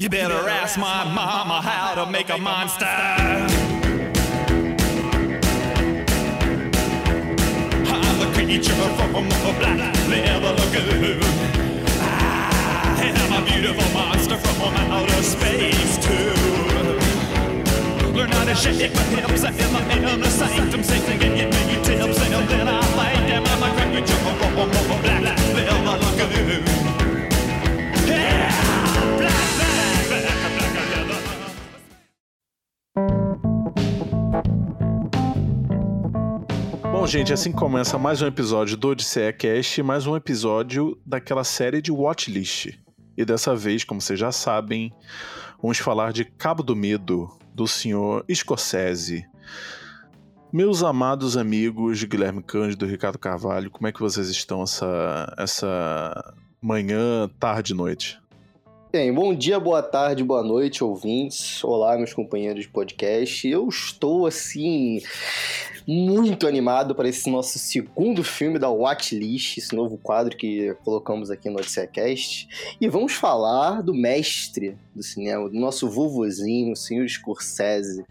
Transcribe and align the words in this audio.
You 0.00 0.08
better 0.08 0.48
ask 0.48 0.78
my 0.78 1.02
mama 1.12 1.60
how 1.60 1.96
to 1.96 2.06
make 2.08 2.30
a 2.30 2.38
monster. 2.38 2.86
I'm 7.90 8.20
a 8.22 8.32
creature 8.32 8.74
from 8.94 9.26
a 9.26 9.52
black 9.58 9.96
leather 10.06 10.54
lagoon. 10.54 11.18
I 11.98 13.12
am 13.12 13.42
a 13.42 13.44
beautiful 13.44 13.88
monster 13.92 14.36
from 14.36 14.62
outer 14.72 15.22
space 15.24 15.98
too. 15.98 16.30
Learn 18.14 18.30
how 18.30 18.44
to 18.44 18.54
shake 18.54 18.94
my 18.94 19.02
hips 19.02 19.42
in 19.42 19.72
my 19.72 19.82
inner 19.96 20.30
sanctum, 20.30 20.84
sing 20.84 21.02
and 21.10 21.20
give 21.20 21.50
me 21.50 21.74
tips, 21.82 22.20
and 22.22 22.48
then 22.48 22.68
I 22.68 22.78
like 22.94 23.26
them. 23.26 23.42
I'm 23.44 23.62
a 23.64 23.68
creature 23.90 24.14
from 24.14 24.58
a 24.58 24.64
black 25.02 25.24
leather 25.56 25.98
lagoon. 26.06 26.62
Yeah, 28.06 28.37
gente, 37.08 37.32
assim 37.32 37.50
começa 37.50 37.98
mais 37.98 38.20
um 38.20 38.26
episódio 38.26 38.76
do 38.76 38.88
Odisseia 38.88 39.32
Cast, 39.32 39.82
mais 39.82 40.06
um 40.06 40.14
episódio 40.14 41.00
daquela 41.06 41.42
série 41.42 41.80
de 41.80 41.90
Watchlist. 41.90 42.78
E 43.16 43.24
dessa 43.24 43.56
vez, 43.56 43.82
como 43.82 43.98
vocês 43.98 44.20
já 44.20 44.30
sabem, 44.30 44.92
vamos 45.60 45.78
falar 45.78 46.12
de 46.12 46.26
Cabo 46.26 46.62
do 46.62 46.76
Medo, 46.76 47.30
do 47.54 47.66
senhor 47.66 48.26
Scorsese. 48.30 49.24
Meus 50.52 50.82
amados 50.82 51.34
amigos 51.34 52.04
Guilherme 52.04 52.42
Cândido 52.42 52.84
e 52.84 52.90
Ricardo 52.90 53.18
Carvalho, 53.18 53.70
como 53.70 53.88
é 53.88 53.92
que 53.92 54.00
vocês 54.00 54.28
estão 54.28 54.62
essa, 54.62 55.34
essa 55.38 56.34
manhã, 56.60 57.30
tarde, 57.40 57.72
noite? 57.72 58.20
Bem, 58.90 59.12
bom 59.12 59.34
dia, 59.34 59.60
boa 59.60 59.82
tarde, 59.82 60.24
boa 60.24 60.42
noite, 60.42 60.82
ouvintes. 60.82 61.62
Olá, 61.62 61.94
meus 61.98 62.14
companheiros 62.14 62.62
de 62.62 62.70
podcast. 62.70 63.46
Eu 63.46 63.68
estou, 63.68 64.26
assim, 64.26 65.02
muito 65.86 66.46
animado 66.46 66.94
para 66.94 67.06
esse 67.06 67.28
nosso 67.28 67.58
segundo 67.58 68.24
filme 68.24 68.58
da 68.58 68.70
Watchlist, 68.70 69.58
esse 69.58 69.76
novo 69.76 69.98
quadro 69.98 70.34
que 70.34 70.74
colocamos 70.84 71.30
aqui 71.30 71.50
no 71.50 71.58
OdisseaCast. 71.58 72.48
E 72.80 72.88
vamos 72.88 73.12
falar 73.12 73.82
do 73.82 73.92
mestre 73.92 74.74
do 74.94 75.02
cinema, 75.02 75.50
do 75.50 75.60
nosso 75.60 75.86
vovozinho, 75.90 76.72
o 76.72 76.76
senhor 76.76 77.06
Scorsese, 77.06 78.06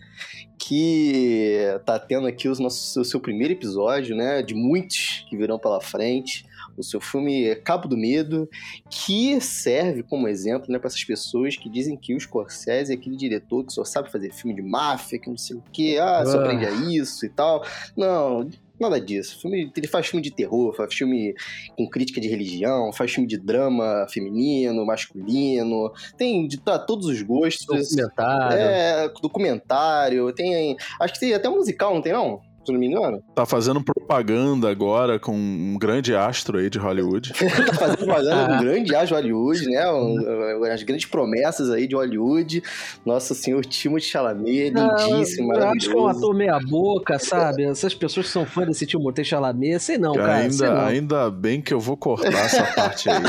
que 0.60 1.58
tá 1.88 1.98
tendo 1.98 2.28
aqui 2.28 2.48
os 2.48 2.60
nossos, 2.60 2.96
o 2.96 3.04
seu 3.04 3.20
primeiro 3.20 3.54
episódio, 3.54 4.16
né, 4.16 4.44
de 4.44 4.54
muitos 4.54 5.26
que 5.28 5.36
virão 5.36 5.58
pela 5.58 5.82
frente 5.82 6.46
o 6.78 6.84
seu 6.84 7.02
filme 7.02 7.56
Cabo 7.58 7.88
do 7.88 7.98
Medo, 7.98 8.48
que 8.90 9.40
serve 9.42 10.04
como 10.04 10.28
exemplo 10.28 10.72
né, 10.72 10.78
para 10.80 10.88
essas 10.88 11.04
pessoas 11.04 11.56
que 11.58 11.70
dizem 11.70 11.98
que 11.98 12.14
o 12.16 12.20
Scorsese 12.20 12.92
é 12.92 12.96
aquele 12.96 13.18
diretor 13.18 13.66
que 13.66 13.74
só 13.74 13.84
sabe 13.84 14.12
fazer 14.12 14.32
filme 14.34 14.56
de 14.56 14.62
máfia, 14.62 15.20
que 15.20 15.30
não 15.30 15.38
sei 15.38 15.58
o 15.58 15.64
quê, 15.72 15.98
ah, 16.00 16.24
só 16.26 16.40
Ah. 16.40 16.44
aprende 16.44 16.66
a 16.66 16.72
isso 16.72 17.26
e 17.26 17.30
tal. 17.30 17.66
Não, 17.96 18.50
nada 18.80 19.02
disso. 19.02 19.42
Filme- 19.42 19.72
ele 19.76 19.88
faz 19.88 20.06
filme 20.08 20.22
de 20.24 20.30
terror, 20.32 20.76
faz 20.76 20.94
filme 20.94 21.34
com 21.76 21.90
crítica 21.90 22.22
de 22.22 22.28
religião, 22.28 22.94
faz 22.94 23.12
filme 23.12 23.28
de 23.28 23.38
drama 23.38 24.06
feminino, 24.10 24.86
masculino, 24.86 25.92
tem 26.18 26.48
de 26.48 26.58
tá, 26.60 26.78
todos 26.78 27.08
os 27.08 27.22
gostos. 27.24 27.90
Documentário. 27.90 28.58
É, 28.60 29.10
documentário, 29.22 30.32
tem. 30.34 30.78
Acho 31.00 31.14
que 31.14 31.20
tem 31.20 31.34
até 31.34 31.50
musical, 31.50 31.94
não 31.96 32.02
tem 32.02 32.14
não? 32.14 32.42
Se 32.68 32.72
eu 32.72 32.74
não 32.74 32.82
me 32.82 32.88
engano. 32.88 33.24
Tá 33.34 33.46
fazendo 33.46 33.82
propaganda 33.82 34.70
agora 34.70 35.18
com 35.18 35.34
um 35.34 35.78
grande 35.80 36.14
astro 36.14 36.58
aí 36.58 36.70
de 36.70 36.78
Hollywood. 36.78 37.32
tá 37.32 37.74
fazendo 37.74 37.98
propaganda 38.00 38.56
um 38.56 38.60
grande 38.60 38.94
as 38.94 39.08
de 39.08 39.14
Hollywood, 39.14 39.70
né? 39.70 39.90
Um, 39.90 40.66
as 40.66 40.84
grandes 40.84 41.06
promessas 41.06 41.70
aí 41.70 41.88
de 41.88 41.96
Hollywood. 41.96 42.62
Nosso 43.06 43.34
senhor 43.34 43.64
Timothée 43.64 44.10
Chalamet, 44.10 44.72
lindíssimo, 44.72 45.54
eu 45.54 45.64
acho 45.64 45.80
que 45.80 45.80
é 45.96 45.96
um 45.96 46.02
maravilhoso. 46.02 46.18
ator 46.18 46.36
meia 46.36 46.60
boca, 46.60 47.18
sabe? 47.18 47.64
Essas 47.64 47.94
pessoas 47.94 48.26
que 48.26 48.34
são 48.34 48.46
fãs 48.46 48.68
desse 48.68 48.86
Timothée 48.86 49.24
Chalamet, 49.24 49.80
sei 49.80 49.98
não, 49.98 50.14
cara, 50.14 50.36
ainda, 50.36 50.70
não. 50.70 50.86
ainda 50.86 51.32
bem 51.32 51.62
que 51.62 51.74
eu 51.74 51.80
vou 51.80 51.96
cortar 51.96 52.34
essa 52.34 52.66
parte 52.76 53.10
aí. 53.10 53.22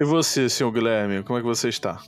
E 0.00 0.04
você, 0.04 0.48
senhor 0.48 0.72
Guilherme, 0.72 1.22
como 1.22 1.38
é 1.38 1.42
que 1.42 1.46
você 1.46 1.68
está? 1.68 2.00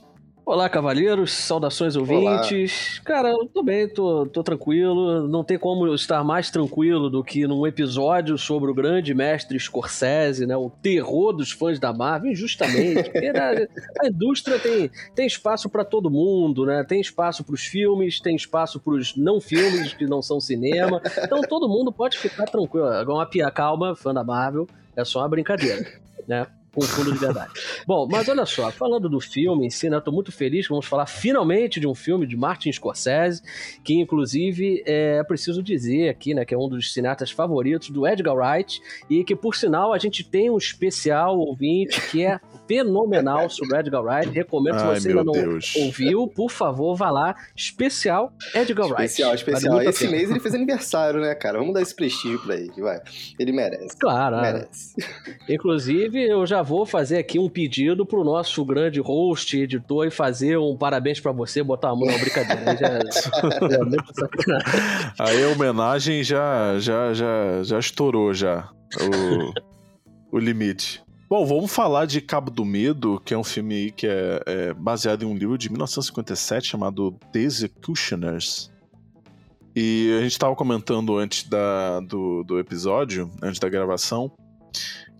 Olá, 0.45 0.67
cavalheiros, 0.67 1.31
saudações 1.31 1.95
ouvintes. 1.95 2.99
Cara, 3.05 3.29
eu 3.29 3.45
tô 3.45 3.63
bem, 3.63 3.87
tô, 3.87 4.25
tô 4.25 4.43
tranquilo. 4.43 5.25
Não 5.25 5.41
tem 5.41 5.57
como 5.57 5.95
estar 5.95 6.21
mais 6.21 6.51
tranquilo 6.51 7.09
do 7.09 7.23
que 7.23 7.47
num 7.47 7.65
episódio 7.65 8.37
sobre 8.37 8.69
o 8.69 8.73
grande 8.73 9.13
mestre 9.13 9.57
Scorsese, 9.57 10.45
né? 10.45 10.57
O 10.57 10.69
terror 10.69 11.31
dos 11.31 11.51
fãs 11.51 11.79
da 11.79 11.93
Marvel, 11.93 12.33
injustamente. 12.33 13.09
Né, 13.13 13.67
a 14.01 14.07
indústria 14.07 14.59
tem, 14.59 14.91
tem 15.15 15.25
espaço 15.25 15.69
pra 15.69 15.85
todo 15.85 16.11
mundo, 16.11 16.65
né? 16.65 16.83
Tem 16.83 16.99
espaço 16.99 17.41
pros 17.45 17.61
filmes, 17.61 18.19
tem 18.19 18.35
espaço 18.35 18.81
pros 18.81 19.15
não 19.15 19.39
filmes 19.39 19.93
que 19.93 20.05
não 20.05 20.21
são 20.21 20.41
cinema. 20.41 21.01
Então 21.23 21.41
todo 21.41 21.69
mundo 21.69 21.91
pode 21.91 22.17
ficar 22.19 22.45
tranquilo. 22.45 22.87
Agora, 22.87 23.19
uma 23.19 23.25
pia 23.25 23.49
calma, 23.49 23.95
fã 23.95 24.13
da 24.13 24.25
Marvel, 24.25 24.67
é 24.93 25.05
só 25.05 25.19
uma 25.19 25.29
brincadeira, 25.29 26.01
né? 26.27 26.47
Com 26.73 26.81
fundo 26.81 27.11
de 27.11 27.19
verdade. 27.19 27.51
Bom, 27.85 28.07
mas 28.09 28.27
olha 28.27 28.47
só, 28.47 28.71
falando 28.71 29.07
do 29.07 29.19
filme 29.19 29.67
em 29.67 29.69
si, 29.69 29.89
né? 29.89 29.97
Eu 29.97 30.01
tô 30.01 30.11
muito 30.11 30.31
feliz 30.31 30.65
que 30.65 30.71
vamos 30.71 30.87
falar 30.87 31.05
finalmente 31.05 31.79
de 31.79 31.87
um 31.87 31.93
filme 31.93 32.25
de 32.25 32.35
Martin 32.35 32.71
Scorsese, 32.71 33.43
que 33.83 33.93
inclusive 33.93 34.81
é 34.85 35.23
preciso 35.23 35.61
dizer 35.61 36.09
aqui, 36.09 36.33
né, 36.33 36.43
que 36.43 36.53
é 36.53 36.57
um 36.57 36.67
dos 36.67 36.91
cineastas 36.91 37.29
favoritos 37.29 37.91
do 37.91 38.07
Edgar 38.07 38.35
Wright, 38.35 38.81
e 39.07 39.23
que 39.23 39.35
por 39.35 39.55
sinal 39.55 39.93
a 39.93 39.99
gente 39.99 40.23
tem 40.23 40.49
um 40.49 40.57
especial 40.57 41.37
ouvinte 41.37 42.01
que 42.09 42.25
é 42.25 42.39
fenomenal 42.77 43.49
sobre 43.49 43.75
o 43.75 43.79
Edgar 43.79 44.01
Wright. 44.03 44.29
Recomendo 44.31 44.79
se 44.79 44.85
Ai, 44.85 44.99
você 44.99 45.09
ainda 45.09 45.23
não 45.23 45.33
Deus. 45.33 45.75
ouviu, 45.75 46.27
por 46.27 46.49
favor, 46.49 46.95
vá 46.95 47.11
lá. 47.11 47.35
Especial 47.55 48.33
Edgar 48.55 48.87
Wright. 48.87 49.03
Especial, 49.05 49.29
Vale 49.29 49.39
especial. 49.41 49.77
a 49.77 49.85
Esse 49.85 50.07
mês 50.07 50.29
ele 50.29 50.39
fez 50.39 50.55
aniversário, 50.55 51.19
né, 51.21 51.35
cara? 51.35 51.59
Vamos 51.59 51.73
dar 51.73 51.81
esse 51.81 51.95
prestígio 51.95 52.39
pra 52.39 52.55
ele, 52.55 52.81
vai. 52.81 52.99
Ele 53.39 53.51
merece. 53.51 53.97
Claro, 53.97 54.37
ah, 54.37 54.41
Merece. 54.41 54.95
Inclusive, 55.49 56.21
eu 56.27 56.45
já 56.45 56.61
vou 56.61 56.85
fazer 56.85 57.17
aqui 57.17 57.37
um 57.37 57.49
pedido 57.49 58.05
pro 58.05 58.23
nosso 58.23 58.63
grande 58.65 58.99
host, 58.99 59.57
editor, 59.59 60.07
e 60.07 60.11
fazer 60.11 60.57
um 60.57 60.75
parabéns 60.77 61.19
pra 61.19 61.31
você, 61.31 61.61
botar 61.63 61.89
a 61.89 61.95
mão 61.95 62.05
na 62.07 62.17
brincadeira. 62.17 62.71
Aí 62.71 62.77
Já, 62.77 62.87
é 62.87 63.83
muito 63.85 64.13
sacanagem. 64.13 65.13
Aí 65.19 65.43
a 65.43 65.49
homenagem 65.49 66.23
já, 66.23 66.77
já, 66.79 67.13
já, 67.13 67.63
já 67.63 67.79
estourou 67.79 68.33
já 68.33 68.69
o, 70.31 70.35
o 70.37 70.39
limite. 70.39 71.02
Bom, 71.33 71.47
vamos 71.47 71.73
falar 71.73 72.05
de 72.05 72.21
Cabo 72.21 72.51
do 72.51 72.63
Medo, 72.63 73.19
que 73.25 73.33
é 73.33 73.37
um 73.37 73.43
filme 73.43 73.73
aí 73.73 73.91
que 73.91 74.05
é, 74.05 74.39
é 74.45 74.73
baseado 74.75 75.23
em 75.23 75.25
um 75.25 75.35
livro 75.35 75.57
de 75.57 75.67
1957 75.67 76.67
chamado 76.67 77.11
The 77.31 77.39
Executioners. 77.39 78.71
E 79.75 80.15
a 80.15 80.21
gente 80.21 80.33
estava 80.33 80.55
comentando 80.55 81.17
antes 81.17 81.49
da, 81.49 82.01
do, 82.01 82.43
do 82.43 82.59
episódio, 82.59 83.31
antes 83.41 83.59
da 83.59 83.67
gravação, 83.67 84.31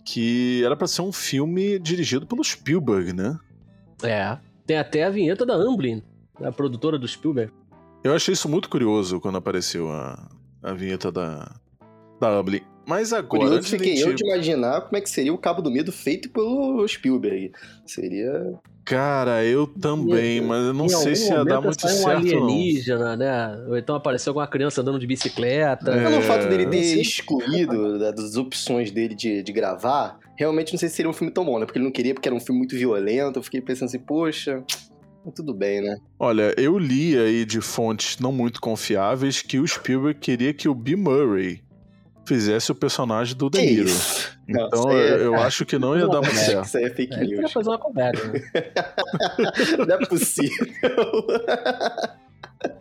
que 0.04 0.62
era 0.64 0.76
para 0.76 0.86
ser 0.86 1.02
um 1.02 1.10
filme 1.10 1.80
dirigido 1.80 2.24
pelo 2.24 2.44
Spielberg, 2.44 3.12
né? 3.12 3.36
É. 4.00 4.38
Tem 4.64 4.78
até 4.78 5.02
a 5.02 5.10
vinheta 5.10 5.44
da 5.44 5.54
Amblin, 5.54 6.00
a 6.40 6.52
produtora 6.52 6.96
do 6.96 7.08
Spielberg. 7.08 7.52
Eu 8.04 8.14
achei 8.14 8.34
isso 8.34 8.48
muito 8.48 8.70
curioso 8.70 9.20
quando 9.20 9.38
apareceu 9.38 9.90
a, 9.90 10.30
a 10.62 10.74
vinheta 10.74 11.10
da, 11.10 11.56
da 12.20 12.38
Amblin. 12.38 12.62
Mas 12.86 13.12
agora, 13.12 13.44
Curioso 13.44 13.68
fiquei 13.68 14.02
eu 14.02 14.12
de 14.14 14.24
imaginar 14.24 14.82
como 14.82 14.96
é 14.96 15.00
que 15.00 15.08
seria 15.10 15.32
o 15.32 15.38
Cabo 15.38 15.62
do 15.62 15.70
Medo 15.70 15.90
feito 15.92 16.28
pelo 16.30 16.86
Spielberg. 16.86 17.52
Seria. 17.86 18.54
Cara, 18.84 19.42
eu 19.44 19.66
também, 19.66 20.42
mas 20.42 20.66
eu 20.66 20.74
não 20.74 20.84
Em 20.84 20.88
sei 20.90 21.16
se 21.16 21.30
ia 21.32 21.42
dar 21.42 21.60
muito 21.62 21.80
sai 21.80 21.92
um 21.92 21.96
certo, 21.96 22.22
não. 22.26 22.44
alienígena, 22.44 23.16
né? 23.16 23.64
Ou 23.66 23.78
então 23.78 23.96
apareceu 23.96 24.30
alguma 24.32 24.46
criança 24.46 24.82
andando 24.82 24.98
de 24.98 25.06
bicicleta. 25.06 25.90
É. 25.92 26.04
Pelo 26.04 26.20
fato 26.20 26.46
dele 26.48 26.66
ter 26.66 27.00
excluído 27.00 27.98
da- 27.98 28.10
das 28.10 28.36
opções 28.36 28.90
dele 28.90 29.14
de, 29.14 29.42
de 29.42 29.52
gravar, 29.52 30.18
realmente 30.36 30.72
não 30.74 30.78
sei 30.78 30.90
se 30.90 30.96
seria 30.96 31.10
um 31.10 31.14
filme 31.14 31.32
tão 31.32 31.46
bom, 31.46 31.58
né? 31.58 31.64
Porque 31.64 31.78
ele 31.78 31.86
não 31.86 31.92
queria, 31.92 32.12
porque 32.12 32.28
era 32.28 32.36
um 32.36 32.40
filme 32.40 32.58
muito 32.58 32.76
violento. 32.76 33.38
Eu 33.38 33.42
fiquei 33.42 33.62
pensando 33.62 33.88
assim, 33.88 33.98
poxa, 33.98 34.62
tudo 35.34 35.54
bem, 35.54 35.80
né? 35.80 35.96
Olha, 36.18 36.52
eu 36.58 36.78
li 36.78 37.16
aí 37.18 37.46
de 37.46 37.62
fontes 37.62 38.18
não 38.18 38.30
muito 38.32 38.60
confiáveis 38.60 39.40
que 39.40 39.58
o 39.58 39.66
Spielberg 39.66 40.20
queria 40.20 40.52
que 40.52 40.68
o 40.68 40.74
Bill 40.74 40.98
Murray 40.98 41.62
fizesse 42.26 42.70
o 42.72 42.74
personagem 42.74 43.36
do 43.36 43.48
De 43.50 43.60
Niro. 43.60 43.90
Não, 44.48 44.66
Então 44.66 44.80
isso 44.80 44.88
aí 44.88 44.96
é- 44.96 45.10
eu, 45.12 45.18
eu 45.18 45.34
acho 45.36 45.64
que 45.66 45.78
não 45.78 45.96
ia 45.96 46.06
dar 46.06 46.20
muito 46.20 46.34
É, 46.36 46.44
certo. 46.44 46.64
Isso 46.66 46.76
aí 46.78 46.84
é 46.84 46.90
fake 46.90 47.12
É, 47.14 47.16
ele 47.18 47.24
queria 47.26 47.40
news. 47.40 47.52
fazer 47.52 47.68
uma 47.70 47.78
comédia. 47.78 48.24
Né? 48.24 48.40
Não 49.86 49.94
é 49.94 50.06
possível. 50.06 50.66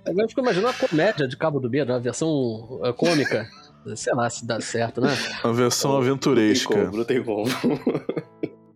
Agora 0.05 0.25
eu 0.25 0.29
fico 0.29 0.41
imaginando 0.41 0.67
uma 0.67 0.87
comédia 0.87 1.27
de 1.27 1.35
Cabo 1.37 1.59
do 1.59 1.69
Medo, 1.69 1.91
uma 1.91 1.99
versão 1.99 2.29
uh, 2.29 2.93
cômica. 2.95 3.47
Sei 3.95 4.13
lá 4.13 4.29
se 4.29 4.45
dá 4.45 4.59
certo, 4.61 5.01
né? 5.01 5.09
A 5.43 5.51
versão 5.51 5.91
Não 5.91 5.99
tem 5.99 6.07
aventuresca. 6.09 6.73
como, 6.73 6.97
não 6.97 7.03
tem 7.03 7.21
como. 7.23 7.43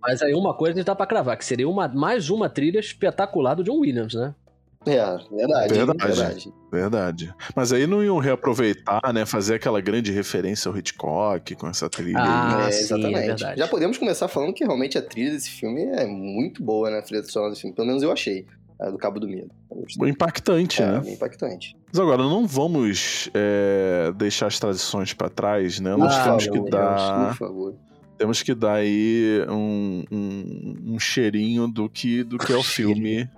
Mas 0.01 0.21
aí 0.21 0.33
uma 0.33 0.53
coisa 0.53 0.73
a 0.73 0.77
gente 0.77 0.85
dá 0.85 0.95
pra 0.95 1.05
cravar, 1.05 1.37
que 1.37 1.45
seria 1.45 1.67
uma, 1.67 1.87
mais 1.87 2.29
uma 2.29 2.49
trilha 2.49 2.79
espetacular 2.79 3.55
do 3.55 3.63
John 3.63 3.79
Williams, 3.79 4.13
né? 4.13 4.35
É, 4.89 5.17
verdade. 5.35 5.73
Verdade. 5.73 6.05
verdade. 6.05 6.53
Verdade. 6.71 7.33
Mas 7.55 7.71
aí 7.73 7.85
não 7.87 8.03
iam 8.03 8.17
reaproveitar, 8.17 9.01
né? 9.13 9.25
Fazer 9.25 9.55
aquela 9.55 9.79
grande 9.81 10.11
referência 10.11 10.69
ao 10.69 10.77
Hitchcock 10.77 11.55
com 11.55 11.67
essa 11.67 11.89
trilha 11.89 12.17
Ah, 12.19 12.63
aí. 12.65 12.67
é, 12.67 12.71
sim, 12.71 12.77
é 12.77 12.81
exatamente. 12.81 13.25
verdade. 13.27 13.59
Já 13.59 13.67
podemos 13.67 13.97
começar 13.97 14.27
falando 14.27 14.53
que 14.53 14.63
realmente 14.63 14.97
a 14.97 15.01
trilha 15.01 15.31
desse 15.31 15.49
filme 15.49 15.83
é 15.83 16.05
muito 16.05 16.63
boa, 16.63 16.89
né? 16.89 16.99
A 16.99 17.01
trilha 17.01 17.23
sonora 17.23 17.51
desse 17.51 17.61
filme. 17.61 17.75
Pelo 17.75 17.87
menos 17.87 18.03
eu 18.03 18.11
achei. 18.11 18.45
A 18.79 18.91
do 18.91 18.97
Cabo 18.99 19.19
do 19.19 19.27
Medo. 19.27 19.49
Impactante, 20.05 20.83
É, 20.83 20.91
né? 20.91 21.01
impactante. 21.11 21.75
Mas 21.87 21.99
agora, 21.99 22.21
não 22.21 22.45
vamos 22.45 23.27
é, 23.33 24.11
deixar 24.15 24.47
as 24.47 24.59
tradições 24.59 25.13
pra 25.13 25.29
trás, 25.29 25.79
né? 25.79 25.95
Nós 25.95 26.13
Ah, 26.15 26.23
temos 26.25 26.43
que 26.45 26.51
Deus, 26.51 26.69
dar. 26.69 27.29
Por 27.29 27.37
favor. 27.37 27.75
Temos 28.17 28.41
que 28.41 28.55
dar 28.55 28.75
aí 28.75 29.45
um, 29.47 30.03
um, 30.11 30.75
um 30.93 30.99
cheirinho 30.99 31.67
do 31.67 31.87
que, 31.87 32.23
do 32.23 32.37
que 32.37 32.51
é 32.51 32.55
o 32.55 32.63
filme. 32.63 33.29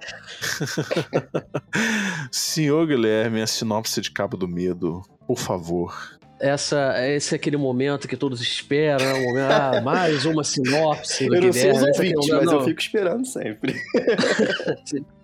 Senhor 2.31 2.87
Guilherme, 2.87 3.41
a 3.41 3.47
sinopse 3.47 3.99
de 3.99 4.11
Cabo 4.11 4.37
do 4.37 4.47
Medo, 4.47 5.01
por 5.27 5.37
favor. 5.37 6.17
Essa, 6.39 6.95
esse 7.05 7.35
é 7.35 7.37
aquele 7.37 7.57
momento 7.57 8.07
que 8.07 8.15
todos 8.15 8.39
esperam, 8.39 9.05
né? 9.05 9.25
momento, 9.25 9.51
ah, 9.51 9.81
mais 9.83 10.25
uma 10.25 10.41
sinopse 10.41 11.25
Eu 11.25 11.41
não 11.41 11.51
sei 11.51 11.71
os 11.71 11.83
é 11.83 11.89
ouvintes, 11.89 12.29
mas 12.29 12.51
eu 12.51 12.63
fico 12.63 12.79
esperando 12.79 13.27
sempre. 13.27 13.75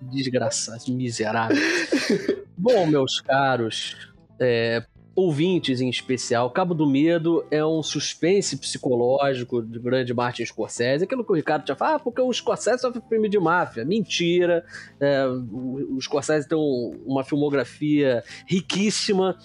Desgraçado, 0.01 0.91
miserável. 0.91 1.55
Bom, 2.57 2.85
meus 2.85 3.21
caros, 3.21 3.95
é, 4.37 4.83
ouvintes 5.15 5.79
em 5.79 5.89
especial, 5.89 6.49
Cabo 6.49 6.73
do 6.73 6.85
Medo 6.85 7.45
é 7.49 7.65
um 7.65 7.81
suspense 7.81 8.57
psicológico 8.57 9.61
do 9.61 9.79
grande 9.81 10.13
Martin 10.13 10.45
Scorsese. 10.45 11.05
Aquilo 11.05 11.23
que 11.23 11.31
o 11.31 11.35
Ricardo 11.35 11.65
já 11.65 11.75
falou, 11.75 11.95
ah, 11.95 11.99
porque 11.99 12.19
o 12.21 12.33
Scorsese 12.33 12.81
foi 12.81 13.01
filme 13.07 13.29
de 13.29 13.39
máfia. 13.39 13.85
Mentira. 13.85 14.65
É, 14.99 15.25
o, 15.25 15.97
Scorsese 16.01 16.47
tem 16.47 16.57
um- 16.57 17.01
uma 17.05 17.23
filmografia 17.23 18.23
riquíssima 18.45 19.37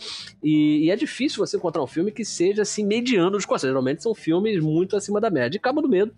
e, 0.43 0.87
e 0.87 0.90
é 0.90 0.96
difícil 0.96 1.44
você 1.46 1.56
encontrar 1.56 1.82
um 1.82 1.87
filme 1.87 2.11
que 2.11 2.25
seja 2.25 2.62
assim 2.62 2.84
mediano 2.84 3.31
do 3.31 3.40
Scorsese. 3.40 3.70
Geralmente 3.70 4.02
são 4.02 4.14
filmes 4.14 4.61
muito 4.61 4.96
acima 4.96 5.20
da 5.20 5.31
média. 5.31 5.56
E 5.56 5.61
Cabo 5.61 5.81
do 5.81 5.88
Medo 5.88 6.12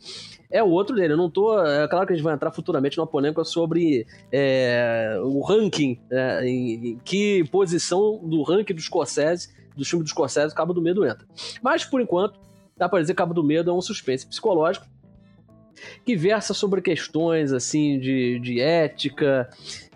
é 0.52 0.62
o 0.62 0.68
outro 0.68 0.94
dele. 0.94 1.14
Eu 1.14 1.16
não 1.16 1.30
tô. 1.30 1.58
É 1.60 1.88
claro 1.88 2.06
que 2.06 2.12
a 2.12 2.16
gente 2.16 2.24
vai 2.24 2.34
entrar 2.34 2.52
futuramente 2.52 2.96
numa 2.96 3.06
polêmica 3.06 3.42
sobre 3.42 4.06
é, 4.30 5.18
o 5.22 5.40
ranking, 5.40 5.98
né, 6.10 6.46
em, 6.46 6.90
em 6.90 6.98
que 7.04 7.44
posição 7.50 8.20
do 8.22 8.42
ranking 8.42 8.74
do 8.74 8.80
Scorsese, 8.80 9.48
do 9.76 9.84
filme 9.84 10.04
do 10.04 10.08
Scorsese, 10.08 10.54
Cabo 10.54 10.74
do 10.74 10.82
Medo 10.82 11.04
entra. 11.04 11.26
Mas, 11.62 11.84
por 11.84 12.00
enquanto, 12.00 12.38
dá 12.76 12.88
pra 12.88 13.00
dizer 13.00 13.14
que 13.14 13.18
Cabo 13.18 13.34
do 13.34 13.42
Medo 13.42 13.70
é 13.70 13.72
um 13.72 13.80
suspense 13.80 14.26
psicológico 14.26 14.86
que 16.04 16.14
versa 16.14 16.54
sobre 16.54 16.80
questões 16.80 17.52
assim 17.52 17.98
de, 17.98 18.38
de 18.38 18.60
ética, 18.60 19.48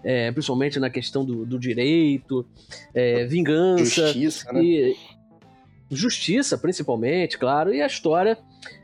é, 0.02 0.32
principalmente 0.32 0.81
na 0.81 0.91
questão 0.91 1.25
do, 1.25 1.44
do 1.44 1.59
direito, 1.59 2.44
é, 2.93 3.25
vingança 3.26 4.06
Justiça, 4.09 4.52
né? 4.52 4.62
e 4.62 4.97
justiça, 5.91 6.59
principalmente, 6.59 7.38
claro, 7.38 7.73
e 7.73 7.81
a 7.81 7.87
história 7.87 8.37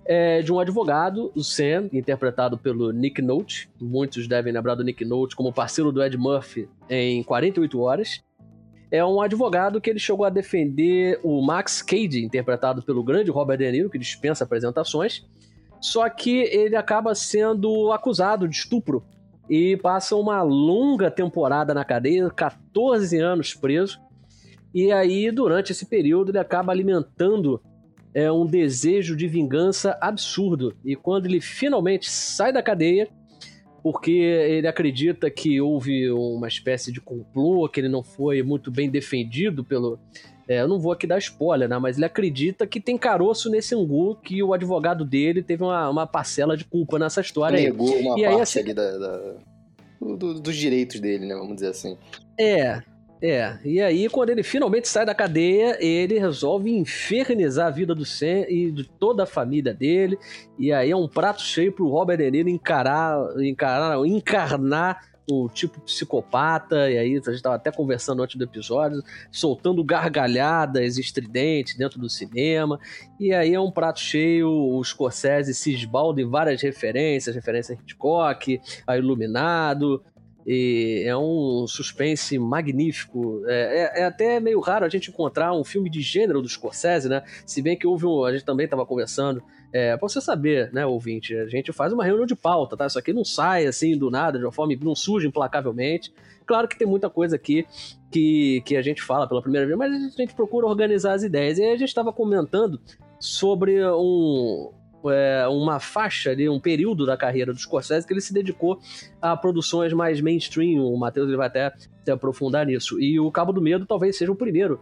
é 0.04 0.42
de 0.42 0.52
um 0.52 0.58
advogado, 0.58 1.30
o 1.34 1.42
Sam, 1.42 1.88
interpretado 1.92 2.58
pelo 2.58 2.90
Nick 2.92 3.22
Nolte. 3.22 3.70
Muitos 3.80 4.26
devem 4.26 4.52
lembrar 4.52 4.74
do 4.74 4.84
Nick 4.84 5.04
Nolte 5.04 5.36
como 5.36 5.52
parceiro 5.52 5.92
do 5.92 6.02
Ed 6.02 6.16
Murphy 6.16 6.68
em 6.88 7.22
48 7.22 7.80
Horas. 7.80 8.22
É 8.90 9.02
um 9.04 9.22
advogado 9.22 9.80
que 9.80 9.88
ele 9.88 9.98
chegou 9.98 10.26
a 10.26 10.30
defender 10.30 11.18
o 11.22 11.40
Max 11.40 11.80
Cady, 11.80 12.22
interpretado 12.22 12.82
pelo 12.82 13.02
grande 13.02 13.30
Robert 13.30 13.56
De 13.56 13.72
Niro, 13.72 13.88
que 13.88 13.98
dispensa 13.98 14.44
apresentações. 14.44 15.24
Só 15.80 16.08
que 16.10 16.42
ele 16.42 16.76
acaba 16.76 17.14
sendo 17.14 17.90
acusado 17.90 18.46
de 18.46 18.54
estupro 18.54 19.02
e 19.48 19.76
passa 19.78 20.14
uma 20.14 20.42
longa 20.42 21.10
temporada 21.10 21.72
na 21.72 21.84
cadeia, 21.84 22.28
14 22.30 23.18
anos 23.18 23.54
preso. 23.54 23.98
E 24.74 24.92
aí, 24.92 25.30
durante 25.30 25.72
esse 25.72 25.86
período, 25.86 26.30
ele 26.30 26.38
acaba 26.38 26.70
alimentando 26.70 27.62
é, 28.14 28.30
um 28.30 28.44
desejo 28.46 29.16
de 29.16 29.26
vingança 29.26 29.96
absurdo. 30.00 30.76
E 30.84 30.94
quando 30.96 31.26
ele 31.26 31.40
finalmente 31.40 32.10
sai 32.10 32.52
da 32.52 32.62
cadeia, 32.62 33.08
porque 33.82 34.12
ele 34.12 34.66
acredita 34.68 35.28
que 35.30 35.60
houve 35.60 36.10
uma 36.10 36.46
espécie 36.46 36.92
de 36.92 37.00
complô, 37.00 37.68
que 37.68 37.80
ele 37.80 37.88
não 37.88 38.02
foi 38.02 38.42
muito 38.42 38.70
bem 38.70 38.88
defendido 38.88 39.64
pelo. 39.64 39.98
é, 40.48 40.60
eu 40.60 40.68
não 40.68 40.78
vou 40.78 40.92
aqui 40.92 41.04
dar 41.06 41.18
spoiler, 41.18 41.68
né? 41.68 41.78
Mas 41.78 41.96
ele 41.96 42.04
acredita 42.06 42.64
que 42.66 42.80
tem 42.80 42.96
caroço 42.96 43.50
nesse 43.50 43.74
angu, 43.74 44.14
que 44.16 44.40
o 44.42 44.52
advogado 44.52 45.04
dele 45.04 45.42
teve 45.42 45.64
uma, 45.64 45.88
uma 45.90 46.06
parcela 46.06 46.56
de 46.56 46.64
culpa 46.64 46.98
nessa 46.98 47.20
história 47.20 47.58
aí. 47.58 47.64
Negou 47.64 47.88
uma 47.98 48.18
E 48.18 48.24
aí, 48.24 48.30
parte 48.30 48.42
assim- 48.42 48.60
ali 48.60 48.72
da, 48.74 48.98
da- 48.98 49.34
do- 50.00 50.16
do- 50.16 50.40
dos 50.40 50.56
direitos 50.56 51.00
dele, 51.00 51.26
né? 51.26 51.34
Vamos 51.34 51.54
dizer 51.56 51.68
assim. 51.68 51.96
É, 52.38 52.82
é. 53.22 53.56
E 53.64 53.80
aí, 53.80 54.08
quando 54.08 54.30
ele 54.30 54.42
finalmente 54.42 54.88
sai 54.88 55.06
da 55.06 55.14
cadeia, 55.14 55.78
ele 55.80 56.18
resolve 56.18 56.70
infernizar 56.70 57.68
a 57.68 57.70
vida 57.70 57.94
do 57.94 58.04
Sam 58.04 58.44
e 58.48 58.72
de 58.72 58.88
toda 58.98 59.22
a 59.22 59.26
família 59.26 59.72
dele. 59.72 60.18
E 60.58 60.72
aí 60.72 60.90
é 60.90 60.96
um 60.96 61.06
prato 61.06 61.40
cheio 61.40 61.72
pro 61.72 61.88
Robert 61.88 62.18
De 62.18 62.28
Niro 62.30 62.48
encarar, 62.48 63.16
encarar, 63.38 63.96
encarnar 64.04 65.12
o 65.30 65.48
tipo 65.48 65.80
psicopata. 65.82 66.90
E 66.90 66.98
aí, 66.98 67.20
a 67.24 67.30
gente 67.30 67.42
tava 67.42 67.54
até 67.54 67.70
conversando 67.70 68.24
antes 68.24 68.34
do 68.34 68.42
episódio, 68.42 69.00
soltando 69.30 69.84
gargalhadas 69.84 70.98
estridentes 70.98 71.76
dentro 71.76 72.00
do 72.00 72.10
cinema. 72.10 72.76
E 73.20 73.32
aí 73.32 73.54
é 73.54 73.60
um 73.60 73.70
prato 73.70 74.00
cheio, 74.00 74.48
o 74.50 74.82
Scorsese 74.82 75.54
se 75.54 75.72
esbalda 75.72 76.20
em 76.20 76.28
várias 76.28 76.60
referências, 76.60 77.36
referência 77.36 77.76
a 77.76 77.80
Hitchcock, 77.80 78.60
a 78.84 78.96
Iluminado, 78.96 80.02
e 80.46 81.04
é 81.06 81.16
um 81.16 81.66
suspense 81.66 82.38
magnífico. 82.38 83.42
É, 83.46 83.92
é- 83.98 84.00
é 84.02 84.04
até 84.04 84.40
meio 84.40 84.60
raro 84.60 84.84
a 84.84 84.88
gente 84.88 85.10
encontrar 85.10 85.52
um 85.52 85.64
filme 85.64 85.88
de 85.88 86.00
gênero 86.00 86.42
do 86.42 86.48
Scorsese, 86.48 87.08
né? 87.08 87.22
Se 87.46 87.62
bem 87.62 87.76
que 87.76 87.86
houve 87.86 88.06
um. 88.06 88.24
A 88.24 88.32
gente 88.32 88.44
também 88.44 88.64
estava 88.64 88.84
conversando. 88.84 89.42
É, 89.72 89.96
pra 89.96 90.06
você 90.06 90.20
saber, 90.20 90.70
né, 90.70 90.84
ouvinte, 90.84 91.34
a 91.34 91.46
gente 91.46 91.72
faz 91.72 91.94
uma 91.94 92.04
reunião 92.04 92.26
de 92.26 92.36
pauta, 92.36 92.76
tá? 92.76 92.86
Isso 92.86 92.98
aqui 92.98 93.10
não 93.12 93.24
sai 93.24 93.66
assim 93.66 93.96
do 93.96 94.10
nada, 94.10 94.38
de 94.38 94.44
uma 94.44 94.52
forma. 94.52 94.74
não 94.82 94.94
surge 94.94 95.26
implacavelmente. 95.26 96.12
Claro 96.44 96.68
que 96.68 96.76
tem 96.76 96.86
muita 96.86 97.08
coisa 97.08 97.36
aqui 97.36 97.66
que, 98.10 98.62
que 98.66 98.76
a 98.76 98.82
gente 98.82 99.02
fala 99.02 99.26
pela 99.26 99.40
primeira 99.40 99.66
vez, 99.66 99.78
mas 99.78 99.92
a 99.92 100.20
gente 100.20 100.34
procura 100.34 100.66
organizar 100.66 101.14
as 101.14 101.22
ideias. 101.22 101.58
E 101.58 101.62
aí 101.62 101.70
a 101.70 101.76
gente 101.76 101.88
estava 101.88 102.12
comentando 102.12 102.78
sobre 103.18 103.82
um, 103.86 104.70
é, 105.10 105.46
uma 105.48 105.80
faixa 105.80 106.30
ali, 106.30 106.48
um 106.48 106.60
período 106.60 107.06
da 107.06 107.16
carreira 107.16 107.52
do 107.52 107.58
Scorsese 107.58 108.06
que 108.06 108.12
ele 108.12 108.20
se 108.20 108.32
dedicou 108.32 108.78
a 109.20 109.36
produções 109.36 109.92
mais 109.92 110.20
mainstream. 110.20 110.82
O 110.82 110.98
Matheus 110.98 111.28
ele 111.28 111.36
vai 111.36 111.46
até 111.46 111.72
se 112.04 112.10
aprofundar 112.10 112.66
nisso. 112.66 113.00
E 113.00 113.18
o 113.18 113.30
Cabo 113.30 113.52
do 113.52 113.62
Medo 113.62 113.86
talvez 113.86 114.16
seja 114.16 114.30
o 114.30 114.36
primeiro. 114.36 114.80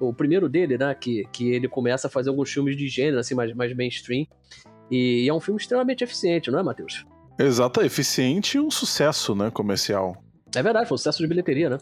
O 0.00 0.12
primeiro 0.12 0.48
dele, 0.48 0.76
né? 0.76 0.94
Que, 0.94 1.24
que 1.32 1.50
ele 1.50 1.68
começa 1.68 2.06
a 2.08 2.10
fazer 2.10 2.30
alguns 2.30 2.50
filmes 2.50 2.76
de 2.76 2.88
gênero, 2.88 3.18
assim, 3.18 3.34
mais, 3.34 3.54
mais 3.54 3.74
mainstream. 3.74 4.26
E 4.90 5.28
é 5.28 5.32
um 5.32 5.40
filme 5.40 5.60
extremamente 5.60 6.02
eficiente, 6.02 6.50
não 6.50 6.58
é, 6.58 6.62
Matheus? 6.62 7.06
Exato, 7.38 7.80
é 7.80 7.86
eficiente 7.86 8.56
e 8.56 8.60
um 8.60 8.70
sucesso, 8.70 9.34
né, 9.34 9.50
comercial. 9.50 10.22
É 10.54 10.62
verdade, 10.62 10.86
foi 10.86 10.96
um 10.96 10.98
sucesso 10.98 11.18
de 11.18 11.26
bilheteria, 11.26 11.70
né? 11.70 11.78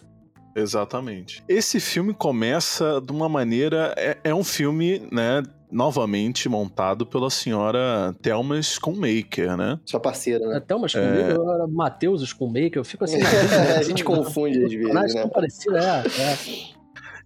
Exatamente. 0.54 1.42
Esse 1.48 1.80
filme 1.80 2.14
começa 2.14 3.00
de 3.00 3.12
uma 3.12 3.28
maneira. 3.28 3.94
É, 3.96 4.18
é 4.24 4.34
um 4.34 4.44
filme, 4.44 5.08
né? 5.12 5.42
Novamente 5.70 6.48
montado 6.48 7.06
pela 7.06 7.30
senhora 7.30 8.14
Thelma 8.20 8.60
Schoonmaker, 8.60 9.56
né? 9.56 9.78
Sua 9.84 10.00
parceira, 10.00 10.46
né? 10.48 10.56
Até 10.56 10.74
umas 10.74 10.92
comigo, 10.92 11.30
eu 11.30 11.50
era 11.52 11.66
Matheus 11.66 12.22
Schoonmaker, 12.28 12.78
eu 12.78 12.84
fico 12.84 13.04
assim. 13.04 13.18
a 13.78 13.82
gente 13.82 14.02
confunde 14.02 14.64
às 14.64 14.72
vezes, 14.72 15.14
né? 15.14 15.22
tão 15.22 15.28
parecidos, 15.30 15.78
é, 15.78 16.02
é. 16.22 16.38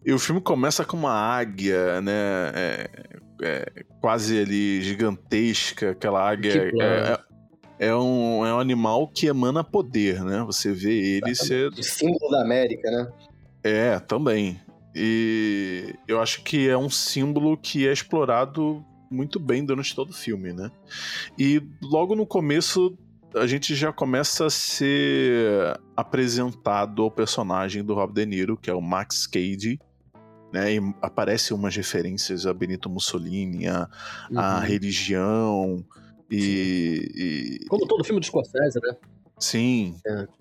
E 0.04 0.12
o 0.12 0.18
filme 0.18 0.40
começa 0.40 0.84
com 0.84 0.96
uma 0.96 1.12
águia, 1.12 2.00
né? 2.02 2.12
é- 2.54 2.90
é 3.42 3.84
quase 4.00 4.38
ali 4.38 4.82
gigantesca, 4.82 5.90
aquela 5.90 6.28
águia. 6.28 6.70
Que 6.70 6.82
É, 6.82 7.12
é- 7.12 7.88
é 7.88 7.94
um, 7.94 8.46
é 8.46 8.54
um 8.54 8.60
animal 8.60 9.08
que 9.08 9.26
emana 9.26 9.64
poder, 9.64 10.22
né? 10.22 10.42
Você 10.46 10.72
vê 10.72 11.16
ele 11.16 11.34
ser. 11.34 11.68
O 11.68 11.82
símbolo 11.82 12.30
da 12.30 12.42
América, 12.42 12.90
né? 12.90 13.08
É, 13.62 13.98
também. 13.98 14.60
E 14.94 15.94
eu 16.06 16.20
acho 16.20 16.42
que 16.42 16.68
é 16.68 16.76
um 16.76 16.88
símbolo 16.90 17.56
que 17.56 17.86
é 17.88 17.92
explorado 17.92 18.84
muito 19.10 19.38
bem 19.40 19.64
durante 19.64 19.94
todo 19.94 20.10
o 20.10 20.14
filme, 20.14 20.52
né? 20.52 20.70
E 21.38 21.62
logo 21.82 22.14
no 22.14 22.26
começo 22.26 22.96
a 23.34 23.46
gente 23.46 23.74
já 23.74 23.92
começa 23.92 24.46
a 24.46 24.50
ser 24.50 25.78
apresentado 25.96 27.02
ao 27.02 27.10
personagem 27.10 27.82
do 27.82 27.92
Rob 27.94 28.12
De 28.14 28.24
Niro, 28.24 28.56
que 28.56 28.70
é 28.70 28.74
o 28.74 28.80
Max 28.80 29.26
Cady, 29.26 29.80
né? 30.52 30.74
E 30.76 30.80
aparecem 31.02 31.56
umas 31.56 31.74
referências 31.74 32.46
a 32.46 32.54
Benito 32.54 32.88
Mussolini, 32.88 33.66
a, 33.66 33.88
a 34.36 34.54
Uhum. 34.58 34.60
religião 34.64 35.84
e, 36.30 37.58
e- 37.62 37.66
Como 37.66 37.86
todo 37.88 38.04
filme 38.04 38.20
do 38.20 38.26
Scorsese, 38.26 38.78
né? 38.80 38.94
sim, 39.40 39.96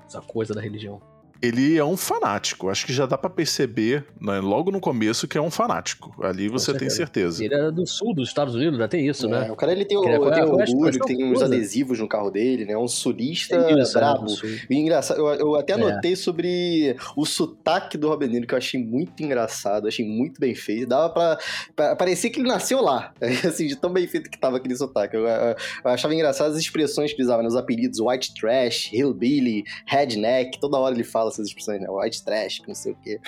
Essa 0.06 0.22
coisa 0.22 0.54
da 0.54 0.62
religião. 0.62 1.02
Ele 1.44 1.78
é 1.78 1.84
um 1.84 1.98
fanático. 1.98 2.70
Acho 2.70 2.86
que 2.86 2.94
já 2.94 3.06
dá 3.06 3.18
para 3.18 3.30
perceber, 3.30 4.06
né, 4.22 4.40
logo 4.40 4.72
no 4.72 4.80
começo, 4.80 5.28
que 5.28 5.38
é 5.38 5.42
um 5.42 5.52
fanático. 5.52 6.16
Ali 6.24 6.48
você 6.48 6.74
tem 6.74 6.90
certeza. 6.90 7.44
Ele 7.44 7.54
era 7.54 7.70
do 7.72 7.86
sul 7.86 8.16
dos 8.16 8.30
Estados 8.30 8.56
Unidos, 8.56 8.80
já 8.80 8.88
tem 8.88 9.08
isso, 9.08 9.26
É, 9.28 9.30
né? 9.30 9.52
O 9.52 9.56
cara 9.56 9.74
ele 9.74 9.84
tem, 9.84 9.98
o, 9.98 10.04
é- 10.08 10.16
é- 10.16 10.32
tem 10.32 10.40
é 10.40 10.46
orgulho, 10.46 11.00
tem 11.06 11.26
uns 11.26 11.38
usa? 11.38 11.46
adesivos 11.46 12.00
no 12.00 12.08
carro 12.08 12.32
dele, 12.32 12.64
né? 12.66 12.78
Um 12.78 12.88
sulista 12.88 13.58
Isso, 13.70 13.98
é, 13.98 14.02
brabo. 14.02 14.24
do 14.24 14.30
sul. 14.30 14.50
E 14.70 14.76
engraçado, 14.78 15.18
eu, 15.20 15.28
eu 15.28 15.56
até 15.56 15.74
É. 15.74 15.76
anotei 15.76 16.16
sobre 16.16 16.96
o 17.18 17.26
sotaque 17.26 17.98
do 17.98 18.14
Niro, 18.24 18.48
que 18.48 18.54
eu 18.54 18.58
achei 18.58 18.82
muito 18.82 19.22
engraçado, 19.22 19.88
achei 19.88 20.06
muito 20.08 20.40
bem 20.40 20.56
feito. 20.56 20.88
Dava 20.88 21.10
pra, 21.14 21.38
pra- 21.76 21.96
Parecia 21.98 22.30
que 22.30 22.40
ele 22.40 22.48
nasceu 22.48 22.82
lá, 22.82 23.14
assim, 23.46 23.68
de 23.68 23.76
tão 23.76 23.92
bem 23.92 24.08
feito 24.08 24.30
que 24.30 24.38
tava 24.40 24.58
aquele 24.58 24.76
sotaque. 24.78 25.16
Eu, 25.18 25.28
eu- 25.28 25.56
eu 25.84 25.92
achava 25.92 26.14
engraçado 26.16 26.52
as 26.52 26.58
expressões 26.58 27.12
que 27.12 27.18
ele 27.18 27.24
usava, 27.26 27.42
né? 27.42 27.48
Os 27.50 27.56
apelidos 27.56 28.00
white 28.00 28.34
trash, 28.34 28.92
hillbilly, 28.94 29.64
redneck, 29.86 30.58
toda 30.60 30.78
hora 30.78 30.96
ele 30.96 31.04
fala 31.04 31.33
essas 31.34 31.48
expressões, 31.48 31.82
né? 31.82 31.88
White 31.90 32.24
trash, 32.24 32.62
não 32.68 32.76
sei 32.76 32.94
o 32.94 32.96
quê. 32.96 33.20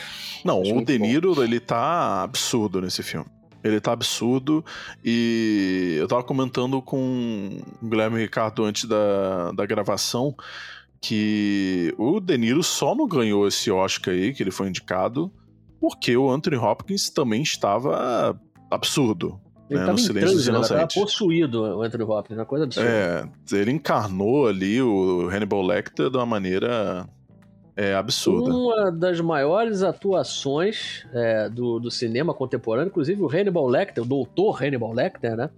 Não, 0.43 0.61
Acho 0.61 0.75
o 0.75 0.85
De 0.85 0.97
bom. 0.97 1.05
Niro, 1.05 1.43
ele 1.43 1.59
tá 1.59 2.23
absurdo 2.23 2.81
nesse 2.81 3.03
filme. 3.03 3.27
Ele 3.63 3.81
tá 3.81 3.93
absurdo 3.93 4.63
e 5.03 5.97
eu 5.99 6.07
tava 6.07 6.23
comentando 6.23 6.79
com 6.83 7.57
o 7.81 7.87
Guilherme 7.87 8.19
Ricardo 8.19 8.63
antes 8.63 8.85
da, 8.85 9.51
da 9.53 9.65
gravação 9.65 10.35
que 11.01 11.93
o 11.97 12.19
De 12.19 12.37
Niro 12.37 12.63
só 12.63 12.95
não 12.95 13.07
ganhou 13.07 13.47
esse 13.47 13.69
Oscar 13.71 14.13
aí, 14.13 14.33
que 14.33 14.41
ele 14.41 14.51
foi 14.51 14.67
indicado, 14.69 15.31
porque 15.79 16.15
o 16.15 16.31
Anthony 16.31 16.57
Hopkins 16.57 17.09
também 17.09 17.41
estava 17.41 18.39
absurdo. 18.71 19.39
Ele 19.69 19.79
né, 19.79 19.85
tava 19.85 19.93
no 19.93 19.97
Silêncio 19.99 20.35
dos 20.35 20.45
transe, 20.45 20.51
né? 20.51 20.57
Ele 20.57 20.67
tava 20.67 20.81
Inocentes. 20.81 21.01
possuído, 21.01 21.61
o 21.61 21.81
Anthony 21.81 22.03
Hopkins, 22.03 22.37
uma 22.37 22.45
coisa 22.45 22.65
absurda. 22.65 22.89
É, 22.89 23.27
ele 23.51 23.71
encarnou 23.71 24.47
ali 24.47 24.81
o 24.81 25.27
Hannibal 25.29 25.61
Lecter 25.61 26.09
de 26.09 26.17
uma 26.17 26.25
maneira 26.25 27.07
é, 27.75 27.93
absurda. 27.93 28.53
Uma 28.53 28.91
das 28.91 29.19
maiores 29.19 29.83
atuações 29.83 31.05
é, 31.13 31.49
do, 31.49 31.79
do 31.79 31.91
cinema 31.91 32.33
contemporâneo, 32.33 32.89
inclusive 32.89 33.21
o 33.21 33.27
Hannibal 33.27 33.67
Lecter, 33.67 34.03
o 34.03 34.07
doutor 34.07 34.63
Hannibal 34.63 34.93
Lecter, 34.93 35.35
né? 35.35 35.49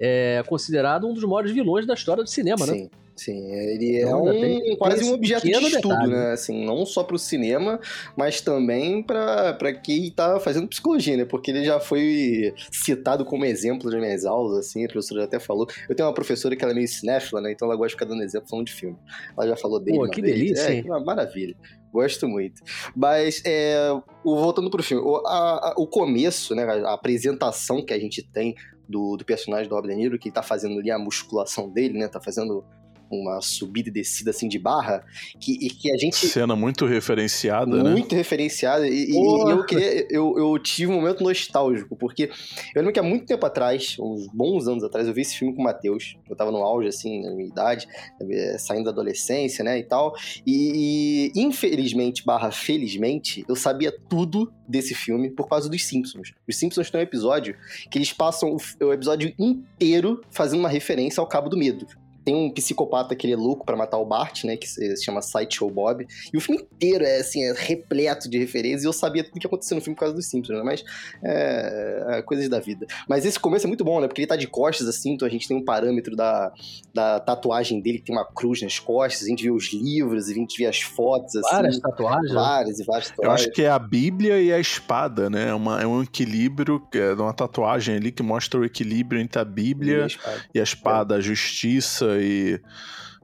É 0.00 0.42
considerado 0.46 1.06
um 1.06 1.12
dos 1.12 1.24
maiores 1.24 1.50
vilões 1.52 1.84
da 1.84 1.94
história 1.94 2.22
do 2.22 2.28
cinema, 2.28 2.64
né? 2.66 2.88
Sim. 3.18 3.52
Ele 3.52 3.96
é 3.96 4.02
Então, 4.02 4.22
um, 4.24 4.30
tem- 4.30 4.76
quase 4.76 5.00
tem 5.00 5.10
um 5.10 5.14
objeto 5.14 5.42
de 5.44 5.50
estudo, 5.52 5.88
detalhe. 5.88 6.10
né? 6.12 6.30
Assim, 6.32 6.64
não 6.64 6.86
só 6.86 7.02
pro 7.02 7.18
cinema, 7.18 7.80
mas 8.16 8.40
também 8.40 9.02
pra 9.02 9.54
quem 9.82 10.10
tá 10.10 10.38
fazendo 10.38 10.68
psicologia, 10.68 11.16
né? 11.16 11.24
Porque 11.24 11.50
ele 11.50 11.64
já 11.64 11.80
foi 11.80 12.54
citado 12.70 13.24
como 13.24 13.44
exemplo 13.44 13.90
nas 13.90 14.00
minhas 14.00 14.24
aulas, 14.24 14.58
assim, 14.58 14.84
a 14.84 14.88
professora 14.88 15.20
já 15.22 15.26
até 15.26 15.40
falou. 15.40 15.66
Eu 15.88 15.96
tenho 15.96 16.08
uma 16.08 16.14
professora 16.14 16.54
que 16.54 16.62
ela 16.62 16.72
é 16.72 16.76
meio 16.76 16.86
cinéfila, 16.88 17.40
né? 17.40 17.50
Então 17.50 17.66
ela 17.66 17.76
gosta 17.76 17.88
de 17.88 17.94
ficar 17.94 18.04
dando 18.06 18.22
exemplo 18.22 18.48
falando 18.48 18.66
de 18.66 18.72
filme. 18.72 18.96
Ela 19.36 19.48
já 19.48 19.56
falou 19.56 19.80
dele. 19.80 19.98
Pô, 19.98 20.08
que 20.08 20.22
vez. 20.22 20.34
delícia, 20.34 20.72
É, 20.78 20.82
uma 20.82 21.00
maravilha. 21.00 21.56
Gosto 21.92 22.28
muito. 22.28 22.62
Mas, 22.94 23.42
é, 23.44 23.90
o- 24.22 24.36
voltando 24.36 24.70
pro 24.70 24.82
filme, 24.82 25.02
o, 25.02 25.16
a- 25.26 25.70
a- 25.70 25.74
o 25.76 25.86
começo, 25.86 26.54
né? 26.54 26.62
A 26.64 26.92
apresentação 26.92 27.84
que 27.84 27.92
a 27.92 27.98
gente 27.98 28.22
tem 28.22 28.54
do, 28.88 29.16
do 29.16 29.24
personagem 29.24 29.68
do 29.68 29.74
Robert 29.74 29.90
De 29.90 29.96
Niro, 29.96 30.18
que 30.18 30.30
tá 30.30 30.42
fazendo 30.42 30.78
ali 30.78 30.90
a 30.90 30.98
musculação 30.98 31.68
dele, 31.68 31.98
né? 31.98 32.08
Tá 32.08 32.20
fazendo 32.20 32.64
uma 33.10 33.40
subida 33.40 33.88
e 33.88 33.92
descida 33.92 34.30
assim 34.30 34.48
de 34.48 34.58
barra, 34.58 35.04
que, 35.40 35.52
e 35.52 35.70
que 35.70 35.92
a 35.92 35.96
gente 35.96 36.26
Cena 36.26 36.54
muito 36.54 36.86
referenciada, 36.86 37.82
né? 37.82 37.90
muito 37.90 38.14
referenciada 38.14 38.86
e, 38.86 39.10
e- 39.10 39.50
eu, 39.50 39.64
queria, 39.64 40.06
eu, 40.10 40.38
eu 40.38 40.58
tive 40.58 40.92
um 40.92 40.96
momento 40.96 41.22
nostálgico, 41.22 41.96
porque 41.96 42.24
eu 42.24 42.30
lembro 42.76 42.92
que 42.92 43.00
há 43.00 43.02
muito 43.02 43.26
tempo 43.26 43.44
atrás, 43.46 43.96
uns 43.98 44.26
bons 44.28 44.66
anos 44.68 44.84
atrás, 44.84 45.06
eu 45.06 45.14
vi 45.14 45.22
esse 45.22 45.36
filme 45.36 45.54
com 45.54 45.60
o 45.60 45.64
Matheus. 45.64 46.16
Eu 46.28 46.36
tava 46.36 46.50
no 46.50 46.58
auge, 46.58 46.88
assim, 46.88 47.22
na 47.22 47.30
minha 47.32 47.48
idade, 47.48 47.86
eh, 48.20 48.56
saindo 48.58 48.84
da 48.84 48.90
adolescência, 48.90 49.64
né, 49.64 49.78
e 49.78 49.82
tal. 49.82 50.14
E, 50.46 51.32
e, 51.34 51.40
infelizmente, 51.40 52.24
barra 52.24 52.50
felizmente, 52.50 53.44
eu 53.48 53.56
sabia 53.56 53.92
tudo 54.08 54.52
desse 54.66 54.94
filme 54.94 55.30
por 55.30 55.48
causa 55.48 55.68
dos 55.68 55.84
Simpsons. 55.84 56.32
Os 56.46 56.56
Simpsons 56.56 56.90
têm 56.90 57.00
um 57.00 57.02
episódio 57.02 57.56
que 57.90 57.98
eles 57.98 58.12
passam 58.12 58.54
o, 58.54 58.84
o 58.84 58.92
episódio 58.92 59.32
inteiro 59.38 60.20
fazendo 60.30 60.60
uma 60.60 60.68
referência 60.68 61.20
ao 61.20 61.26
Cabo 61.26 61.48
do 61.48 61.56
Medo. 61.56 61.86
Tem 62.28 62.36
um 62.36 62.50
psicopata 62.50 63.16
que 63.16 63.26
ele 63.26 63.32
é 63.32 63.36
louco 63.38 63.64
pra 63.64 63.74
matar 63.74 63.96
o 63.96 64.04
Bart, 64.04 64.44
né? 64.44 64.54
Que 64.54 64.68
se 64.68 65.02
chama 65.02 65.22
Sideshow 65.22 65.70
Bob. 65.70 66.06
E 66.30 66.36
o 66.36 66.40
filme 66.42 66.60
inteiro 66.60 67.02
é, 67.02 67.20
assim, 67.20 67.42
é 67.42 67.54
repleto 67.56 68.28
de 68.28 68.38
referências. 68.38 68.82
E 68.82 68.86
eu 68.86 68.92
sabia 68.92 69.24
tudo 69.24 69.40
que 69.40 69.46
ia 69.46 69.48
acontecer 69.48 69.74
no 69.74 69.80
filme 69.80 69.94
por 69.94 70.00
causa 70.00 70.14
dos 70.14 70.26
Simpsons, 70.26 70.58
né? 70.58 70.62
Mas 70.62 70.84
é, 71.24 72.18
é 72.18 72.22
coisas 72.22 72.46
da 72.50 72.60
vida. 72.60 72.86
Mas 73.08 73.24
esse 73.24 73.40
começo 73.40 73.66
é 73.66 73.68
muito 73.68 73.82
bom, 73.82 73.98
né? 73.98 74.06
Porque 74.08 74.20
ele 74.20 74.26
tá 74.28 74.36
de 74.36 74.46
costas, 74.46 74.86
assim, 74.88 75.12
então 75.14 75.26
a 75.26 75.30
gente 75.30 75.48
tem 75.48 75.56
um 75.56 75.64
parâmetro 75.64 76.14
da, 76.14 76.52
da 76.92 77.18
tatuagem 77.18 77.80
dele, 77.80 77.98
que 77.98 78.04
tem 78.04 78.14
uma 78.14 78.26
cruz 78.26 78.60
nas 78.60 78.78
costas. 78.78 79.24
A 79.26 79.30
gente 79.30 79.42
vê 79.42 79.50
os 79.50 79.72
livros, 79.72 80.28
a 80.28 80.34
gente 80.34 80.58
vê 80.58 80.66
as 80.66 80.82
fotos, 80.82 81.34
assim. 81.34 81.50
Várias 81.56 81.78
tatuagens. 81.78 82.32
Várias 82.34 82.78
e 82.78 82.84
várias 82.84 83.08
Eu 83.08 83.16
tatuagens. 83.16 83.46
acho 83.46 83.54
que 83.54 83.62
é 83.62 83.70
a 83.70 83.78
Bíblia 83.78 84.38
e 84.38 84.52
a 84.52 84.58
espada, 84.60 85.30
né? 85.30 85.48
É, 85.48 85.54
uma- 85.54 85.80
é 85.80 85.86
um 85.86 86.02
equilíbrio, 86.02 86.86
é 86.94 87.14
uma 87.14 87.32
tatuagem 87.32 87.96
ali 87.96 88.12
que 88.12 88.22
mostra 88.22 88.60
o 88.60 88.64
equilíbrio 88.66 89.18
entre 89.18 89.40
a 89.40 89.44
Bíblia 89.46 90.06
e 90.54 90.60
a 90.60 90.62
espada, 90.62 91.14
a 91.14 91.20
justiça 91.22 92.17
e, 92.20 92.60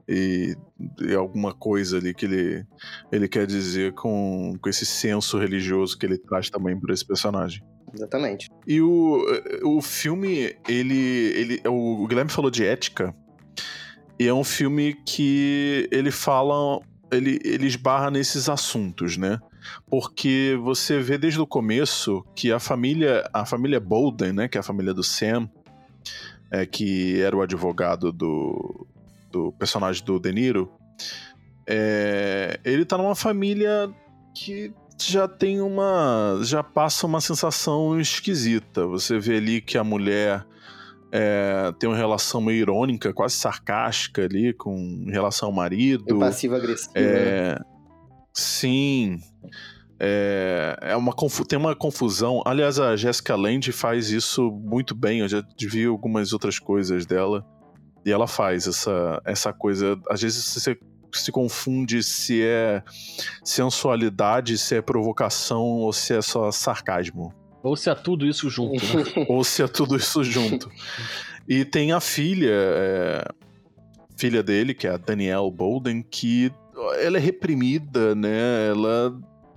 e, 0.07 0.55
e 1.01 1.13
alguma 1.13 1.53
coisa 1.53 1.97
ali 1.97 2.13
que 2.13 2.25
ele, 2.25 2.65
ele 3.11 3.27
quer 3.27 3.45
dizer 3.47 3.93
com, 3.93 4.53
com 4.61 4.69
esse 4.69 4.85
senso 4.85 5.37
religioso 5.37 5.97
que 5.97 6.05
ele 6.05 6.17
traz 6.17 6.49
também 6.49 6.79
para 6.79 6.93
esse 6.93 7.05
personagem. 7.05 7.63
Exatamente. 7.93 8.49
E 8.67 8.81
o, 8.81 9.23
o 9.63 9.81
filme, 9.81 10.55
ele, 10.67 11.31
ele. 11.35 11.61
O 11.67 12.05
Guilherme 12.07 12.29
falou 12.29 12.51
de 12.51 12.65
ética. 12.65 13.15
E 14.19 14.27
é 14.27 14.33
um 14.33 14.43
filme 14.43 14.95
que 15.05 15.87
ele 15.91 16.11
fala. 16.11 16.81
Ele, 17.11 17.39
ele 17.43 17.67
esbarra 17.67 18.11
nesses 18.11 18.49
assuntos, 18.49 19.15
né? 19.15 19.39
Porque 19.89 20.59
você 20.61 20.99
vê 20.99 21.17
desde 21.17 21.39
o 21.39 21.47
começo 21.47 22.25
que 22.35 22.51
a 22.51 22.59
família. 22.59 23.29
A 23.33 23.45
família 23.45 23.79
Bolden, 23.79 24.33
né? 24.33 24.47
Que 24.47 24.57
é 24.57 24.59
a 24.59 24.63
família 24.63 24.93
do 24.93 25.03
Sam, 25.03 25.49
é, 26.51 26.65
que 26.65 27.21
era 27.21 27.35
o 27.35 27.41
advogado 27.41 28.11
do, 28.11 28.87
do 29.31 29.51
personagem 29.53 30.03
do 30.03 30.19
De 30.19 30.31
Niro. 30.31 30.71
é, 31.67 32.59
ele 32.63 32.85
tá 32.85 32.97
numa 32.97 33.15
família 33.15 33.89
que 34.33 34.73
já 35.01 35.27
tem 35.27 35.61
uma. 35.61 36.39
já 36.43 36.63
passa 36.63 37.05
uma 37.05 37.19
sensação 37.19 37.99
esquisita. 37.99 38.85
Você 38.87 39.19
vê 39.19 39.37
ali 39.37 39.61
que 39.61 39.77
a 39.77 39.83
mulher 39.83 40.45
é, 41.11 41.73
tem 41.79 41.89
uma 41.89 41.97
relação 41.97 42.41
meio 42.41 42.59
irônica, 42.59 43.13
quase 43.13 43.35
sarcástica 43.35 44.23
ali 44.23 44.53
com 44.53 45.05
relação 45.07 45.49
ao 45.49 45.55
marido. 45.55 46.19
Passivo-agressivo. 46.19 46.93
né? 46.95 47.03
É, 47.03 47.59
sim. 48.33 49.19
É, 49.99 50.77
é 50.81 50.95
uma 50.95 51.13
tem 51.47 51.57
uma 51.57 51.75
confusão. 51.75 52.41
Aliás, 52.45 52.79
a 52.79 52.95
Jessica 52.95 53.35
Lange 53.35 53.71
faz 53.71 54.09
isso 54.09 54.51
muito 54.51 54.93
bem. 54.93 55.19
Eu 55.19 55.27
já 55.27 55.43
vi 55.59 55.85
algumas 55.85 56.33
outras 56.33 56.59
coisas 56.59 57.05
dela. 57.05 57.45
E 58.05 58.11
ela 58.11 58.27
faz 58.27 58.67
essa, 58.67 59.21
essa 59.25 59.53
coisa. 59.53 59.99
Às 60.09 60.21
vezes 60.21 60.45
você 60.45 60.77
se 61.11 61.31
confunde 61.31 62.03
se 62.03 62.43
é 62.43 62.83
sensualidade, 63.43 64.57
se 64.57 64.75
é 64.75 64.81
provocação 64.81 65.63
ou 65.63 65.93
se 65.93 66.13
é 66.13 66.21
só 66.21 66.51
sarcasmo. 66.51 67.33
Ou 67.63 67.75
se 67.75 67.89
é 67.89 67.95
tudo 67.95 68.27
isso 68.27 68.49
junto, 68.49 68.85
né? 68.95 69.03
ou 69.27 69.43
se 69.43 69.63
é 69.63 69.67
tudo 69.67 69.95
isso 69.95 70.23
junto. 70.23 70.69
E 71.47 71.65
tem 71.65 71.93
a 71.93 71.99
filha, 71.99 72.51
é, 72.51 73.27
filha 74.15 74.43
dele, 74.43 74.73
que 74.73 74.85
é 74.85 74.91
a 74.91 74.97
Danielle 74.97 75.49
Bolden, 75.49 76.03
que 76.03 76.51
ela 76.99 77.17
é 77.17 77.19
reprimida, 77.19 78.13
né? 78.13 78.67
Ela 78.69 79.17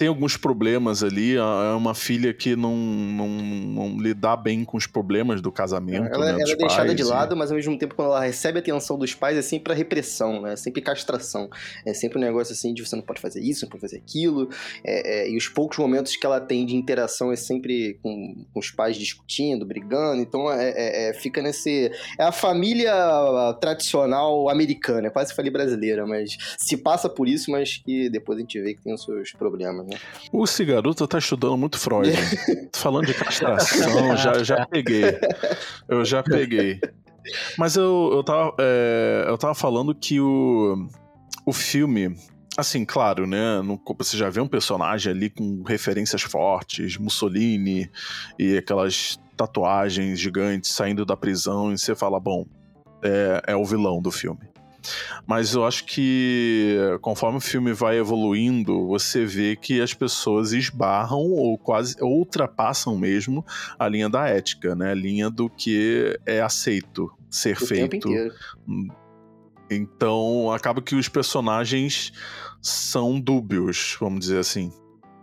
tem 0.00 0.08
alguns 0.08 0.34
problemas 0.34 1.02
ali. 1.04 1.36
É 1.36 1.74
uma 1.76 1.94
filha 1.94 2.32
que 2.32 2.56
não, 2.56 2.74
não, 2.74 3.28
não 3.28 3.98
lidar 4.00 4.34
bem 4.38 4.64
com 4.64 4.78
os 4.78 4.86
problemas 4.86 5.42
do 5.42 5.52
casamento. 5.52 6.06
Ela, 6.06 6.24
né, 6.24 6.30
ela 6.32 6.38
dos 6.40 6.50
é 6.52 6.56
deixada 6.56 6.86
pais 6.86 6.96
de 6.96 7.02
e- 7.02 7.04
lado, 7.04 7.36
mas 7.36 7.50
ao 7.50 7.56
mesmo 7.56 7.76
tempo, 7.78 7.94
quando 7.94 8.08
ela 8.08 8.20
recebe 8.22 8.56
a 8.56 8.60
atenção 8.62 8.98
dos 8.98 9.12
pais, 9.14 9.36
é 9.36 9.42
sempre 9.42 9.74
a 9.74 9.76
repressão, 9.76 10.40
né? 10.40 10.54
É 10.54 10.56
sempre 10.56 10.80
castração. 10.80 11.50
É 11.84 11.92
sempre 11.92 12.16
um 12.16 12.20
negócio 12.22 12.54
assim 12.54 12.72
de 12.72 12.82
você 12.82 12.96
não 12.96 13.02
pode 13.02 13.20
fazer 13.20 13.42
isso, 13.42 13.66
não 13.66 13.70
pode 13.70 13.82
fazer 13.82 13.98
aquilo. 13.98 14.48
É, 14.82 15.24
é, 15.24 15.30
e 15.30 15.36
os 15.36 15.48
poucos 15.48 15.76
momentos 15.76 16.16
que 16.16 16.24
ela 16.24 16.40
tem 16.40 16.64
de 16.64 16.74
interação 16.74 17.30
é 17.30 17.36
sempre 17.36 17.98
com, 18.02 18.42
com 18.54 18.58
os 18.58 18.70
pais 18.70 18.96
discutindo, 18.96 19.66
brigando. 19.66 20.22
Então 20.22 20.50
é, 20.50 20.70
é- 20.70 21.10
é- 21.10 21.12
fica 21.12 21.42
nesse. 21.42 21.92
É 22.18 22.22
a 22.24 22.32
família 22.32 22.90
tradicional 23.60 24.48
americana, 24.48 25.08
é 25.08 25.10
quase 25.10 25.34
família 25.34 25.52
brasileira, 25.52 26.06
mas 26.06 26.38
se 26.58 26.78
passa 26.78 27.06
por 27.06 27.28
isso, 27.28 27.50
mas 27.50 27.76
que 27.76 28.08
depois 28.08 28.38
a 28.38 28.40
gente 28.40 28.58
vê 28.62 28.72
que 28.72 28.80
tem 28.80 28.94
os 28.94 29.04
seus 29.04 29.32
problemas, 29.32 29.89
né? 29.90 29.98
O 30.32 30.46
Cigaruto 30.46 31.06
tá 31.06 31.18
estudando 31.18 31.56
muito 31.56 31.78
Freud. 31.78 32.10
Falando 32.74 33.06
de 33.06 33.14
castração, 33.14 34.16
já, 34.16 34.42
já 34.42 34.66
peguei. 34.66 35.18
Eu 35.88 36.04
já 36.04 36.22
peguei. 36.22 36.80
Mas 37.58 37.76
eu, 37.76 38.10
eu, 38.12 38.24
tava, 38.24 38.54
é, 38.58 39.24
eu 39.28 39.36
tava 39.36 39.54
falando 39.54 39.94
que 39.94 40.20
o, 40.20 40.88
o 41.44 41.52
filme. 41.52 42.16
Assim, 42.56 42.84
claro, 42.84 43.26
né? 43.26 43.62
no- 43.62 43.80
você 43.96 44.16
já 44.16 44.28
vê 44.28 44.40
um 44.40 44.48
personagem 44.48 45.12
ali 45.12 45.30
com 45.30 45.62
referências 45.62 46.22
fortes, 46.22 46.96
Mussolini 46.98 47.90
e 48.38 48.56
aquelas 48.58 49.18
tatuagens 49.36 50.18
gigantes 50.18 50.70
saindo 50.72 51.06
da 51.06 51.16
prisão, 51.16 51.72
e 51.72 51.78
você 51.78 51.94
fala, 51.94 52.18
bom, 52.20 52.44
é, 53.02 53.42
é 53.52 53.56
o 53.56 53.64
vilão 53.64 54.02
do 54.02 54.10
filme. 54.10 54.40
Mas 55.26 55.54
eu 55.54 55.64
acho 55.64 55.84
que 55.84 56.76
conforme 57.00 57.38
o 57.38 57.40
filme 57.40 57.72
vai 57.72 57.98
evoluindo, 57.98 58.86
você 58.86 59.24
vê 59.24 59.56
que 59.56 59.80
as 59.80 59.94
pessoas 59.94 60.52
esbarram 60.52 61.18
ou 61.18 61.58
quase 61.58 61.96
ou 62.00 62.18
ultrapassam 62.18 62.96
mesmo 62.96 63.44
a 63.78 63.88
linha 63.88 64.08
da 64.08 64.28
ética, 64.28 64.74
né? 64.74 64.92
A 64.92 64.94
linha 64.94 65.30
do 65.30 65.48
que 65.48 66.18
é 66.26 66.40
aceito 66.40 67.12
ser 67.30 67.56
O 67.60 67.66
feito. 67.66 68.08
Então 69.70 70.50
acaba 70.52 70.82
que 70.82 70.96
os 70.96 71.08
personagens 71.08 72.12
são 72.60 73.20
dúbios, 73.20 73.96
vamos 74.00 74.20
dizer 74.20 74.38
assim. 74.38 74.72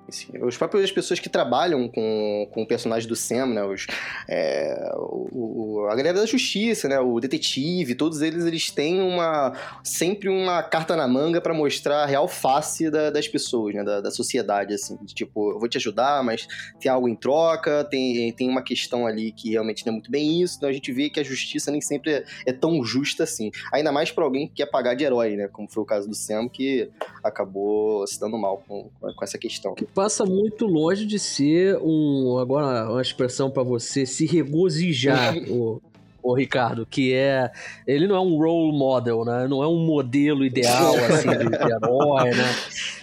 Assim, 0.07 0.27
os 0.41 0.55
próprios 0.55 0.83
as 0.83 0.91
pessoas 0.91 1.19
que 1.19 1.27
trabalham 1.29 1.87
com, 1.89 2.47
com 2.53 2.61
o 2.63 2.67
personagem 2.67 3.07
do 3.09 3.15
Sam, 3.15 3.47
né? 3.47 3.63
Os, 3.63 3.85
é, 4.27 4.91
o, 4.95 5.81
o- 5.81 5.87
a 5.89 5.95
galera 5.95 6.19
da 6.19 6.25
justiça, 6.25 6.87
né? 6.87 6.99
O 6.99 7.19
detetive, 7.19 7.93
todos 7.95 8.21
eles 8.21 8.45
eles 8.45 8.71
têm 8.71 9.01
uma 9.01 9.53
sempre 9.83 10.29
uma 10.29 10.63
carta 10.63 10.95
na 10.95 11.07
manga 11.07 11.41
pra 11.41 11.53
mostrar 11.53 12.03
a 12.03 12.05
real 12.05 12.27
face 12.27 12.89
da- 12.89 13.09
das 13.09 13.27
pessoas, 13.27 13.75
né? 13.75 13.83
Da, 13.83 14.01
da 14.01 14.11
sociedade, 14.11 14.73
assim. 14.73 14.97
De, 15.01 15.13
tipo, 15.13 15.51
eu 15.51 15.59
vou 15.59 15.67
te 15.67 15.77
ajudar, 15.77 16.23
mas 16.23 16.47
tem 16.79 16.89
algo 16.91 17.07
em 17.09 17.15
troca, 17.15 17.83
tem, 17.83 18.31
tem 18.31 18.49
uma 18.49 18.61
questão 18.61 19.05
ali 19.07 19.31
que 19.31 19.51
realmente 19.51 19.85
não 19.85 19.91
é 19.91 19.93
muito 19.95 20.09
bem 20.11 20.41
isso. 20.41 20.55
Então 20.57 20.69
a 20.69 20.73
gente 20.73 20.91
vê 20.91 21.09
que 21.09 21.19
a 21.19 21.23
justiça 21.23 21.69
nem 21.71 21.81
sempre 21.81 22.11
é, 22.13 22.23
é 22.45 22.53
tão 22.53 22.83
justa 22.83 23.23
assim. 23.23 23.51
Ainda 23.73 23.91
mais 23.91 24.09
pra 24.11 24.23
alguém 24.23 24.47
que 24.47 24.55
quer 24.55 24.67
pagar 24.67 24.93
de 24.95 25.03
herói, 25.03 25.35
né? 25.35 25.47
Como 25.49 25.67
foi 25.69 25.83
o 25.83 25.85
caso 25.85 26.07
do 26.07 26.15
Sam, 26.15 26.47
que 26.47 26.89
acabou 27.23 28.05
se 28.07 28.19
dando 28.19 28.37
mal 28.37 28.63
com, 28.67 28.89
com 29.01 29.23
essa 29.23 29.37
questão. 29.37 29.75
Passa 29.97 30.27
muito 30.27 30.67
longe 30.67 31.07
de 31.07 31.17
ser 31.17 31.75
um. 31.81 32.37
Agora, 32.37 32.87
uma 32.87 33.01
expressão 33.01 33.49
pra 33.49 33.63
você 33.63 34.05
se 34.05 34.27
regozijar, 34.27 35.35
o, 35.49 35.81
o 36.21 36.35
Ricardo, 36.35 36.85
que 36.85 37.15
é. 37.15 37.51
Ele 37.87 38.05
não 38.05 38.15
é 38.15 38.19
um 38.19 38.37
role 38.37 38.77
model, 38.77 39.25
né? 39.25 39.47
Não 39.47 39.63
é 39.63 39.67
um 39.67 39.83
modelo 39.83 40.45
ideal, 40.45 40.93
assim, 40.93 41.29
de, 41.29 41.49
de 41.49 41.73
herói, 41.73 42.29
né? 42.29 42.55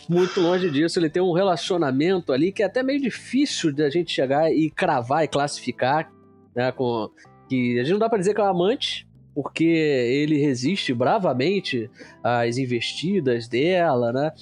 Muito 0.08 0.40
longe 0.40 0.70
disso. 0.70 1.00
Ele 1.00 1.10
tem 1.10 1.20
um 1.20 1.32
relacionamento 1.32 2.32
ali 2.32 2.52
que 2.52 2.62
é 2.62 2.66
até 2.66 2.80
meio 2.80 3.00
difícil 3.00 3.74
da 3.74 3.90
gente 3.90 4.12
chegar 4.12 4.52
e 4.52 4.70
cravar 4.70 5.24
e 5.24 5.26
classificar, 5.26 6.08
né? 6.54 6.70
Com, 6.70 7.10
que 7.48 7.80
a 7.80 7.82
gente 7.82 7.94
não 7.94 7.98
dá 7.98 8.08
pra 8.08 8.20
dizer 8.20 8.34
que 8.34 8.40
é 8.40 8.44
um 8.44 8.46
amante. 8.46 9.04
Porque 9.34 9.64
ele 9.64 10.38
resiste 10.38 10.94
bravamente 10.94 11.90
às 12.22 12.56
investidas 12.56 13.48
dela, 13.48 14.12
né? 14.12 14.32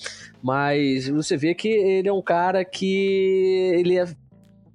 Mas 0.43 1.09
você 1.09 1.37
vê 1.37 1.55
que 1.55 1.69
ele 1.69 2.09
é 2.09 2.13
um 2.13 2.23
cara 2.23 2.65
que 2.65 3.73
ele 3.75 3.97
é 3.97 4.07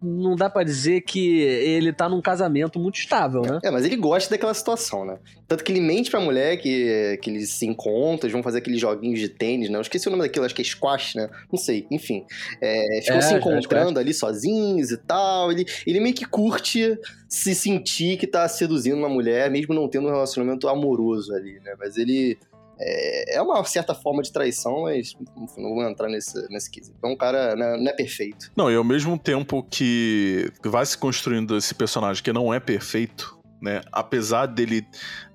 não 0.01 0.35
dá 0.35 0.49
pra 0.49 0.63
dizer 0.63 1.01
que 1.01 1.41
ele 1.41 1.91
tá 1.91 2.07
num 2.07 2.21
casamento 2.21 2.79
muito 2.79 2.99
estável, 2.99 3.41
né? 3.41 3.59
É, 3.63 3.71
mas 3.71 3.83
ele 3.83 3.95
gosta 3.95 4.29
daquela 4.29 4.53
situação, 4.53 5.05
né? 5.05 5.17
Tanto 5.47 5.63
que 5.63 5.71
ele 5.71 5.81
mente 5.81 6.11
pra 6.11 6.19
mulher 6.19 6.57
que, 6.57 7.17
que 7.21 7.29
eles 7.29 7.49
se 7.49 7.65
encontram, 7.65 8.27
eles 8.27 8.33
vão 8.33 8.43
fazer 8.43 8.59
aqueles 8.59 8.79
joguinhos 8.79 9.19
de 9.19 9.29
tênis, 9.29 9.69
né? 9.69 9.77
Eu 9.77 9.81
esqueci 9.81 10.07
o 10.07 10.11
nome 10.11 10.23
daquilo, 10.23 10.45
acho 10.45 10.53
que 10.53 10.61
é 10.61 10.65
squash, 10.65 11.15
né? 11.15 11.29
Não 11.51 11.57
sei, 11.57 11.87
enfim. 11.89 12.25
É, 12.61 13.01
ficam 13.01 13.17
É, 13.17 13.21
se 13.21 13.33
é, 13.33 13.37
encontrando 13.37 13.99
ali 13.99 14.13
sozinhos 14.13 14.91
e 14.91 14.97
tal. 14.97 15.51
Ele, 15.51 15.65
ele 15.85 15.99
meio 15.99 16.13
que 16.13 16.25
curte 16.25 16.97
se 17.27 17.55
sentir 17.55 18.17
que 18.17 18.27
tá 18.27 18.47
seduzindo 18.47 18.97
uma 18.97 19.09
mulher, 19.09 19.49
mesmo 19.49 19.73
não 19.73 19.87
tendo 19.87 20.07
um 20.07 20.11
relacionamento 20.11 20.67
amoroso 20.67 21.33
ali, 21.33 21.59
né? 21.63 21.73
Mas 21.79 21.97
ele. 21.97 22.37
É, 22.79 23.37
é 23.37 23.41
uma 23.41 23.63
certa 23.63 23.93
forma 23.93 24.21
de 24.21 24.31
traição, 24.31 24.83
mas 24.83 25.15
enfim, 25.37 25.61
não 25.61 25.73
vou 25.73 25.83
entrar 25.83 26.07
nesse, 26.09 26.47
nesse 26.49 26.69
quesito. 26.69 26.95
Então 26.97 27.11
o 27.11 27.17
cara 27.17 27.55
né, 27.55 27.77
não 27.77 27.87
é 27.87 27.93
perfeito. 27.93 28.51
Não, 28.55 28.71
e 28.71 28.75
ao 28.75 28.83
mesmo 28.83 29.17
tempo 29.17 29.63
que 29.63 30.51
vai 30.63 30.85
se 30.85 30.97
construindo 30.97 31.57
esse 31.57 31.73
personagem 31.73 32.23
que 32.23 32.31
não 32.31 32.53
é 32.53 32.59
perfeito, 32.59 33.37
né? 33.61 33.81
Apesar 33.91 34.45
dele, 34.45 34.85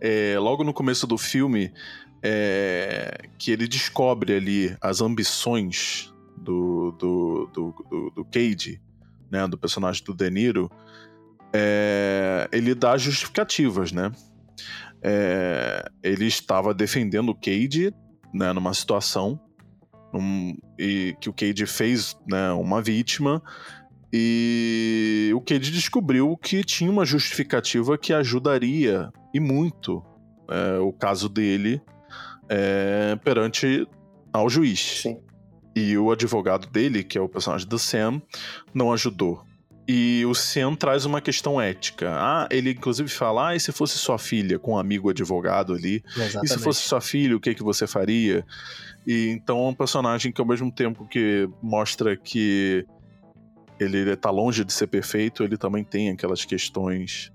é, 0.00 0.38
logo 0.38 0.62
no 0.62 0.72
começo 0.72 1.06
do 1.06 1.18
filme, 1.18 1.72
é, 2.22 3.26
que 3.38 3.50
ele 3.50 3.66
descobre 3.66 4.34
ali 4.34 4.76
as 4.80 5.00
ambições 5.00 6.12
do, 6.36 6.92
do, 6.92 7.50
do, 7.52 7.84
do, 7.90 8.10
do 8.10 8.24
Cage, 8.24 8.80
né? 9.30 9.46
Do 9.48 9.58
personagem 9.58 10.04
do 10.04 10.14
De 10.14 10.30
Niro, 10.30 10.70
é, 11.52 12.48
ele 12.52 12.74
dá 12.74 12.96
justificativas, 12.96 13.92
né? 13.92 14.12
É, 15.02 15.84
ele 16.02 16.26
estava 16.26 16.72
defendendo 16.72 17.30
o 17.30 17.34
Cage, 17.34 17.92
né? 18.32 18.52
Numa 18.52 18.72
situação 18.72 19.40
um, 20.14 20.56
e 20.78 21.16
que 21.20 21.28
o 21.28 21.32
Cage 21.32 21.66
fez 21.66 22.16
né, 22.28 22.52
uma 22.52 22.82
vítima 22.82 23.42
e 24.12 25.32
o 25.34 25.40
Cage 25.40 25.70
descobriu 25.70 26.36
que 26.36 26.62
tinha 26.62 26.90
uma 26.90 27.04
justificativa 27.06 27.96
que 27.96 28.12
ajudaria 28.12 29.10
e 29.32 29.40
muito 29.40 30.04
é, 30.50 30.78
o 30.78 30.92
caso 30.92 31.30
dele 31.30 31.80
é, 32.48 33.16
perante 33.24 33.88
ao 34.30 34.50
juiz. 34.50 35.00
Sim. 35.02 35.18
E 35.74 35.96
o 35.96 36.10
advogado 36.10 36.68
dele, 36.68 37.02
que 37.02 37.16
é 37.16 37.20
o 37.20 37.28
personagem 37.28 37.66
do 37.66 37.78
Sam, 37.78 38.20
não 38.74 38.92
ajudou. 38.92 39.42
E 39.86 40.24
o 40.26 40.34
Sam 40.34 40.74
traz 40.76 41.04
uma 41.04 41.20
questão 41.20 41.60
ética. 41.60 42.10
Ah, 42.12 42.48
ele 42.50 42.70
inclusive 42.70 43.08
fala: 43.08 43.48
ah, 43.48 43.56
e 43.56 43.60
se 43.60 43.72
fosse 43.72 43.98
sua 43.98 44.18
filha 44.18 44.58
com 44.58 44.74
um 44.74 44.78
amigo 44.78 45.10
advogado 45.10 45.74
ali? 45.74 46.04
E 46.42 46.48
se 46.48 46.58
fosse 46.58 46.82
sua 46.82 47.00
filha, 47.00 47.36
o 47.36 47.40
que, 47.40 47.54
que 47.54 47.62
você 47.62 47.86
faria? 47.86 48.44
E 49.06 49.28
então 49.28 49.58
é 49.58 49.68
um 49.68 49.74
personagem 49.74 50.30
que, 50.30 50.40
ao 50.40 50.46
mesmo 50.46 50.70
tempo 50.70 51.06
que 51.06 51.48
mostra 51.60 52.16
que 52.16 52.86
ele 53.80 54.14
tá 54.16 54.30
longe 54.30 54.64
de 54.64 54.72
ser 54.72 54.86
perfeito, 54.86 55.42
ele 55.42 55.56
também 55.56 55.82
tem 55.82 56.10
aquelas 56.10 56.44
questões 56.44 57.32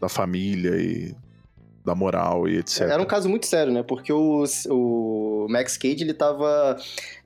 da 0.00 0.08
família 0.08 0.74
e 0.76 1.14
da 1.84 1.94
moral 1.94 2.48
e 2.48 2.58
etc. 2.58 2.82
Era 2.82 3.02
um 3.02 3.04
caso 3.06 3.28
muito 3.28 3.46
sério, 3.46 3.72
né? 3.72 3.82
Porque 3.82 4.12
o, 4.12 4.44
o 4.70 5.46
Max 5.50 5.76
Cage, 5.76 6.02
ele 6.04 6.14
tava 6.14 6.76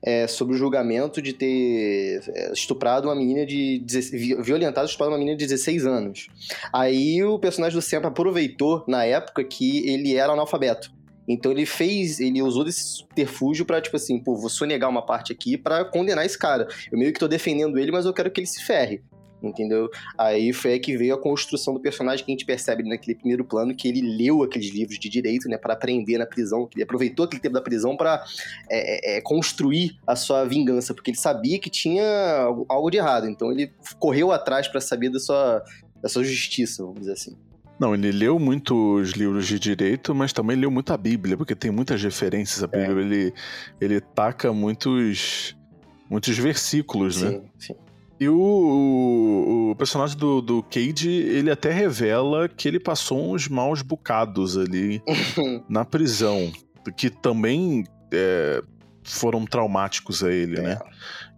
é, 0.03 0.25
sob 0.27 0.53
o 0.53 0.57
julgamento 0.57 1.21
de 1.21 1.33
ter 1.33 2.21
é, 2.29 2.51
estuprado 2.51 3.07
uma 3.07 3.15
menina 3.15 3.45
de... 3.45 3.79
16 3.79 4.11
vi- 4.21 4.41
Violentado 4.41 4.85
estuprado 4.85 5.11
uma 5.11 5.17
menina 5.19 5.37
de 5.37 5.45
16 5.45 5.85
anos. 5.85 6.27
Aí 6.73 7.23
o 7.23 7.37
personagem 7.37 7.77
do 7.77 7.81
Sam 7.81 7.99
aproveitou, 8.03 8.83
na 8.87 9.05
época, 9.05 9.43
que 9.43 9.87
ele 9.87 10.15
era 10.15 10.33
analfabeto. 10.33 10.91
Então 11.29 11.51
ele 11.51 11.65
fez, 11.65 12.19
ele 12.21 12.41
usou 12.41 12.63
desse 12.63 12.81
subterfúgio 12.99 13.65
pra, 13.65 13.81
tipo 13.81 13.97
assim, 13.97 14.17
pô, 14.17 14.35
vou 14.37 14.49
sonegar 14.49 14.89
uma 14.89 15.05
parte 15.05 15.33
aqui 15.33 15.57
pra 15.57 15.83
condenar 15.83 16.25
esse 16.25 16.37
cara. 16.39 16.67
Eu 16.91 16.97
meio 16.97 17.11
que 17.11 17.19
tô 17.19 17.27
defendendo 17.27 17.77
ele, 17.77 17.91
mas 17.91 18.05
eu 18.05 18.13
quero 18.13 18.31
que 18.31 18.39
ele 18.39 18.47
se 18.47 18.63
ferre. 18.63 19.01
Entendeu? 19.41 19.87
Aí 20.17 20.51
foi 20.51 20.73
aí 20.73 20.79
que 20.79 20.97
veio 20.97 21.13
a 21.13 21.21
construção 21.21 21.73
do 21.73 21.79
personagem 21.79 22.25
que 22.25 22.31
a 22.31 22.33
gente 22.33 22.45
percebe 22.45 22.81
naquele 22.81 23.15
primeiro 23.15 23.45
plano 23.45 23.75
que 23.75 23.87
ele 23.87 24.01
leu 24.01 24.41
aqueles 24.41 24.73
livros 24.73 24.97
de 24.97 25.07
direito, 25.09 25.47
né, 25.47 25.57
para 25.57 25.73
aprender 25.73 26.17
na 26.17 26.25
prisão, 26.25 26.65
que 26.65 26.77
ele 26.77 26.83
aproveitou 26.83 27.25
aquele 27.25 27.41
tempo 27.41 27.53
da 27.53 27.61
prisão 27.61 27.95
para 27.95 28.23
é, 28.69 29.17
é, 29.17 29.21
construir 29.21 29.95
a 30.07 30.15
sua 30.15 30.43
vingança, 30.45 30.93
porque 30.93 31.11
ele 31.11 31.17
sabia 31.17 31.59
que 31.59 31.69
tinha 31.69 32.03
algo- 32.67 32.89
de 32.89 32.97
errado, 32.97 33.27
então 33.27 33.51
ele 33.51 33.71
correu 33.99 34.31
atrás 34.31 34.67
para 34.67 34.81
saber 34.81 35.09
da 35.09 35.19
sua, 35.19 35.63
da 36.01 36.09
sua 36.09 36.23
justiça, 36.23 36.83
vamos 36.83 37.01
dizer 37.01 37.13
assim. 37.13 37.35
Não, 37.79 37.93
ele 37.93 38.11
leu 38.11 38.39
muitos 38.39 39.11
livros 39.11 39.45
de 39.45 39.59
direito, 39.59 40.15
mas 40.15 40.33
também 40.33 40.57
leu 40.57 40.71
muito 40.71 40.91
a 40.91 40.97
Bíblia, 40.97 41.37
porque 41.37 41.53
tem 41.53 41.69
muitas 41.69 42.01
referências 42.01 42.63
à 42.63 42.67
Bíblia. 42.67 43.05
Ele, 43.05 43.33
ele 43.79 44.01
taca 44.01 44.51
muitos, 44.51 45.55
muitos 46.09 46.35
versículos, 46.37 47.21
né? 47.21 47.29
Sim, 47.33 47.43
sim. 47.59 47.75
E 48.19 48.27
o, 48.27 48.35
o, 48.35 49.71
o 49.71 49.75
personagem 49.75 50.17
do, 50.17 50.41
do 50.41 50.63
Cage, 50.63 51.09
ele 51.09 51.51
até 51.51 51.71
revela 51.71 52.49
que 52.49 52.67
ele 52.67 52.79
passou 52.79 53.33
uns 53.33 53.47
maus 53.47 53.81
bocados 53.81 54.57
ali 54.57 55.01
na 55.69 55.85
prisão, 55.85 56.51
que 56.97 57.09
também 57.09 57.83
é, 58.11 58.61
foram 59.03 59.45
traumáticos 59.45 60.23
a 60.23 60.31
ele, 60.31 60.59
né? 60.61 60.79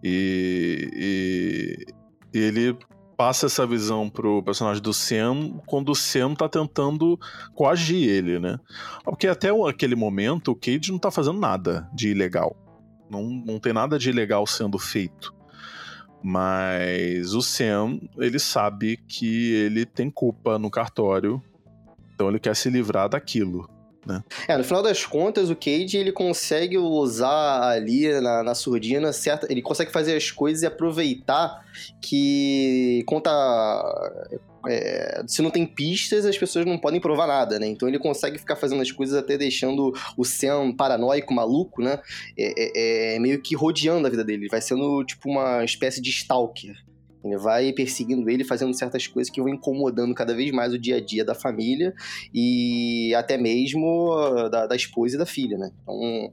E, 0.02 0.88
e- 0.94 1.94
e 2.32 2.38
ele 2.38 2.76
passa 3.16 3.44
essa 3.46 3.66
visão 3.66 4.08
pro 4.08 4.42
personagem 4.42 4.82
do 4.82 4.94
Sam 4.94 5.60
quando 5.66 5.90
o 5.90 5.94
Sam 5.94 6.34
tá 6.34 6.48
tentando 6.48 7.18
coagir 7.54 8.08
ele, 8.08 8.38
né? 8.38 8.56
Porque 9.04 9.26
até 9.26 9.50
aquele 9.68 9.94
momento 9.94 10.52
o 10.52 10.56
Cage 10.56 10.90
não 10.90 10.98
tá 10.98 11.10
fazendo 11.10 11.38
nada 11.38 11.86
de 11.92 12.08
ilegal. 12.08 12.56
Não, 13.10 13.24
não 13.24 13.58
tem 13.58 13.72
nada 13.74 13.98
de 13.98 14.08
ilegal 14.08 14.46
sendo 14.46 14.78
feito. 14.78 15.34
Mas 16.22 17.32
o 17.34 17.40
Sam, 17.40 17.98
ele 18.18 18.38
sabe 18.38 18.98
que 19.08 19.54
ele 19.54 19.86
tem 19.86 20.10
culpa 20.10 20.58
no 20.58 20.70
cartório, 20.70 21.42
então 22.14 22.28
ele 22.28 22.38
quer 22.38 22.54
se 22.54 22.68
livrar 22.68 23.08
daquilo. 23.08 23.68
É, 24.48 24.56
no 24.56 24.64
final 24.64 24.82
das 24.82 25.04
contas, 25.04 25.50
o 25.50 25.56
Cage 25.56 25.96
ele 25.96 26.12
consegue 26.12 26.78
usar 26.78 27.62
ali 27.70 28.08
na, 28.20 28.42
na 28.42 28.54
surdina 28.54 29.12
certa. 29.12 29.46
Ele 29.50 29.62
consegue 29.62 29.92
fazer 29.92 30.16
as 30.16 30.30
coisas 30.30 30.62
e 30.62 30.66
aproveitar 30.66 31.64
que 32.00 33.02
conta. 33.06 33.30
é, 34.66 35.22
se 35.26 35.40
não 35.42 35.50
tem 35.50 35.66
pistas, 35.66 36.24
as 36.26 36.36
pessoas 36.36 36.66
não 36.66 36.78
podem 36.78 37.00
provar 37.00 37.26
nada, 37.26 37.58
né? 37.58 37.66
Então 37.66 37.88
ele 37.88 37.98
consegue 37.98 38.38
ficar 38.38 38.56
fazendo 38.56 38.82
as 38.82 38.90
coisas 38.92 39.16
até 39.16 39.36
deixando 39.38 39.92
o 40.16 40.24
Sam 40.24 40.72
paranoico, 40.72 41.32
maluco, 41.32 41.82
né? 41.82 41.98
É, 42.38 43.12
é- 43.12 43.16
é 43.16 43.18
meio 43.18 43.40
que 43.40 43.54
rodeando 43.54 44.06
a 44.06 44.10
vida 44.10 44.24
dele. 44.24 44.48
Vai 44.50 44.60
sendo 44.60 45.04
tipo 45.04 45.28
uma 45.30 45.64
espécie 45.64 46.00
de 46.00 46.10
stalker. 46.10 46.74
Ele 47.24 47.36
vai 47.36 47.72
perseguindo 47.72 48.28
ele, 48.30 48.44
fazendo 48.44 48.72
certas 48.74 49.06
coisas 49.06 49.30
que 49.30 49.40
vão 49.40 49.50
incomodando 49.50 50.14
cada 50.14 50.34
vez 50.34 50.50
mais 50.50 50.72
o 50.72 50.78
dia 50.78 50.96
a 50.96 51.00
dia 51.00 51.24
da 51.24 51.34
família 51.34 51.94
e 52.32 53.14
até 53.14 53.36
mesmo 53.36 54.10
da, 54.50 54.66
da 54.66 54.76
esposa 54.76 55.16
e 55.16 55.18
da 55.18 55.26
filha, 55.26 55.58
né? 55.58 55.70
Então, 55.82 56.32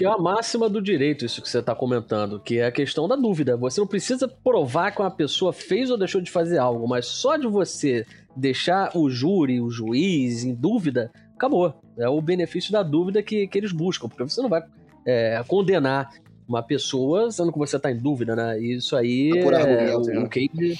que 0.00 0.04
é 0.06 0.08
a 0.08 0.16
máxima 0.16 0.66
do 0.66 0.80
direito, 0.80 1.26
isso 1.26 1.42
que 1.42 1.48
você 1.50 1.58
está 1.58 1.74
comentando, 1.74 2.40
que 2.40 2.58
é 2.58 2.64
a 2.64 2.72
questão 2.72 3.06
da 3.06 3.16
dúvida. 3.16 3.54
Você 3.58 3.80
não 3.80 3.86
precisa 3.86 4.26
provar 4.26 4.92
que 4.92 5.02
uma 5.02 5.10
pessoa 5.10 5.52
fez 5.52 5.90
ou 5.90 5.98
deixou 5.98 6.22
de 6.22 6.30
fazer 6.30 6.56
algo, 6.56 6.88
mas 6.88 7.04
só 7.04 7.36
de 7.36 7.46
você 7.46 8.06
deixar 8.34 8.96
o 8.96 9.10
júri, 9.10 9.60
o 9.60 9.68
juiz 9.68 10.42
em 10.42 10.54
dúvida, 10.54 11.12
acabou. 11.34 11.74
É 11.98 12.08
o 12.08 12.18
benefício 12.22 12.72
da 12.72 12.82
dúvida 12.82 13.22
que, 13.22 13.46
que 13.46 13.58
eles 13.58 13.72
buscam, 13.72 14.08
porque 14.08 14.22
você 14.22 14.40
não 14.40 14.48
vai 14.48 14.62
é, 15.06 15.42
condenar 15.46 16.10
uma 16.50 16.62
pessoa 16.64 17.30
sendo 17.30 17.52
que 17.52 17.58
você 17.58 17.76
está 17.76 17.92
em 17.92 17.96
dúvida, 17.96 18.34
né? 18.34 18.58
Isso 18.58 18.96
aí 18.96 19.30
Por 19.40 19.54
é, 19.54 19.94
o, 19.94 20.00
né? 20.00 20.18
o 20.18 20.28
Cade... 20.28 20.78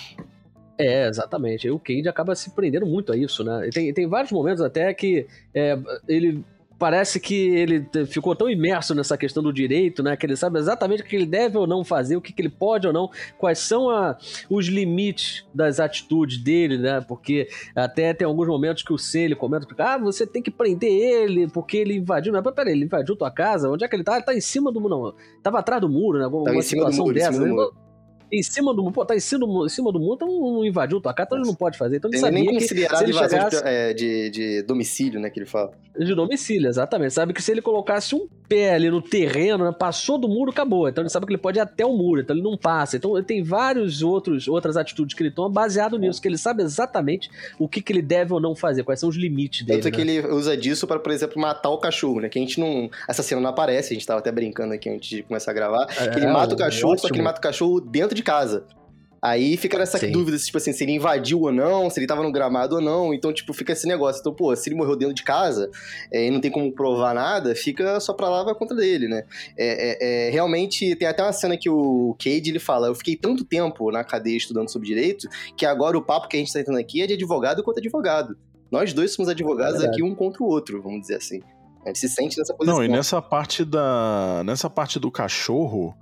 É, 0.76 1.06
exatamente. 1.06 1.70
O 1.70 1.78
Cade 1.78 2.08
acaba 2.08 2.34
se 2.34 2.50
prendendo 2.50 2.86
muito 2.86 3.12
a 3.12 3.16
isso, 3.16 3.44
né? 3.44 3.68
E 3.68 3.70
tem, 3.70 3.94
tem 3.94 4.08
vários 4.08 4.32
momentos 4.32 4.62
até 4.62 4.92
que 4.92 5.26
é, 5.54 5.78
ele 6.08 6.44
parece 6.80 7.20
que 7.20 7.34
ele 7.34 7.86
ficou 8.06 8.34
tão 8.34 8.48
imerso 8.50 8.94
nessa 8.94 9.16
questão 9.16 9.42
do 9.42 9.52
direito, 9.52 10.02
né? 10.02 10.16
Que 10.16 10.24
ele 10.26 10.34
sabe 10.34 10.58
exatamente 10.58 11.02
o 11.02 11.04
que 11.06 11.14
ele 11.14 11.26
deve 11.26 11.58
ou 11.58 11.66
não 11.66 11.84
fazer, 11.84 12.16
o 12.16 12.20
que, 12.20 12.32
que 12.32 12.40
ele 12.40 12.48
pode 12.48 12.86
ou 12.86 12.92
não, 12.92 13.10
quais 13.38 13.58
são 13.58 13.90
a- 13.90 14.16
os 14.48 14.66
limites 14.66 15.44
das 15.54 15.78
atitudes 15.78 16.38
dele, 16.38 16.78
né? 16.78 17.00
Porque 17.06 17.48
até 17.76 18.14
tem 18.14 18.26
alguns 18.26 18.48
momentos 18.48 18.82
que 18.82 18.92
o 18.92 18.98
C 18.98 19.20
ele 19.20 19.34
comenta, 19.36 19.66
ah, 19.78 19.98
você 19.98 20.26
tem 20.26 20.42
que 20.42 20.50
prender 20.50 20.90
ele 20.90 21.46
porque 21.48 21.76
ele 21.76 21.94
invadiu. 21.94 22.32
Mas 22.32 22.42
peraí, 22.54 22.72
ele 22.72 22.86
invadiu 22.86 23.14
tua 23.14 23.30
casa? 23.30 23.68
Onde 23.70 23.84
é 23.84 23.88
que 23.88 23.94
ele 23.94 24.02
tá? 24.02 24.16
Ele 24.16 24.24
tá 24.24 24.34
em 24.34 24.40
cima 24.40 24.72
do 24.72 24.80
muro, 24.80 24.96
não. 24.96 25.14
Tava 25.42 25.58
atrás 25.58 25.80
do 25.82 25.88
muro, 25.88 26.18
né? 26.18 26.24
Alguma 26.24 26.44
do 26.54 26.62
situação 26.62 27.04
dessa. 27.14 27.38
Em 28.32 28.42
cima 28.42 28.72
do 28.74 28.82
muro, 28.82 28.94
pô, 28.94 29.04
tá 29.04 29.14
em 29.16 29.20
cima 29.20 29.40
do, 29.40 29.46
muro- 29.46 29.66
em 29.66 29.68
cima 29.68 29.92
do 29.92 29.98
muro, 29.98 30.14
então 30.14 30.28
não 30.28 30.64
invadiu 30.64 31.00
tua 31.00 31.12
casa, 31.12 31.26
então 31.28 31.38
ele 31.38 31.46
não 31.46 31.54
pode 31.54 31.76
fazer. 31.78 31.96
Então 31.96 32.08
ele 32.10 32.16
ele 32.16 32.20
sabia 32.24 32.38
nem 32.38 32.48
que 32.48 32.54
considerado 32.60 32.98
se 32.98 33.04
ele 33.04 33.12
invasão 33.12 33.38
de- 33.38 33.44
chegasse- 33.56 33.62
é, 33.68 33.92
de, 33.94 34.30
de 34.30 34.62
domicílio, 34.62 35.20
né? 35.20 35.30
Que 35.30 35.38
ele 35.40 35.46
fala. 35.46 35.72
de 35.98 36.14
domicílio, 36.14 36.68
exatamente. 36.68 37.12
Sabe 37.14 37.32
que 37.32 37.42
se 37.42 37.50
ele 37.50 37.60
colocasse 37.62 38.14
um 38.14 38.26
pé 38.48 38.74
ali 38.74 38.90
no 38.90 39.00
terreno, 39.02 39.64
né, 39.64 39.72
passou 39.76 40.18
do 40.18 40.28
muro, 40.28 40.50
acabou. 40.50 40.88
Então 40.88 41.02
ele 41.02 41.08
sabe 41.10 41.24
que 41.26 41.32
ele 41.32 41.38
pode 41.38 41.58
ir 41.58 41.60
até 41.60 41.84
o 41.86 41.92
muro, 41.92 42.20
então 42.20 42.34
ele 42.34 42.42
não 42.42 42.56
passa. 42.56 42.96
Então 42.96 43.16
ele 43.16 43.24
tem 43.26 43.42
vários 43.42 44.02
outros 44.02 44.48
outras 44.48 44.76
atitudes 44.76 45.14
que 45.14 45.22
ele 45.22 45.30
toma 45.30 45.48
baseado 45.48 45.98
nisso, 45.98 46.20
que 46.20 46.26
ele 46.28 46.38
sabe 46.38 46.62
exatamente 46.62 47.30
o 47.58 47.68
que, 47.68 47.80
que 47.82 47.92
ele 47.92 48.02
deve 48.02 48.32
ou 48.32 48.40
não 48.40 48.54
fazer, 48.54 48.82
quais 48.82 48.98
são 49.00 49.08
os 49.08 49.16
limites 49.16 49.64
dele. 49.66 49.80
Tanto 49.82 49.92
que 49.96 50.04
né? 50.04 50.14
ele 50.16 50.28
usa 50.28 50.56
disso 50.56 50.86
para, 50.86 50.98
por 50.98 51.12
exemplo, 51.12 51.40
matar 51.40 51.70
o 51.70 51.78
cachorro, 51.78 52.20
né? 52.20 52.28
Que 52.28 52.38
a 52.38 52.42
gente 52.42 52.58
não. 52.58 52.90
Essa 53.08 53.22
cena 53.22 53.40
não 53.40 53.50
aparece, 53.50 53.92
a 53.92 53.94
gente 53.94 54.06
tava 54.06 54.20
até 54.20 54.30
brincando 54.32 54.74
aqui 54.74 54.88
antes 54.88 55.08
de 55.08 55.22
começar 55.22 55.50
a 55.50 55.54
gravar. 55.54 55.86
Que 55.86 56.18
ele 56.18 56.26
É, 56.26 56.32
mata 56.32 56.52
o 56.52 56.54
um 56.54 56.58
cachorro, 56.58 56.96
só 56.98 57.02
que 57.08 57.14
ele 57.14 57.20
ótimo. 57.20 57.24
mata 57.24 57.38
o 57.38 57.42
cachorro 57.42 57.80
dentro 57.80 58.14
de 58.14 58.19
casa. 58.22 58.66
Aí 59.22 59.54
fica 59.58 59.76
nessa 59.76 59.98
Sim. 59.98 60.12
dúvida, 60.12 60.38
tipo 60.38 60.56
assim, 60.56 60.72
se 60.72 60.82
ele 60.82 60.92
invadiu 60.92 61.42
ou 61.42 61.52
não, 61.52 61.90
se 61.90 62.00
ele 62.00 62.06
tava 62.06 62.22
no 62.22 62.32
gramado 62.32 62.76
ou 62.76 62.80
não. 62.80 63.12
Então, 63.12 63.30
tipo, 63.34 63.52
fica 63.52 63.74
esse 63.74 63.86
negócio. 63.86 64.18
Então, 64.20 64.32
pô, 64.34 64.56
se 64.56 64.66
ele 64.70 64.76
morreu 64.76 64.96
dentro 64.96 65.14
de 65.14 65.22
casa 65.22 65.70
é, 66.10 66.26
e 66.26 66.30
não 66.30 66.40
tem 66.40 66.50
como 66.50 66.72
provar 66.72 67.14
nada, 67.14 67.54
fica 67.54 68.00
só 68.00 68.14
pra 68.14 68.30
lá, 68.30 68.42
vai 68.42 68.54
contra 68.54 68.74
dele, 68.74 69.08
né? 69.08 69.24
É, 69.58 69.90
é- 69.90 70.28
é, 70.28 70.30
realmente, 70.30 70.96
tem 70.96 71.06
até 71.06 71.22
uma 71.22 71.34
cena 71.34 71.54
que 71.58 71.68
o 71.68 72.16
Cade, 72.18 72.48
ele 72.48 72.58
fala, 72.58 72.86
eu 72.86 72.94
fiquei 72.94 73.14
tanto 73.14 73.44
tempo 73.44 73.90
na 73.90 74.02
cadeia 74.02 74.38
estudando 74.38 74.70
sobre 74.70 74.88
direito, 74.88 75.28
que 75.54 75.66
agora 75.66 75.98
o 75.98 76.02
papo 76.02 76.26
que 76.26 76.38
a 76.38 76.40
gente 76.40 76.50
tá 76.50 76.64
tendo 76.64 76.78
aqui 76.78 77.02
é 77.02 77.06
de 77.06 77.12
advogado 77.12 77.62
contra 77.62 77.82
advogado. 77.82 78.38
Nós 78.72 78.94
dois 78.94 79.12
somos 79.12 79.28
advogados 79.28 79.74
É 79.74 79.78
verdade. 79.80 80.00
aqui 80.00 80.10
um 80.10 80.14
contra 80.14 80.42
o 80.42 80.46
outro, 80.46 80.80
vamos 80.80 81.02
dizer 81.02 81.16
assim. 81.16 81.40
Gente 81.86 81.98
se 81.98 82.08
sente 82.08 82.38
nessa 82.38 82.54
posição. 82.54 82.78
Não, 82.78 82.84
e 82.84 82.88
nessa 82.88 83.20
parte 83.22 83.64
da. 83.64 84.42
Nessa 84.44 84.68
parte 84.68 84.98
do 84.98 85.10
cachorro, 85.10 85.96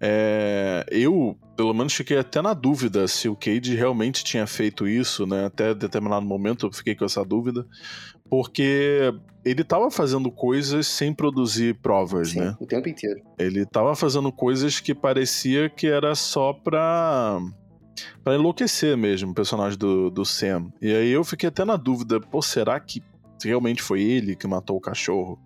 é, 0.00 0.84
eu, 0.90 1.36
pelo 1.56 1.72
menos, 1.72 1.94
fiquei 1.94 2.18
até 2.18 2.42
na 2.42 2.52
dúvida 2.52 3.08
se 3.08 3.28
o 3.28 3.34
Cade 3.34 3.74
realmente 3.74 4.22
tinha 4.22 4.46
feito 4.46 4.86
isso, 4.86 5.26
né? 5.26 5.46
Até 5.46 5.74
determinado 5.74 6.26
momento 6.26 6.66
eu 6.66 6.72
fiquei 6.72 6.94
com 6.94 7.04
essa 7.04 7.24
dúvida. 7.24 7.66
Porque 8.28 9.12
ele 9.44 9.62
tava 9.62 9.90
fazendo 9.90 10.30
coisas 10.30 10.86
sem 10.86 11.12
produzir 11.12 11.74
provas, 11.80 12.30
Sim, 12.30 12.40
né? 12.40 12.56
o 12.60 12.66
tempo 12.66 12.88
inteiro. 12.88 13.20
Ele 13.38 13.64
tava 13.66 13.94
fazendo 13.94 14.32
coisas 14.32 14.80
que 14.80 14.94
parecia 14.94 15.68
que 15.68 15.86
era 15.86 16.14
só 16.14 16.52
pra. 16.52 17.40
pra 18.22 18.34
enlouquecer 18.34 18.96
mesmo 18.96 19.32
o 19.32 19.34
personagem 19.34 19.78
do, 19.78 20.10
do 20.10 20.24
Sam. 20.24 20.72
E 20.80 20.94
aí 20.94 21.10
eu 21.10 21.24
fiquei 21.24 21.48
até 21.48 21.64
na 21.64 21.76
dúvida, 21.76 22.20
pô, 22.20 22.40
será 22.40 22.78
que 22.78 23.02
realmente 23.48 23.82
foi 23.82 24.02
ele 24.02 24.36
que 24.36 24.46
matou 24.46 24.76
o 24.76 24.80
cachorro? 24.80 25.38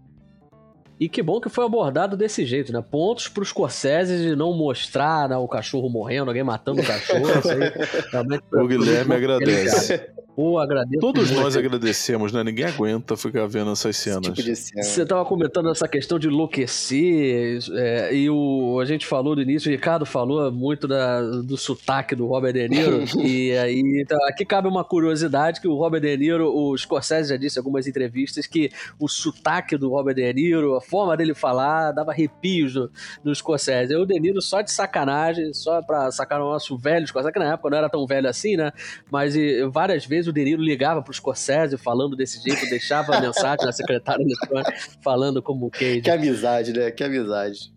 E 1.00 1.08
que 1.08 1.22
bom 1.22 1.40
que 1.40 1.48
foi 1.48 1.64
abordado 1.64 2.16
desse 2.16 2.44
jeito, 2.44 2.72
né? 2.72 2.82
Pontos 2.82 3.28
pros 3.28 3.50
Scorsese 3.50 4.18
de 4.18 4.34
não 4.34 4.52
mostrar 4.52 5.28
né, 5.28 5.36
o 5.36 5.46
cachorro 5.46 5.88
morrendo, 5.88 6.28
alguém 6.28 6.42
matando 6.42 6.80
o 6.80 6.84
cachorro. 6.84 7.38
Isso 7.38 7.50
aí, 7.50 7.72
realmente, 8.10 8.42
O 8.52 8.66
Guilherme 8.66 9.14
agradece. 9.14 10.10
Pô, 10.38 10.56
agradeço. 10.56 11.00
Todos 11.00 11.32
muito. 11.32 11.42
nós 11.42 11.56
agradecemos, 11.56 12.30
né? 12.32 12.44
Ninguém 12.44 12.66
aguenta 12.66 13.16
ficar 13.16 13.48
vendo 13.48 13.72
essas 13.72 13.96
Esse 13.96 14.04
cenas. 14.04 14.22
tipo 14.22 14.54
cena. 14.54 14.84
Você 14.84 15.02
estava 15.02 15.24
comentando 15.24 15.68
essa 15.68 15.88
questão 15.88 16.16
de 16.16 16.28
enlouquecer, 16.28 17.58
é, 17.72 18.14
e 18.14 18.30
o, 18.30 18.78
a 18.80 18.84
gente 18.84 19.04
falou 19.04 19.34
no 19.34 19.42
início, 19.42 19.68
o 19.68 19.72
Ricardo 19.72 20.06
falou 20.06 20.52
muito 20.52 20.86
da- 20.86 21.20
do 21.22 21.56
sotaque 21.56 22.14
do 22.14 22.24
Robert 22.28 22.52
De 22.52 22.68
Niro, 22.68 23.02
e 23.18 23.50
aí 23.58 23.82
então, 24.00 24.16
aqui 24.28 24.44
cabe 24.44 24.68
uma 24.68 24.84
curiosidade 24.84 25.60
que 25.60 25.66
o 25.66 25.74
Robert 25.74 26.02
De 26.02 26.16
Niro, 26.16 26.54
o 26.56 26.78
Scorsese 26.78 27.30
já 27.30 27.36
disse 27.36 27.58
em 27.58 27.60
algumas 27.60 27.88
entrevistas 27.88 28.46
que 28.46 28.70
o 28.96 29.08
sotaque 29.08 29.76
do 29.76 29.88
Robert 29.90 30.14
De 30.14 30.32
Niro, 30.32 30.76
a 30.76 30.80
forma 30.80 31.16
dele 31.16 31.34
falar, 31.34 31.90
dava 31.90 32.12
arrepios 32.12 32.76
no, 32.76 32.88
no 33.24 33.34
Scorsese. 33.34 33.92
E 33.92 33.96
o 33.96 34.06
De 34.06 34.20
Niro 34.20 34.40
só 34.40 34.62
de 34.62 34.70
sacanagem, 34.70 35.52
só 35.52 35.82
pra 35.82 36.12
sacar 36.12 36.40
o 36.40 36.44
nosso 36.48 36.78
velho 36.78 37.04
Scorsese, 37.08 37.32
que 37.32 37.40
na 37.40 37.54
época 37.54 37.70
não 37.70 37.78
era 37.78 37.88
tão 37.90 38.06
velho 38.06 38.28
assim, 38.28 38.56
né? 38.56 38.70
Mas 39.10 39.34
e, 39.34 39.66
várias 39.66 40.06
vezes 40.06 40.27
o 40.28 40.32
De 40.32 40.44
Niro 40.44 40.62
ligava 40.62 41.02
pro 41.02 41.12
Scorsese 41.12 41.76
falando 41.76 42.16
desse 42.16 42.42
jeito, 42.42 42.68
deixava 42.68 43.16
a 43.16 43.20
mensagem 43.22 43.64
na 43.64 43.72
secretária 43.72 44.22
eletrônica 44.22 44.74
falando 45.02 45.42
como 45.42 45.66
o 45.66 45.70
Cage. 45.70 46.00
Que 46.00 46.10
amizade, 46.10 46.72
né? 46.72 46.90
Que 46.90 47.04
amizade. 47.04 47.72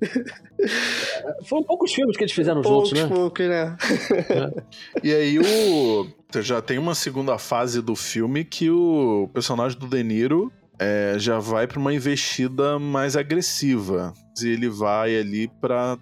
Foram 1.46 1.64
poucos 1.64 1.94
filmes 1.94 2.18
que 2.18 2.24
eles 2.24 2.34
fizeram 2.34 2.62
Poucos, 2.62 2.90
juntos, 2.90 3.10
né? 3.10 3.16
poucos, 3.16 3.48
né? 3.48 3.78
E 5.04 5.14
aí 5.14 5.40
o. 5.40 6.08
Já 6.42 6.62
tem 6.62 6.78
uma 6.78 6.96
segunda 6.96 7.38
fase 7.38 7.82
do 7.82 7.96
filme 7.96 8.46
que 8.46 8.70
o 8.70 9.30
personagem 9.34 9.78
do 9.78 9.88
De 9.88 10.02
Niro 10.04 10.52
é, 10.80 11.16
já 11.18 11.40
vai 11.40 11.68
pra 11.68 11.80
uma 11.80 11.94
investida 11.94 12.80
mais 12.80 13.16
agressiva. 13.16 14.14
E 14.42 14.48
ele 14.48 14.70
vai 14.70 15.18
ali 15.18 15.48
pra 15.60 15.98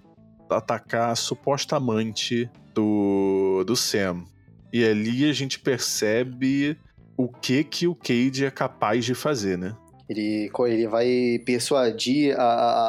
atacar 0.50 1.12
a 1.12 1.16
suposta 1.16 1.76
amante 1.78 2.50
do, 2.74 3.64
do 3.66 3.76
Sam. 3.76 4.24
E 4.72 4.84
ali 4.86 5.30
a 5.30 5.34
gente 5.34 5.60
percebe 5.60 6.78
o 7.18 7.28
que 7.28 7.64
que 7.64 7.88
o 7.88 7.96
Cade 7.96 8.46
é 8.46 8.52
capaz 8.52 9.04
de 9.06 9.14
fazer, 9.16 9.58
né? 9.58 9.76
Ele, 10.10 10.50
ele 10.68 10.88
vai 10.88 11.40
persuadir 11.46 12.36
a, 12.36 12.42
a, 12.44 12.88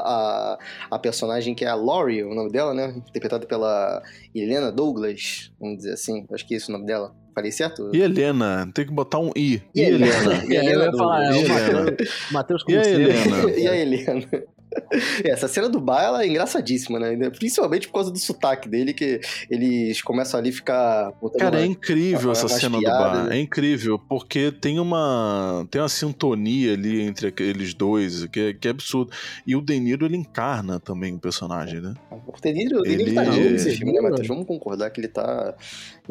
a, 0.54 0.58
a 0.90 0.98
personagem 0.98 1.54
que 1.54 1.64
é 1.66 1.68
a 1.68 1.74
Laurie, 1.74 2.22
o 2.24 2.34
nome 2.34 2.50
dela, 2.50 2.72
né? 2.72 2.94
Interpretada 2.96 3.46
pela 3.46 4.02
Helena 4.34 4.72
Douglas, 4.72 5.52
vamos 5.60 5.78
dizer 5.78 5.92
assim. 5.92 6.24
Acho 6.32 6.46
que 6.46 6.54
é 6.54 6.56
esse 6.56 6.70
o 6.70 6.72
nome 6.72 6.86
dela. 6.86 7.14
Falei 7.34 7.52
certo? 7.52 7.90
E 7.94 8.00
Helena, 8.00 8.70
tem 8.74 8.86
que 8.86 8.92
botar 8.92 9.18
um 9.18 9.30
I. 9.36 9.62
E 9.74 9.80
E 9.80 9.84
Helena? 9.84 10.34
Helena. 10.34 10.44
E 10.70 10.72
eu 10.72 10.82
ia 10.84 10.92
falar, 10.92 11.24
é, 11.26 11.30
o 11.30 11.34
Helena? 11.36 11.84
Matheus- 11.84 12.30
Matheus 12.32 12.64
E 12.68 12.76
a. 12.76 12.88
Helena? 12.88 13.50
e 13.58 13.68
a 13.68 13.76
Helena. 13.76 14.26
Essa 15.24 15.48
cena 15.48 15.68
do 15.68 15.80
bar 15.80 16.02
ela 16.02 16.22
é 16.22 16.26
engraçadíssima, 16.28 16.98
né? 16.98 17.30
Principalmente 17.30 17.86
por 17.88 17.94
causa 17.94 18.10
do 18.10 18.18
sotaque 18.18 18.68
dele, 18.68 18.92
que 18.92 19.20
eles 19.50 20.00
começam 20.02 20.38
ali 20.38 20.50
a 20.50 20.52
ficar. 20.52 21.12
Cara, 21.38 21.58
é 21.58 21.62
uma- 21.62 21.66
incrível 21.66 22.28
uma- 22.28 22.32
essa 22.32 22.48
cena 22.48 22.76
do 22.76 22.82
piadas, 22.82 23.00
bar. 23.18 23.24
né? 23.26 23.36
É 23.36 23.40
incrível, 23.40 23.98
porque 23.98 24.52
tem 24.52 24.78
uma 24.78 25.66
tem 25.70 25.80
uma 25.80 25.88
sintonia 25.88 26.72
ali 26.74 27.00
entre 27.02 27.28
aqueles 27.28 27.74
dois, 27.74 28.26
que 28.26 28.40
é, 28.40 28.52
que 28.54 28.68
é 28.68 28.70
absurdo. 28.70 29.10
E 29.46 29.54
o 29.56 29.60
De 29.60 29.78
Niro, 29.78 30.06
ele 30.06 30.16
encarna 30.16 30.78
também 30.80 31.14
o 31.14 31.18
personagem, 31.18 31.80
né? 31.80 31.94
O 32.26 32.40
De 32.40 32.52
Niro, 32.52 32.80
o 32.80 32.82
De 32.82 32.90
Niro 32.90 33.02
Ele- 33.02 33.14
tá 33.14 33.24
nesse 33.24 33.68
Ele- 33.68 33.76
filme, 33.76 33.92
né, 33.92 34.00
Matheus? 34.00 34.26
Vamos 34.28 34.46
concordar 34.46 34.90
que 34.90 35.00
ele 35.00 35.08
tá 35.08 35.54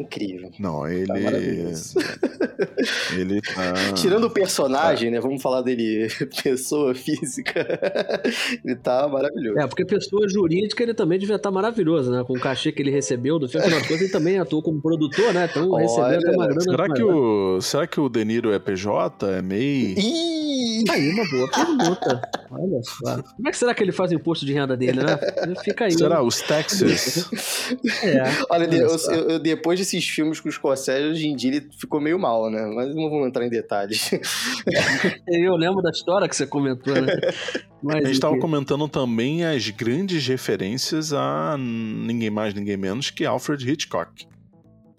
incrível. 0.00 0.50
Não, 0.58 0.86
ele... 0.88 1.06
Tá 1.06 1.18
maravilhoso. 1.18 1.98
ele 3.16 3.40
tá... 3.42 3.92
Tirando 3.94 4.24
o 4.24 4.30
personagem, 4.30 5.10
né? 5.10 5.20
Vamos 5.20 5.42
falar 5.42 5.62
dele 5.62 6.08
pessoa 6.42 6.94
física. 6.94 7.66
ele 8.64 8.76
tá 8.76 9.06
maravilhoso. 9.08 9.58
É, 9.58 9.66
porque 9.66 9.84
pessoa 9.84 10.28
jurídica 10.28 10.82
ele 10.82 10.94
também 10.94 11.18
devia 11.18 11.36
estar 11.36 11.50
maravilhoso, 11.50 12.10
né? 12.10 12.24
Com 12.26 12.34
o 12.34 12.40
cachê 12.40 12.72
que 12.72 12.82
ele 12.82 12.90
recebeu 12.90 13.38
do 13.38 13.48
filme, 13.48 13.66
de 13.66 13.74
contas, 13.74 14.00
ele 14.00 14.08
também 14.10 14.38
atuou 14.38 14.62
como 14.62 14.80
produtor, 14.80 15.32
né? 15.32 15.48
Então 15.50 15.70
Olha, 15.70 15.82
recebeu 15.82 16.32
uma 16.32 16.46
grana. 16.46 16.60
Será 16.60 16.92
que, 16.92 17.02
o, 17.02 17.60
será 17.60 17.86
que 17.86 18.00
o 18.00 18.08
De 18.08 18.24
Niro 18.24 18.52
é 18.52 18.58
PJ? 18.58 19.26
É 19.30 19.42
MEI? 19.42 19.94
Ih! 19.98 20.84
Tá 20.86 20.94
aí, 20.94 21.10
uma 21.10 21.24
boa 21.30 21.50
pergunta. 21.50 22.20
Olha 22.50 22.82
só. 22.82 23.22
Como 23.36 23.48
é 23.48 23.50
que 23.50 23.56
será 23.58 23.74
que 23.74 23.82
ele 23.82 23.92
faz 23.92 24.10
o 24.10 24.14
imposto 24.14 24.46
de 24.46 24.52
renda 24.52 24.76
dele, 24.76 25.02
né? 25.02 25.18
Fica 25.62 25.84
aí. 25.84 25.92
Será? 25.92 26.22
Os 26.22 26.40
Texas? 26.40 27.28
É. 28.02 28.22
Olha, 28.50 28.66
de- 28.66 28.82
Olha 28.82 28.90
eu- 28.90 29.14
eu- 29.14 29.30
eu- 29.30 29.38
depois 29.38 29.78
desses 29.90 30.08
filmes 30.08 30.38
com 30.38 30.48
os 30.48 30.54
Scorsese, 30.54 31.08
hoje 31.08 31.26
em 31.26 31.34
dia 31.34 31.50
ele 31.56 31.68
ficou 31.78 32.00
meio 32.00 32.18
mal, 32.18 32.50
né? 32.50 32.64
Mas 32.74 32.94
não 32.94 33.10
vamos 33.10 33.26
entrar 33.26 33.44
em 33.44 33.50
detalhes. 33.50 34.10
Eu 35.26 35.56
lembro 35.56 35.82
da 35.82 35.90
história 35.90 36.28
que 36.28 36.36
você 36.36 36.46
comentou, 36.46 36.94
né? 36.94 37.12
Mas, 37.82 38.04
A 38.04 38.08
gente 38.08 38.20
tava 38.20 38.34
enfim. 38.34 38.42
comentando 38.42 38.86
também 38.88 39.44
as 39.44 39.68
grandes 39.70 40.26
referências 40.26 41.14
a 41.14 41.56
ninguém 41.58 42.28
mais, 42.28 42.52
ninguém 42.52 42.76
menos 42.76 43.10
que 43.10 43.24
Alfred 43.24 43.68
Hitchcock. 43.70 44.26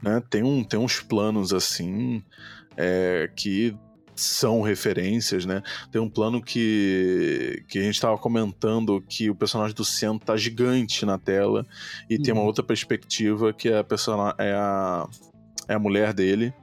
né? 0.02 0.22
Tem, 0.30 0.42
um, 0.42 0.64
tem 0.64 0.80
uns 0.80 1.00
planos 1.00 1.54
assim 1.54 2.24
é, 2.76 3.30
que 3.36 3.76
são 4.24 4.62
referências, 4.62 5.46
né? 5.46 5.62
Tem 5.92 6.02
um 6.02 6.10
plano 6.10 6.42
que, 6.42 7.64
que 7.68 7.80
a 7.80 7.82
gente 7.82 7.96
estava 7.96 8.18
comentando 8.18 9.02
que 9.02 9.30
o 9.30 9.36
personagem 9.36 9.76
do 9.76 9.86
Sen 9.86 10.18
tá 10.18 10.36
gigante 10.38 11.06
na 11.06 11.18
tela 11.18 11.66
e 12.10 12.16
uhum. 12.16 12.22
tem 12.24 12.34
uma 12.34 12.42
uhum. 12.42 12.48
outra 12.48 12.64
perspectiva 12.64 13.54
que 13.54 13.72
a, 13.72 13.84
persona, 13.84 14.34
é 14.38 14.54
a, 14.54 15.08
é 15.68 15.74
a 15.74 15.80
mulher 15.80 16.14
dele 16.14 16.54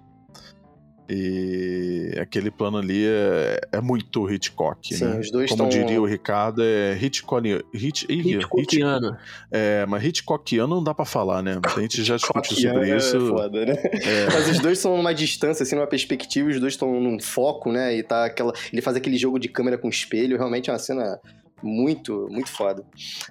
e 1.09 2.13
aquele 2.21 2.51
plano 2.51 2.77
ali 2.77 3.07
é, 3.07 3.61
é 3.73 3.81
muito 3.81 4.31
Hitchcock, 4.31 4.95
Sim, 4.95 5.05
né? 5.05 5.19
os 5.19 5.31
dois 5.31 5.51
Como 5.51 5.69
diria 5.69 6.01
o 6.01 6.05
Ricardo, 6.05 6.63
é 6.63 6.99
Hitchcock, 7.01 7.65
Hit, 7.73 8.07
Hitchcockiano. 8.11 9.17
É, 9.51 9.87
mas 9.87 10.05
Hitchcockiano 10.05 10.75
não 10.75 10.85
dá 10.85 10.93
pra 10.93 11.07
falar, 11.07 11.43
né? 11.43 11.59
A 11.65 11.81
gente 11.81 12.05
já 12.05 12.17
discutiu 12.17 12.57
sobre 12.57 12.97
isso. 12.97 13.17
É 13.17 13.21
foda, 13.21 13.65
né? 13.65 13.75
É. 13.75 14.27
Mas 14.33 14.49
os 14.51 14.59
dois 14.61 14.79
são 14.79 14.97
numa 14.97 15.15
distância, 15.15 15.63
assim, 15.63 15.75
numa 15.75 15.87
perspectiva, 15.87 16.49
os 16.49 16.61
dois 16.61 16.75
estão 16.75 17.01
num 17.01 17.19
foco, 17.19 17.73
né? 17.73 17.97
E 17.97 18.03
tá 18.03 18.27
aquela. 18.27 18.53
Ele 18.73 18.83
faz 18.83 18.97
aquele 18.97 19.17
jogo 19.17 19.39
de 19.39 19.49
câmera 19.49 19.79
com 19.79 19.89
espelho, 19.89 20.37
realmente 20.37 20.69
é 20.69 20.73
uma 20.73 20.79
cena 20.79 21.19
muito, 21.63 22.29
muito 22.31 22.51
foda. 22.51 22.85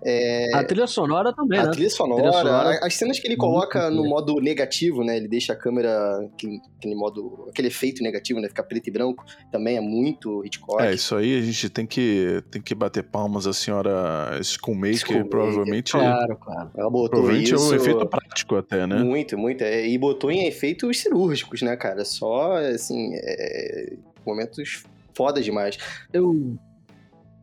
É... 0.04 0.56
A 0.56 0.63
trilha 0.63 0.88
sonora 0.88 1.34
também, 1.34 1.60
a 1.60 1.66
né? 1.66 1.72
Trilha 1.72 1.90
sonora, 1.90 2.22
trilha 2.22 2.38
sonora, 2.38 2.80
as 2.82 2.94
cenas 2.94 3.20
que 3.20 3.28
ele 3.28 3.38
coloca 3.38 3.90
no 3.90 4.08
modo 4.08 4.40
negativo, 4.42 5.04
né? 5.04 5.18
Ele 5.18 5.28
deixa 5.28 5.54
a 5.54 5.56
câmera 5.56 6.20
aquele, 6.34 6.60
aquele 6.78 6.96
modo, 6.96 7.48
aquele 7.50 7.68
efeito 7.68 8.04
negativo, 8.04 8.40
né? 8.40 8.48
Fica 8.48 8.63
preto 8.63 8.88
e 8.88 8.92
branco, 8.92 9.26
também 9.52 9.78
é 9.78 9.82
muito 9.82 10.46
Hitchcock. 10.46 10.82
É, 10.84 10.94
isso 10.94 11.16
aí 11.16 11.38
a 11.38 11.42
gente 11.42 11.70
tem 11.70 11.86
que, 11.86 12.44
tem 12.52 12.62
que 12.62 12.76
bater 12.76 13.04
palmas 13.04 13.48
a 13.48 13.54
senhora 13.54 14.40
Schoolmaker, 14.44 15.26
provavelmente. 15.26 15.92
Claro, 15.92 16.38
claro. 16.38 16.72
Ela 16.76 16.90
botou 16.90 17.10
provavelmente 17.10 17.54
isso... 17.54 17.74
é 17.74 17.78
um 17.78 17.80
efeito 17.80 18.06
prático 18.06 18.56
até, 18.56 18.86
né? 18.86 18.98
Muito, 19.04 19.38
muito. 19.38 19.63
É, 19.63 19.88
e 19.88 19.98
botou 19.98 20.32
em 20.32 20.46
efeitos 20.46 21.00
cirúrgicos, 21.00 21.62
né, 21.62 21.76
cara? 21.76 22.04
Só, 22.06 22.56
assim, 22.58 23.12
é, 23.16 23.94
momentos 24.26 24.84
fodas 25.13 25.44
demais. 25.44 25.78
Eu 26.13 26.58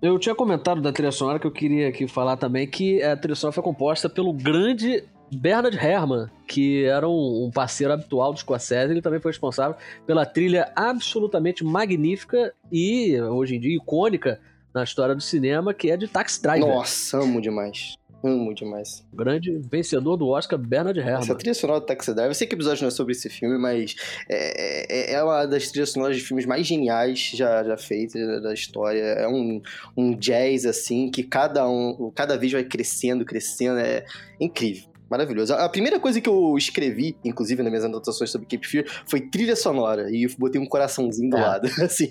eu 0.03 0.19
tinha 0.19 0.35
comentado 0.35 0.81
da 0.81 0.93
trilha 0.93 1.13
sonora 1.13 1.39
que 1.39 1.47
eu 1.47 1.53
queria 1.53 1.89
aqui 1.89 2.07
falar 2.07 2.37
também 2.37 2.67
que 2.67 3.03
a 3.03 3.17
trilha 3.17 3.35
sonora 3.35 3.55
foi 3.55 3.63
composta 3.63 4.09
pelo 4.09 4.33
grande 4.33 5.05
Bernard 5.33 5.77
Herrmann, 5.77 6.29
que 6.47 6.85
era 6.85 7.09
um, 7.09 7.47
um, 7.47 7.51
parceiro 7.51 7.93
habitual 7.93 8.33
do 8.33 8.39
Scorsese, 8.39 8.93
ele 8.93 9.03
também 9.03 9.21
foi 9.21 9.33
responsável 9.33 9.77
pela 10.07 10.25
trilha 10.25 10.71
absolutamente 10.77 11.65
magnífica 11.65 12.53
e, 12.71 13.21
hoje 13.21 13.57
em 13.57 13.61
dia, 13.61 13.77
icônica 13.77 14.41
na 14.73 14.83
história 14.83 15.15
do 15.15 15.23
cinema, 15.23 15.73
que 15.73 15.91
é 15.91 15.97
de 15.97 16.09
Taxi 16.09 16.43
Driver. 16.43 16.69
Nossa, 16.69 17.19
amo 17.19 17.41
demais. 17.41 17.97
Amo 18.25 18.55
demais. 18.55 19.05
Grande 19.13 19.61
vencedor 19.71 20.17
do 20.17 20.29
Oscar, 20.29 20.59
Bernard 20.59 20.99
Herrmann. 20.99 21.21
Essa 21.21 21.35
trilha 21.35 21.53
sonora 21.53 21.81
do 21.81 21.85
Taxi 21.85 22.15
Driver, 22.15 22.31
eu 22.31 22.35
sei 22.35 22.47
que 22.47 22.55
o 22.55 22.57
episódio 22.57 22.81
não 22.81 22.89
é 22.89 22.91
sobre 22.91 23.13
esse 23.13 23.29
filme, 23.29 23.59
mas 23.59 23.95
é, 24.31 25.13
é, 25.13 25.13
é 25.13 25.23
uma 25.23 25.45
das 25.45 25.69
trilhas 25.69 25.91
sonoras 25.91 26.17
de 26.17 26.23
filmes 26.23 26.47
mais 26.47 26.67
geniais 26.67 27.33
já, 27.35 27.63
já 27.63 27.77
feitas 27.77 28.43
da 28.43 28.55
história. 28.55 29.03
É 29.03 29.29
um, 29.29 29.61
um 29.95 30.17
jazz, 30.17 30.65
assim, 30.65 31.11
que 31.11 31.23
cada 31.23 31.69
um, 31.69 32.11
cada 32.15 32.39
vez 32.39 32.51
vai 32.51 32.65
crescendo, 32.65 33.27
crescendo, 33.27 33.79
é 33.79 34.07
incrível. 34.41 34.89
Maravilhoso. 35.11 35.53
A 35.53 35.69
primeira 35.69 36.01
coisa 36.01 36.19
que 36.19 36.29
eu 36.29 36.57
escrevi, 36.57 37.15
inclusive 37.23 37.63
nas 37.63 37.71
minhas 37.71 37.85
anotações 37.85 38.31
sobre 38.31 38.49
Cape 38.49 38.67
Fear, 38.67 38.87
foi 39.07 39.21
trilha 39.21 39.55
sonora. 39.55 40.11
E 40.11 40.25
eu 40.25 40.31
botei 40.39 40.59
um 40.59 40.67
coraçãozinho 40.67 41.29
do 41.29 41.37
é. 41.37 41.41
lado, 41.41 41.69
assim. 41.85 42.09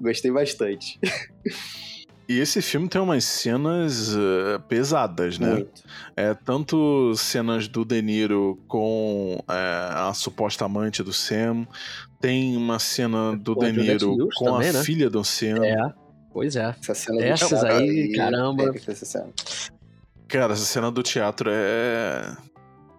Gostei 0.00 0.30
bastante. 0.30 0.98
E 2.28 2.40
esse 2.40 2.60
filme 2.60 2.86
tem 2.88 3.00
umas 3.00 3.24
cenas 3.24 4.14
uh, 4.14 4.60
pesadas, 4.68 5.38
né? 5.38 5.54
Muito. 5.54 5.82
É, 6.14 6.34
tanto 6.34 7.14
cenas 7.16 7.66
do 7.66 7.86
De 7.86 8.02
Niro 8.02 8.58
com 8.68 9.42
é, 9.48 9.88
a 9.94 10.12
suposta 10.12 10.66
amante 10.66 11.02
do 11.02 11.10
Sam, 11.10 11.66
tem 12.20 12.54
uma 12.54 12.78
cena 12.78 13.34
do 13.34 13.54
De 13.54 13.72
Niro 13.72 14.28
com 14.36 14.44
também, 14.44 14.68
a 14.68 14.72
né? 14.74 14.82
filha 14.82 15.08
do 15.08 15.24
Sam. 15.24 15.64
É, 15.64 15.92
pois 16.30 16.54
é. 16.54 16.74
Essa 16.78 16.94
cena 16.94 17.24
Essas 17.24 17.64
aí, 17.64 18.12
caramba. 18.14 18.74
Cara, 20.28 20.52
essa 20.52 20.66
cena 20.66 20.90
do 20.90 21.02
teatro 21.02 21.48
é 21.50 22.36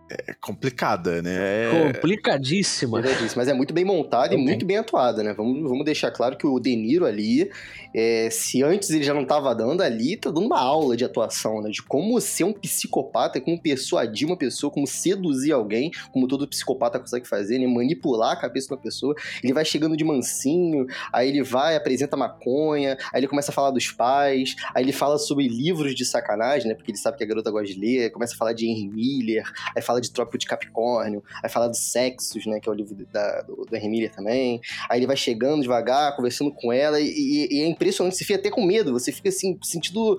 é 0.10 0.34
complicada, 0.42 1.22
né? 1.22 1.36
É... 1.36 1.94
Complicadíssima. 1.94 3.02
Mas 3.36 3.48
é 3.48 3.54
muito 3.54 3.74
bem 3.74 3.86
montada 3.86 4.28
okay. 4.28 4.40
e 4.40 4.42
muito 4.42 4.66
bem 4.66 4.78
atuada, 4.78 5.22
né? 5.22 5.34
Vamos, 5.34 5.62
vamos 5.62 5.86
deixar 5.86 6.10
claro 6.12 6.36
que 6.36 6.48
o 6.48 6.60
De 6.60 6.76
Niro 6.76 7.06
ali, 7.06 7.50
é, 7.94 8.30
se 8.30 8.64
antes 8.64 8.90
ele 8.90 9.04
já 9.04 9.14
não 9.14 9.24
estava 9.24 9.54
dando, 9.54 9.82
ali 9.82 10.18
tá 10.18 10.30
dando 10.30 10.46
uma 10.46 10.60
aula 10.60 10.96
de 10.96 11.04
atuação, 11.04 11.62
né? 11.62 11.70
De 11.70 11.82
como 11.82 12.20
ser 12.22 12.44
um 12.44 12.54
psicopata, 12.54 13.42
como 13.42 13.60
persuadir 13.60 14.28
uma 14.28 14.38
pessoa, 14.38 14.72
como 14.72 14.86
seduzir 14.86 15.52
alguém, 15.52 15.92
como 16.12 16.28
todo 16.28 16.48
psicopata 16.48 17.00
consegue 17.00 17.28
fazer, 17.28 17.60
né? 17.60 17.68
Manipular 17.68 18.34
a 18.34 18.36
cabeça 18.36 18.68
de 18.68 18.74
uma 18.74 18.82
pessoa. 18.82 19.16
Ele 19.44 19.54
vai 19.54 19.66
chegando 19.66 19.98
de 19.98 20.04
mansinho, 20.04 20.86
aí 21.12 21.30
ele 21.30 21.44
vai, 21.44 21.76
apresenta 21.76 22.16
maconha, 22.16 22.98
aí 23.14 23.20
ele 23.20 23.28
começa 23.28 23.52
a 23.52 23.54
falar 23.54 23.72
dos 23.72 23.92
pais, 23.92 24.56
aí 24.74 24.84
ele 24.84 24.92
fala 24.92 25.18
sobre 25.18 25.48
livros 25.48 25.96
de 25.96 26.06
sacanagem, 26.06 26.68
né? 26.68 26.76
Porque 26.76 26.92
ele 26.92 26.98
sabe 26.98 27.18
que 27.18 27.24
a 27.24 27.28
garota 27.28 27.52
gosta 27.52 27.74
de 27.74 27.80
ler, 27.80 28.12
começa 28.12 28.34
a 28.34 28.38
falar 28.38 28.54
de 28.54 28.68
Henry 28.68 28.88
Miller, 28.88 29.44
aí 29.76 29.82
fala 29.82 30.00
de 30.00 30.12
Trópico 30.12 30.38
de 30.38 30.46
Capricórnio, 30.46 31.24
aí 31.44 31.50
fala 31.50 31.68
dos 31.68 31.80
Sexos, 31.80 32.46
né, 32.46 32.60
que 32.60 32.70
é 32.70 32.72
o 32.72 32.76
livro 32.76 32.96
da, 33.12 33.42
do, 33.42 33.66
do 33.66 33.76
Henry 33.76 33.90
Miller 33.90 34.12
também. 34.12 34.62
Aí 34.90 35.00
ele 35.00 35.08
vai 35.08 35.18
chegando 35.18 35.62
devagar, 35.62 36.16
conversando 36.16 36.52
com 36.52 36.72
ela, 36.72 37.00
e, 37.00 37.48
e, 37.50 37.62
é 37.62 37.68
impressionante, 37.80 38.18
você 38.18 38.26
fica 38.26 38.38
até 38.40 38.50
com 38.50 38.62
medo, 38.66 38.92
você 38.92 39.12
fica 39.12 39.30
assim, 39.30 39.58
sentindo 39.64 40.18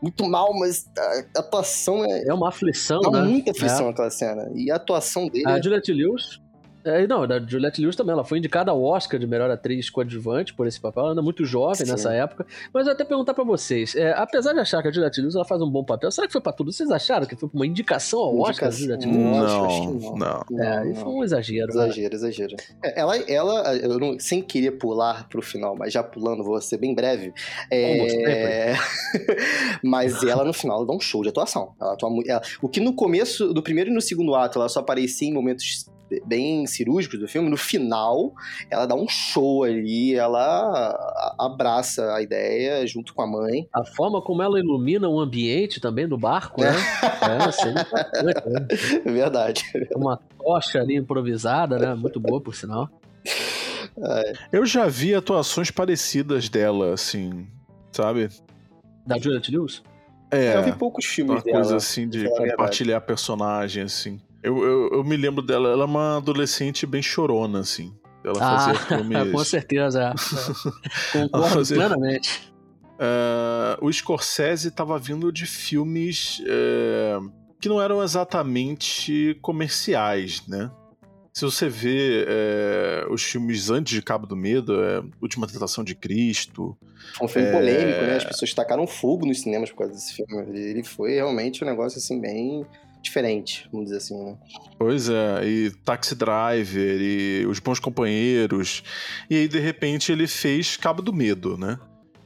muito 0.00 0.24
mal, 0.24 0.58
mas 0.58 0.86
a, 0.98 1.40
atuação 1.40 2.04
é. 2.04 2.24
É 2.26 2.34
uma 2.34 2.48
aflição, 2.48 3.00
é 3.04 3.10
né? 3.10 3.22
muita 3.22 3.50
aflição 3.50 3.88
é. 3.88 3.90
aquela 3.90 4.10
cena. 4.10 4.50
E 4.54 4.70
a 4.70 4.76
atuação 4.76 5.28
dele. 5.28 5.46
A 5.46 5.60
Juliette 5.60 5.92
Lewis 5.92 6.41
é, 6.84 7.06
não, 7.06 7.26
da 7.26 7.38
Juliette 7.38 7.80
Lewis 7.80 7.96
também, 7.96 8.12
ela 8.12 8.24
foi 8.24 8.38
indicada 8.38 8.70
ao 8.70 8.82
Oscar 8.82 9.18
de 9.18 9.26
melhor 9.26 9.50
atriz 9.50 9.88
coadjuvante 9.90 10.54
por 10.54 10.66
esse 10.66 10.80
papel, 10.80 11.02
ela 11.02 11.12
ainda 11.12 11.20
é 11.20 11.24
muito 11.24 11.44
jovem 11.44 11.86
Sim. 11.86 11.92
nessa 11.92 12.12
época. 12.12 12.46
Mas 12.72 12.86
eu 12.86 12.92
até 12.92 13.04
perguntar 13.04 13.34
para 13.34 13.44
vocês, 13.44 13.94
é, 13.94 14.12
apesar 14.12 14.52
de 14.52 14.60
achar 14.60 14.82
que 14.82 14.88
a 14.88 14.92
Juliette 14.92 15.20
Lewis 15.20 15.34
ela 15.34 15.44
faz 15.44 15.60
um 15.60 15.70
bom 15.70 15.84
papel, 15.84 16.10
será 16.10 16.26
que 16.26 16.32
foi 16.32 16.40
para 16.40 16.52
tudo? 16.52 16.72
Vocês 16.72 16.90
acharam 16.90 17.26
que 17.26 17.36
foi 17.36 17.48
uma 17.52 17.66
indicação 17.66 18.20
ao 18.20 18.38
Oscar 18.40 18.68
da 18.70 18.74
Juliette 18.74 19.06
Lewis? 19.06 19.18
Não, 19.18 19.94
não. 20.16 20.44
não. 20.50 20.60
É, 20.60 20.84
não, 20.84 20.94
foi 20.94 21.12
um 21.12 21.24
exagero. 21.24 21.70
Exagero, 21.70 22.10
né? 22.10 22.14
exagero. 22.14 22.56
É, 22.84 23.00
ela, 23.00 23.16
ela 23.16 23.76
eu 23.76 23.98
não, 23.98 24.18
sem 24.18 24.42
querer 24.42 24.72
pular 24.72 25.28
pro 25.28 25.42
final, 25.42 25.76
mas 25.76 25.92
já 25.92 26.02
pulando, 26.02 26.42
vou 26.42 26.60
ser 26.60 26.78
bem 26.78 26.94
breve. 26.94 27.32
É... 27.70 28.74
mas 29.82 30.22
ela 30.22 30.44
no 30.44 30.52
final 30.52 30.78
ela 30.78 30.86
dá 30.86 30.92
um 30.92 31.00
show 31.00 31.22
de 31.22 31.28
atuação. 31.28 31.74
Ela 31.80 31.94
atua, 31.94 32.10
ela, 32.26 32.42
o 32.60 32.68
que 32.68 32.80
no 32.80 32.94
começo, 32.94 33.52
do 33.52 33.62
primeiro 33.62 33.90
e 33.90 33.94
no 33.94 34.00
segundo 34.00 34.34
ato, 34.34 34.58
ela 34.58 34.68
só 34.68 34.80
aparecia 34.80 35.28
em 35.28 35.32
momentos 35.32 35.90
bem 36.24 36.66
cirúrgicos 36.66 37.18
do 37.18 37.28
filme, 37.28 37.48
no 37.48 37.56
final, 37.56 38.32
ela 38.70 38.86
dá 38.86 38.94
um 38.94 39.08
show 39.08 39.64
ali, 39.64 40.14
ela 40.14 41.34
abraça 41.38 42.14
a 42.14 42.22
ideia 42.22 42.86
junto 42.86 43.14
com 43.14 43.22
a 43.22 43.26
mãe. 43.26 43.68
A 43.72 43.84
forma 43.84 44.20
como 44.20 44.42
ela 44.42 44.58
ilumina 44.58 45.08
o 45.08 45.20
ambiente 45.20 45.80
também 45.80 46.08
do 46.08 46.18
barco, 46.18 46.60
né? 46.60 46.74
é, 47.02 47.44
assim, 47.44 47.72
né? 47.72 47.84
Verdade. 49.04 49.64
Uma 49.94 50.18
tocha 50.38 50.80
ali 50.80 50.96
improvisada, 50.96 51.78
né? 51.78 51.94
Muito 51.94 52.18
boa, 52.20 52.40
por 52.40 52.54
sinal. 52.54 52.88
É. 53.96 54.32
Eu 54.52 54.64
já 54.64 54.86
vi 54.86 55.14
atuações 55.14 55.70
parecidas 55.70 56.48
dela, 56.48 56.94
assim, 56.94 57.46
sabe? 57.90 58.28
Da 59.06 59.18
Juliette 59.18 59.50
Lewis? 59.50 59.82
É, 60.30 60.56
eu 60.56 60.62
vi 60.62 60.72
poucos 60.72 61.04
filmes 61.04 61.34
uma 61.34 61.42
dela. 61.42 61.58
coisa 61.58 61.76
assim 61.76 62.08
de 62.08 62.26
compartilhar 62.26 63.00
personagem, 63.02 63.82
assim. 63.82 64.20
Eu, 64.42 64.64
eu, 64.64 64.88
eu, 64.92 65.04
me 65.04 65.16
lembro 65.16 65.40
dela, 65.42 65.68
ela 65.68 65.82
é 65.82 65.86
uma 65.86 66.16
adolescente 66.16 66.84
bem 66.84 67.00
chorona, 67.00 67.60
assim. 67.60 67.94
Ela 68.24 68.38
ah, 68.40 68.58
fazia 68.58 68.74
filmes. 68.98 69.32
Com 69.32 69.44
certeza. 69.44 70.14
Concordo 71.12 71.48
fazia... 71.48 71.76
plenamente. 71.76 72.52
Uh, 72.94 73.84
o 73.84 73.92
Scorsese 73.92 74.68
estava 74.68 74.98
vindo 74.98 75.32
de 75.32 75.46
filmes 75.46 76.40
uh, 76.40 77.32
que 77.60 77.68
não 77.68 77.80
eram 77.80 78.02
exatamente 78.02 79.38
comerciais, 79.40 80.46
né? 80.46 80.70
Se 81.32 81.46
você 81.46 81.66
vê 81.66 82.26
é, 82.28 83.06
os 83.08 83.22
filmes 83.22 83.70
antes 83.70 83.94
de 83.94 84.02
Cabo 84.02 84.26
do 84.26 84.36
Medo, 84.36 84.84
é, 84.84 85.02
Última 85.20 85.46
Tentação 85.46 85.82
de 85.82 85.94
Cristo. 85.94 86.76
Foi 87.16 87.26
um 87.26 87.28
filme 87.28 87.48
é... 87.48 87.52
polêmico, 87.52 88.02
né? 88.02 88.16
As 88.16 88.24
pessoas 88.24 88.52
tacaram 88.52 88.86
fogo 88.86 89.24
nos 89.24 89.40
cinemas 89.40 89.70
por 89.70 89.78
causa 89.78 89.94
desse 89.94 90.14
filme. 90.14 90.34
Ele 90.54 90.82
foi 90.82 91.14
realmente 91.14 91.64
um 91.64 91.66
negócio 91.66 91.96
assim 91.96 92.20
bem 92.20 92.66
diferente, 93.02 93.68
vamos 93.72 93.86
dizer 93.86 93.98
assim, 93.98 94.24
né? 94.24 94.36
Pois 94.78 95.08
é, 95.08 95.44
e 95.44 95.70
Taxi 95.84 96.14
Driver, 96.14 97.00
e 97.00 97.44
Os 97.46 97.58
Bons 97.58 97.78
Companheiros, 97.78 98.82
e 99.28 99.36
aí 99.36 99.48
de 99.48 99.58
repente 99.58 100.12
ele 100.12 100.26
fez 100.26 100.76
Cabo 100.76 101.02
do 101.02 101.12
Medo, 101.12 101.58
né? 101.58 101.78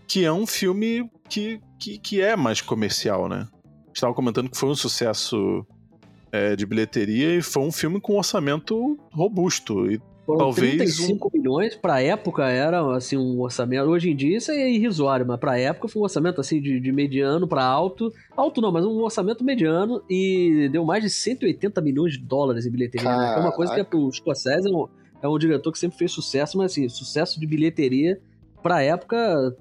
Que 0.07 0.25
é 0.25 0.33
um 0.33 0.47
filme 0.47 1.11
que, 1.29 1.61
que, 1.79 1.99
que 1.99 2.21
é 2.21 2.37
mais 2.37 2.61
comercial, 2.61 3.29
né? 3.29 3.49
Estava 3.93 4.15
comentando 4.15 4.51
que 4.51 4.59
foi 4.59 4.69
um 4.69 4.75
sucesso 4.75 5.67
é, 6.31 6.55
de 6.55 6.67
bilheteria 6.67 7.35
e 7.35 7.43
foi 7.43 7.63
um 7.63 7.73
filme 7.73 8.01
com 8.01 8.15
um 8.15 8.19
orçamento 8.19 8.99
robusto. 9.11 9.91
E 9.91 10.01
Foram 10.27 10.39
Talvez 10.39 10.75
um 10.75 10.79
35 10.79 11.31
milhões, 11.33 11.77
pra 11.77 12.03
época 12.03 12.49
era 12.49 12.97
assim 12.97 13.17
um 13.17 13.41
orçamento. 13.41 13.89
Hoje 13.89 14.11
em 14.11 14.17
dia 14.17 14.37
isso 14.37 14.51
é 14.51 14.69
irrisório, 14.69 15.25
mas 15.25 15.39
pra 15.39 15.57
época 15.59 15.87
foi 15.87 16.01
um 16.01 16.03
orçamento 16.03 16.41
assim 16.41 16.61
de, 16.61 16.81
de 16.81 16.91
mediano 16.91 17.47
pra 17.47 17.65
alto. 17.65 18.13
Alto 18.37 18.61
não, 18.61 18.73
mas 18.73 18.85
um 18.85 19.01
orçamento 19.03 19.45
mediano 19.45 20.03
e 20.11 20.69
deu 20.73 20.85
mais 20.85 21.05
de 21.05 21.11
180 21.11 21.81
milhões 21.81 22.15
de 22.15 22.19
dólares 22.19 22.67
em 22.67 22.71
bilheteria. 22.71 23.17
Né? 23.17 23.35
É 23.37 23.39
uma 23.39 23.53
coisa 23.53 23.73
que 23.73 23.81
é, 23.81 23.99
o 23.99 24.11
Scorsese 24.11 24.69
é 24.69 24.71
um, 24.71 24.89
é 25.23 25.29
um 25.29 25.39
diretor 25.39 25.71
que 25.71 25.79
sempre 25.79 25.97
fez 25.97 26.11
sucesso, 26.11 26.59
mas 26.59 26.73
assim, 26.73 26.89
sucesso 26.89 27.39
de 27.39 27.47
bilheteria 27.47 28.21
pra 28.61 28.83
época 28.83 29.55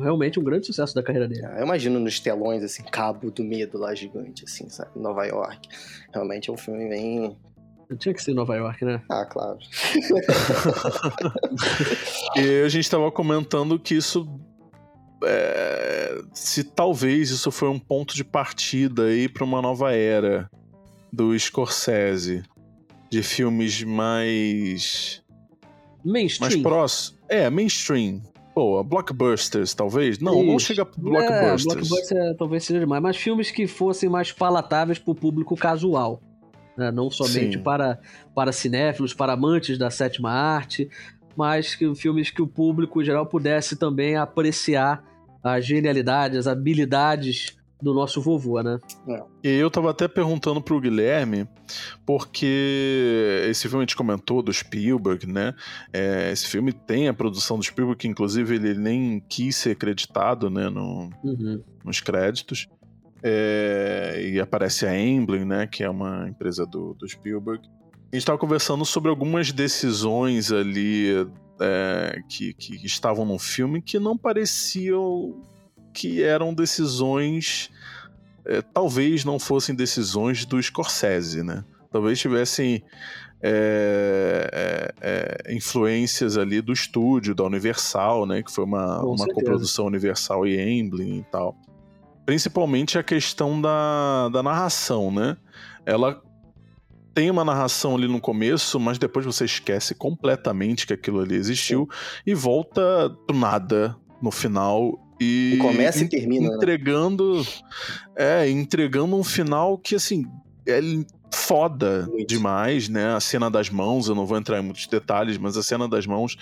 realmente 0.00 0.38
um 0.38 0.44
grande 0.44 0.66
sucesso 0.66 0.94
da 0.94 1.02
carreira 1.02 1.26
dele. 1.26 1.44
Ah, 1.44 1.56
Eu 1.58 1.64
imagino 1.64 1.98
nos 1.98 2.20
telões, 2.20 2.62
assim, 2.62 2.84
Cabo 2.84 3.30
do 3.30 3.42
Medo 3.42 3.78
lá 3.78 3.94
gigante, 3.94 4.44
assim, 4.44 4.68
sabe? 4.68 4.90
Nova 4.94 5.24
York. 5.26 5.68
Realmente 6.12 6.48
é 6.48 6.52
um 6.52 6.56
filme 6.56 6.88
bem. 6.88 7.36
Tinha 7.98 8.12
que 8.14 8.22
ser 8.22 8.32
em 8.32 8.34
Nova 8.34 8.54
York, 8.56 8.84
né? 8.84 9.00
Ah, 9.08 9.24
claro. 9.24 9.58
E 12.36 12.62
a 12.64 12.68
gente 12.68 12.90
tava 12.90 13.10
comentando 13.10 13.78
que 13.78 13.94
isso. 13.94 14.28
é, 15.24 16.20
se 16.34 16.64
talvez 16.64 17.30
isso 17.30 17.50
foi 17.50 17.68
um 17.68 17.78
ponto 17.78 18.14
de 18.14 18.24
partida 18.24 19.04
aí 19.04 19.28
pra 19.28 19.44
uma 19.44 19.62
nova 19.62 19.92
era 19.92 20.50
do 21.12 21.38
Scorsese. 21.38 22.42
De 23.10 23.22
filmes 23.22 23.82
mais. 23.84 25.22
mais 26.04 26.06
Mainstream. 26.38 26.62
próximos. 26.62 27.18
É, 27.28 27.48
mainstream. 27.48 28.20
Pô, 28.52 28.82
blockbusters, 28.82 29.74
talvez? 29.74 30.18
Não, 30.18 30.42
não 30.42 30.56
Isso. 30.56 30.66
chega 30.66 30.82
a 30.82 30.86
É, 30.86 30.88
blockbusters. 30.98 31.64
blockbuster 31.88 32.18
é, 32.18 32.34
talvez 32.34 32.64
seja 32.64 32.80
demais, 32.80 33.02
mas 33.02 33.16
filmes 33.16 33.50
que 33.50 33.66
fossem 33.66 34.08
mais 34.08 34.32
palatáveis 34.32 34.98
para 34.98 35.12
o 35.12 35.14
público 35.14 35.54
casual. 35.56 36.20
Né? 36.76 36.90
Não 36.90 37.10
somente 37.10 37.56
Sim. 37.58 37.62
para, 37.62 37.98
para 38.34 38.52
cinéfilos, 38.52 39.14
para 39.14 39.32
amantes 39.32 39.78
da 39.78 39.90
sétima 39.90 40.30
arte, 40.30 40.88
mas 41.36 41.74
que 41.74 41.94
filmes 41.94 42.30
que 42.30 42.42
o 42.42 42.46
público 42.46 43.00
em 43.00 43.04
geral 43.04 43.26
pudesse 43.26 43.76
também 43.76 44.16
apreciar 44.16 45.04
a 45.42 45.60
genialidade, 45.60 46.36
as 46.36 46.46
habilidades 46.46 47.56
do 47.80 47.92
nosso 47.92 48.22
vovô, 48.22 48.62
né? 48.62 48.78
E 49.44 49.50
eu 49.50 49.70
tava 49.70 49.90
até 49.90 50.08
perguntando 50.08 50.62
pro 50.62 50.80
Guilherme, 50.80 51.46
porque 52.06 53.44
esse 53.50 53.68
filme 53.68 53.78
a 53.78 53.86
gente 53.86 53.96
comentou 53.96 54.42
do 54.42 54.52
Spielberg, 54.52 55.26
né? 55.26 55.54
É, 55.92 56.32
esse 56.32 56.46
filme 56.46 56.72
tem 56.72 57.06
a 57.08 57.14
produção 57.14 57.58
do 57.58 57.64
Spielberg, 57.64 57.98
que 58.00 58.08
inclusive 58.08 58.54
ele 58.54 58.74
nem 58.74 59.20
quis 59.28 59.56
ser 59.56 59.72
acreditado, 59.72 60.48
né? 60.48 60.70
No, 60.70 61.10
Uhum. 61.22 61.62
nos 61.84 62.00
créditos. 62.00 62.66
É, 63.28 64.20
e 64.22 64.38
aparece 64.38 64.86
a 64.86 64.96
Emblem, 64.96 65.44
né? 65.44 65.66
Que 65.66 65.82
é 65.82 65.90
uma 65.90 66.28
empresa 66.28 66.64
do, 66.64 66.94
do 66.94 67.08
Spielberg. 67.08 67.60
A 67.66 68.14
gente 68.14 68.22
estava 68.22 68.38
conversando 68.38 68.84
sobre 68.84 69.10
algumas 69.10 69.50
decisões 69.50 70.52
ali 70.52 71.26
é, 71.60 72.20
que, 72.28 72.54
que 72.54 72.86
estavam 72.86 73.24
no 73.24 73.36
filme 73.36 73.82
que 73.82 73.98
não 73.98 74.16
pareciam 74.16 75.42
que 75.92 76.22
eram 76.22 76.54
decisões. 76.54 77.68
é, 78.44 78.62
talvez 78.62 79.24
não 79.24 79.40
fossem 79.40 79.74
decisões 79.74 80.44
do 80.44 80.62
Scorsese, 80.62 81.42
né? 81.42 81.64
Talvez 81.90 82.20
tivessem 82.20 82.84
é, 83.42 84.50
é, 84.52 85.42
é, 85.48 85.54
influências 85.54 86.38
ali 86.38 86.60
do 86.60 86.72
estúdio, 86.72 87.34
da 87.34 87.42
Universal, 87.42 88.24
né? 88.24 88.42
Que 88.42 88.52
foi 88.52 88.64
uma, 88.64 89.00
Com 89.00 89.08
uma 89.08 89.18
certeza. 89.18 89.34
coprodução 89.40 89.86
Universal 89.86 90.46
e 90.46 90.60
Emblem 90.60 91.18
e 91.18 91.24
tal. 91.24 91.56
Principalmente 92.26 92.98
a 92.98 93.02
questão 93.02 93.60
da, 93.60 94.28
da 94.28 94.42
narração, 94.42 95.10
né? 95.10 95.36
Ela 95.86 96.20
tem 97.14 97.30
uma 97.30 97.44
narração 97.44 97.96
ali 97.96 98.06
no 98.06 98.20
começo, 98.20 98.78
mas 98.78 98.98
depois 98.98 99.24
você 99.24 99.46
esquece 99.46 99.94
completamente 99.94 100.86
que 100.86 100.92
aquilo 100.92 101.20
ali 101.20 101.34
existiu 101.34 101.88
e 102.26 102.34
volta 102.34 103.08
do 103.08 103.32
nada 103.32 103.96
no 104.20 104.30
final 104.30 105.00
e, 105.18 105.52
E 105.54 105.58
começa 105.58 106.04
e 106.04 106.08
termina, 106.08 106.50
né? 106.50 106.56
entregando 106.56 107.42
é 108.14 108.50
entregando 108.50 109.16
um 109.16 109.24
final 109.24 109.78
que 109.78 109.94
assim 109.94 110.26
é 110.68 110.78
foda 111.32 112.06
Muito. 112.06 112.26
demais, 112.26 112.88
né? 112.88 113.14
A 113.14 113.20
cena 113.20 113.50
das 113.50 113.70
mãos, 113.70 114.08
eu 114.08 114.14
não 114.14 114.26
vou 114.26 114.36
entrar 114.36 114.58
em 114.58 114.62
muitos 114.62 114.86
detalhes, 114.86 115.38
mas 115.38 115.56
a 115.56 115.62
cena 115.62 115.88
das 115.88 116.06
mãos 116.06 116.36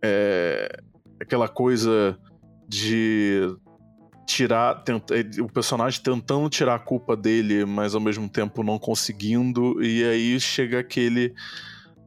é 0.00 0.80
aquela 1.20 1.48
coisa 1.48 2.16
de 2.68 3.40
tirar 4.26 4.82
tenta- 4.84 5.14
o 5.42 5.48
personagem 5.52 6.00
tentando 6.02 6.48
tirar 6.48 6.74
a 6.74 6.78
culpa 6.78 7.16
dele, 7.16 7.64
mas 7.64 7.94
ao 7.94 8.00
mesmo 8.00 8.28
tempo 8.28 8.62
não 8.62 8.78
conseguindo 8.78 9.82
e 9.82 10.04
aí 10.04 10.40
chega 10.40 10.78
aquele 10.80 11.34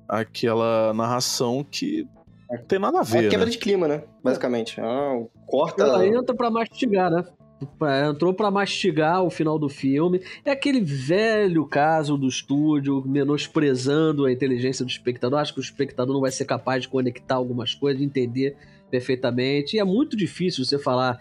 aquela 0.08 0.94
narração 0.94 1.66
que 1.70 2.08
não 2.50 2.58
tem 2.64 2.80
nada 2.80 3.00
a 3.00 3.02
É 3.02 3.04
ver, 3.06 3.20
uma 3.24 3.30
quebra 3.30 3.46
né? 3.46 3.52
de 3.52 3.58
clima, 3.58 3.88
né? 3.88 4.04
Basicamente. 4.24 4.80
Ah, 4.80 5.22
corta. 5.46 5.84
Ela 5.84 6.08
entra 6.08 6.34
pra 6.34 6.50
mastigar, 6.50 7.12
né? 7.12 7.26
Entrou 8.10 8.34
pra 8.34 8.52
mastigar 8.52 9.24
o 9.24 9.30
final 9.32 9.58
do 9.58 9.68
filme. 9.68 10.22
É 10.46 10.52
aquele 10.52 10.80
velho 10.80 11.66
caso 11.66 12.16
do 12.16 12.28
estúdio 12.28 13.04
menosprezando 13.06 14.26
a 14.26 14.32
inteligência 14.32 14.86
do 14.86 14.92
espectador. 14.92 15.40
Acho 15.40 15.56
que 15.56 15.60
o 15.60 15.62
espectador 15.62 16.14
não 16.14 16.22
vai 16.22 16.32
ser 16.32 16.46
capaz 16.46 16.84
de 16.84 16.88
conectar 16.88 17.36
algumas 17.36 17.74
coisas, 17.74 18.00
de 18.00 18.06
entender 18.06 18.56
perfeitamente. 18.92 19.76
E 19.76 19.80
é 19.80 19.84
muito 19.84 20.16
difícil 20.16 20.64
você 20.64 20.78
falar 20.78 21.20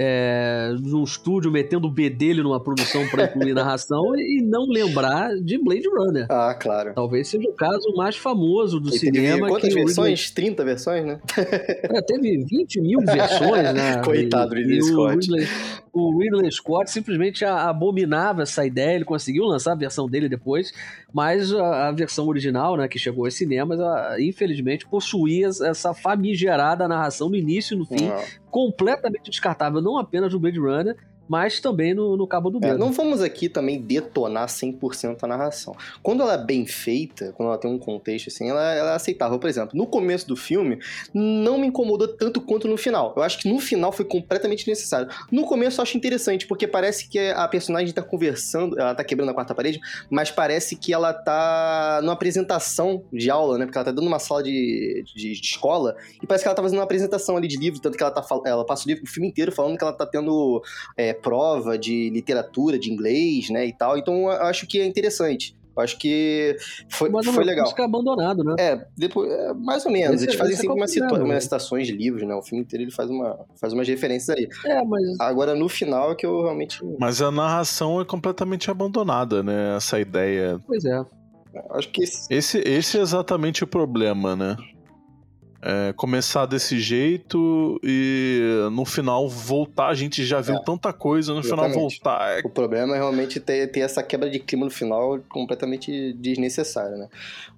é, 0.00 0.70
num 0.80 1.02
estúdio 1.02 1.50
metendo 1.50 1.88
o 1.88 1.90
B 1.90 2.08
dele 2.08 2.40
numa 2.42 2.62
produção 2.62 3.04
pra 3.08 3.24
incluir 3.24 3.52
narração 3.52 4.14
e 4.16 4.40
não 4.42 4.66
lembrar 4.68 5.34
de 5.42 5.58
Blade 5.58 5.88
Runner. 5.88 6.26
Ah, 6.30 6.54
claro. 6.54 6.92
Talvez 6.94 7.26
seja 7.26 7.48
o 7.48 7.52
caso 7.54 7.92
mais 7.96 8.16
famoso 8.16 8.78
do 8.78 8.88
E 8.88 8.92
teve 8.92 9.06
cinema. 9.06 9.48
quantas 9.48 9.62
que 9.62 9.74
o 9.74 9.78
Ridley- 9.78 9.84
versões? 9.86 10.30
30 10.30 10.64
versões, 10.64 11.04
né? 11.04 11.20
é, 11.36 12.00
teve 12.02 12.44
20 12.44 12.80
mil 12.80 13.00
versões, 13.00 13.74
né? 13.74 14.00
Coitado 14.06 14.50
do 14.50 14.54
Ridley 14.54 14.76
e 14.76 14.80
o 14.80 14.84
Scott. 14.84 15.14
Ridley, 15.16 15.46
o 15.92 16.18
Ridley 16.18 16.52
Scott 16.52 16.90
simplesmente 16.92 17.44
abominava 17.44 18.42
essa 18.42 18.64
ideia. 18.64 18.94
Ele 18.94 19.04
conseguiu 19.04 19.44
lançar 19.44 19.72
a 19.72 19.76
versão 19.76 20.08
dele 20.08 20.28
depois, 20.28 20.72
mas 21.12 21.52
a, 21.52 21.88
a 21.88 21.92
versão 21.92 22.28
original, 22.28 22.76
né, 22.76 22.86
que 22.86 23.00
chegou 23.00 23.24
aos 23.24 23.34
cinemas, 23.34 23.80
infelizmente 24.20 24.86
possuía 24.86 25.48
essa 25.48 25.92
famigerada 25.92 26.86
narração 26.86 27.28
no 27.28 27.34
início 27.36 27.74
e 27.74 27.78
no 27.78 27.84
fim, 27.84 28.08
Ah. 28.08 28.24
Completamente 28.50 29.30
descartável, 29.30 29.80
não 29.80 29.98
apenas 29.98 30.32
no 30.32 30.40
Blade 30.40 30.58
Runner, 30.58 30.96
mas 31.28 31.60
também 31.60 31.94
no, 31.94 32.16
no 32.16 32.26
Cabo 32.26 32.50
do 32.50 32.58
É, 32.58 32.68
Medo. 32.68 32.78
não 32.78 32.92
vamos 32.92 33.22
aqui 33.22 33.48
também 33.48 33.80
detonar 33.80 34.48
100% 34.48 35.18
a 35.22 35.26
narração. 35.26 35.76
Quando 36.02 36.22
ela 36.22 36.34
é 36.34 36.38
bem 36.38 36.66
feita, 36.66 37.32
quando 37.36 37.48
ela 37.50 37.58
tem 37.58 37.70
um 37.70 37.78
contexto 37.78 38.28
assim, 38.28 38.48
ela, 38.48 38.72
ela 38.74 38.92
é 38.92 38.94
aceitável. 38.94 39.38
Por 39.38 39.48
exemplo, 39.48 39.76
no 39.76 39.86
começo 39.86 40.26
do 40.26 40.36
filme, 40.36 40.78
não 41.12 41.58
me 41.58 41.66
incomodou 41.66 42.08
tanto 42.08 42.40
quanto 42.40 42.66
no 42.66 42.76
final. 42.76 43.12
Eu 43.16 43.22
acho 43.22 43.38
que 43.38 43.48
no 43.48 43.58
final 43.58 43.92
foi 43.92 44.04
completamente 44.04 44.66
necessário. 44.66 45.08
No 45.30 45.44
começo 45.44 45.80
eu 45.80 45.82
acho 45.82 45.96
interessante, 45.96 46.46
porque 46.46 46.66
parece 46.66 47.08
que 47.08 47.18
a 47.18 47.46
personagem 47.46 47.92
tá 47.92 48.02
conversando, 48.02 48.78
ela 48.78 48.94
tá 48.94 49.04
quebrando 49.04 49.30
a 49.30 49.34
quarta 49.34 49.54
parede, 49.54 49.80
mas 50.10 50.30
parece 50.30 50.76
que 50.76 50.92
ela 50.92 51.12
tá 51.12 52.00
numa 52.02 52.12
apresentação 52.12 53.02
de 53.12 53.30
aula, 53.30 53.58
né? 53.58 53.66
Porque 53.66 53.78
ela 53.78 53.84
tá 53.84 53.92
dando 53.92 54.06
uma 54.06 54.18
sala 54.18 54.42
de, 54.42 55.04
de, 55.04 55.32
de 55.32 55.40
escola, 55.40 55.96
e 56.22 56.26
parece 56.26 56.44
que 56.44 56.48
ela 56.48 56.54
tá 56.54 56.62
fazendo 56.62 56.78
uma 56.78 56.84
apresentação 56.84 57.36
ali 57.36 57.48
de 57.48 57.56
livro, 57.56 57.80
tanto 57.80 57.96
que 57.96 58.02
ela 58.02 58.12
tá 58.12 58.24
ela 58.44 58.64
passa 58.64 58.84
o, 58.84 58.88
livro, 58.88 59.04
o 59.04 59.06
filme 59.06 59.28
inteiro 59.28 59.50
falando 59.52 59.76
que 59.76 59.84
ela 59.84 59.92
tá 59.92 60.06
tendo 60.06 60.62
é, 60.96 61.12
prova 61.22 61.78
de 61.78 62.10
literatura, 62.10 62.78
de 62.78 62.90
inglês, 62.92 63.50
né, 63.50 63.66
e 63.66 63.72
tal. 63.72 63.98
Então 63.98 64.14
eu 64.22 64.42
acho 64.42 64.66
que 64.66 64.80
é 64.80 64.86
interessante. 64.86 65.56
Eu 65.76 65.82
acho 65.84 65.96
que 65.96 66.56
foi, 66.90 67.08
mas 67.08 67.24
é 67.24 67.30
foi 67.32 67.44
legal. 67.44 67.68
fica 67.68 67.84
abandonado, 67.84 68.42
né? 68.42 68.56
É, 68.58 68.84
depois, 68.96 69.30
é, 69.30 69.54
mais 69.54 69.86
ou 69.86 69.92
menos. 69.92 70.16
Esse- 70.16 70.24
Eles 70.30 70.34
fazem 70.34 70.54
é 70.54 70.56
sempre 70.56 70.72
umas, 70.74 70.90
complicado, 70.90 71.10
situa- 71.10 71.18
né? 71.28 71.32
umas 71.34 71.44
citações 71.44 71.86
de 71.86 71.92
livros, 71.92 72.26
né? 72.26 72.34
O 72.34 72.42
filme 72.42 72.64
inteiro 72.64 72.82
ele 72.82 72.90
faz, 72.90 73.08
uma, 73.08 73.38
faz 73.60 73.72
umas 73.72 73.86
referências 73.86 74.36
aí. 74.36 74.48
É, 74.66 74.82
mas 74.84 75.02
Agora, 75.20 75.54
no 75.54 75.68
final, 75.68 76.10
é 76.10 76.14
que 76.16 76.26
eu 76.26 76.42
realmente. 76.42 76.80
Mas 76.98 77.22
a 77.22 77.30
narração 77.30 78.00
é 78.00 78.04
completamente 78.04 78.68
abandonada, 78.72 79.40
né? 79.40 79.76
Essa 79.76 80.00
ideia. 80.00 80.58
pois 80.66 80.84
é. 80.84 81.00
Acho 81.70 81.88
que 81.90 82.02
esse, 82.02 82.26
Esse, 82.32 82.58
esse 82.66 82.98
é 82.98 83.00
exatamente 83.00 83.62
o 83.62 83.66
problema, 83.66 84.34
né? 84.34 84.56
É, 85.60 85.92
começar 85.96 86.46
desse 86.46 86.78
jeito 86.78 87.80
e 87.82 88.37
no 88.78 88.84
final 88.84 89.28
voltar. 89.28 89.88
A 89.88 89.94
gente 89.94 90.24
já 90.24 90.40
viu 90.40 90.54
É, 90.56 90.62
tanta 90.64 90.92
coisa, 90.92 91.34
no 91.34 91.42
final 91.42 91.66
exatamente. 91.66 91.98
voltar. 92.00 92.38
é- 92.38 92.40
o 92.46 92.48
problema 92.50 92.94
é 92.94 92.98
realmente 92.98 93.40
ter, 93.40 93.66
ter 93.72 93.80
essa 93.80 94.02
quebra 94.02 94.30
de 94.30 94.38
clima 94.38 94.64
no 94.64 94.70
final 94.70 95.18
completamente 95.28 96.12
desnecessária, 96.14 96.96
né? 96.96 97.08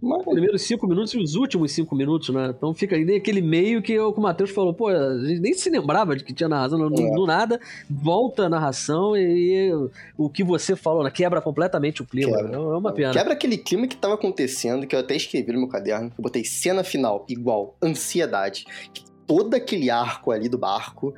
Mas, 0.01 0.21
Os 0.27 0.33
primeiros 0.33 0.63
cinco 0.63 0.87
minutos 0.87 1.13
e 1.15 1.19
os 1.19 1.35
últimos 1.35 1.73
cinco 1.73 1.95
minutos, 1.95 2.31
né? 2.31 2.53
Então 2.57 2.73
fica 2.73 2.97
aí 2.97 3.15
aquele 3.17 3.43
meio 3.43 3.83
que 3.83 3.99
o 4.01 4.13
que 4.13 4.19
o 4.19 4.23
Matheus 4.23 4.51
falou, 4.51 4.73
pô, 4.73 4.89
a 4.89 5.19
gente 5.27 5.41
nem 5.41 5.53
se 5.53 5.69
lembrava 5.69 6.17
de 6.17 6.25
que 6.25 6.33
tinha 6.33 6.49
narração, 6.49 6.79
do, 6.89 7.03
É. 7.03 7.11
do 7.15 7.27
nada, 7.27 7.61
volta 7.89 8.45
a 8.45 8.49
narração 8.49 9.17
e, 9.17 9.71
o 10.17 10.29
que 10.31 10.43
você 10.43 10.75
falou, 10.75 11.05
né? 11.05 11.11
quebra 11.11 11.41
completamente 11.41 12.01
o 12.03 12.07
clima. 12.07 12.35
Quebra. 12.37 12.57
É 12.57 12.59
uma 12.59 12.93
pena. 12.93 13.13
Quebra 13.13 13.33
aquele 13.35 13.59
clima 13.59 13.87
que 13.87 13.97
tava 13.97 14.15
acontecendo, 14.15 14.87
que 14.87 14.95
eu 14.97 15.01
até 15.01 15.15
escrevi 15.15 15.53
no 15.53 15.59
meu 15.61 15.69
caderno, 15.69 16.11
eu 16.17 16.23
botei 16.23 16.45
cena 16.45 16.83
final 16.83 17.25
igual, 17.29 17.77
ansiedade. 17.83 18.65
Que 18.95 19.10
todo 19.31 19.55
aquele 19.55 19.88
arco 19.88 20.33
ali 20.33 20.49
do 20.49 20.59
barco 20.59 21.14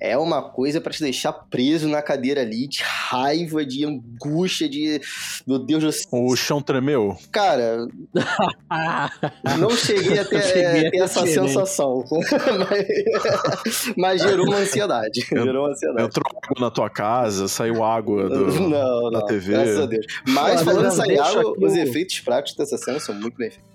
é 0.00 0.18
uma 0.18 0.42
coisa 0.42 0.80
para 0.80 0.92
te 0.92 1.00
deixar 1.00 1.32
preso 1.32 1.88
na 1.88 2.02
cadeira 2.02 2.40
ali, 2.40 2.66
de 2.66 2.82
raiva, 2.82 3.64
de 3.64 3.84
angústia, 3.84 4.68
de. 4.68 5.00
Meu 5.46 5.60
Deus 5.60 5.84
do 5.84 5.92
céu. 5.92 6.08
O 6.10 6.34
chão 6.34 6.60
tremeu? 6.60 7.16
Cara, 7.30 7.86
não 9.60 9.70
cheguei 9.70 10.18
a 10.18 10.24
ter, 10.24 10.42
Cheguei 10.42 10.88
a 10.88 10.90
ter 10.90 10.96
essa 10.96 11.22
né? 11.22 11.28
sensação. 11.28 12.02
mas, 12.68 13.94
mas 13.96 14.22
gerou 14.22 14.44
uma 14.44 14.56
ansiedade. 14.56 15.20
Gerou 15.20 15.66
uma 15.66 15.70
ansiedade. 15.70 16.04
Entrou 16.04 16.24
água 16.42 16.66
na 16.66 16.70
tua 16.72 16.90
casa, 16.90 17.46
saiu 17.46 17.84
água 17.84 18.28
do, 18.28 18.46
não, 18.60 19.10
da 19.12 19.20
não, 19.20 19.26
TV. 19.26 19.52
graças 19.52 19.78
a 19.78 19.86
Deus. 19.86 20.06
Mas 20.26 20.56
Olha, 20.56 20.64
falando 20.64 20.84
eu 20.86 20.90
essa 20.90 21.02
deixo 21.04 21.38
água, 21.38 21.54
os 21.60 21.76
efeitos 21.76 22.18
práticos 22.18 22.56
dessa 22.56 22.76
cena 22.76 22.98
são 22.98 23.14
muito 23.14 23.36
bem 23.36 23.52
feitos. 23.52 23.71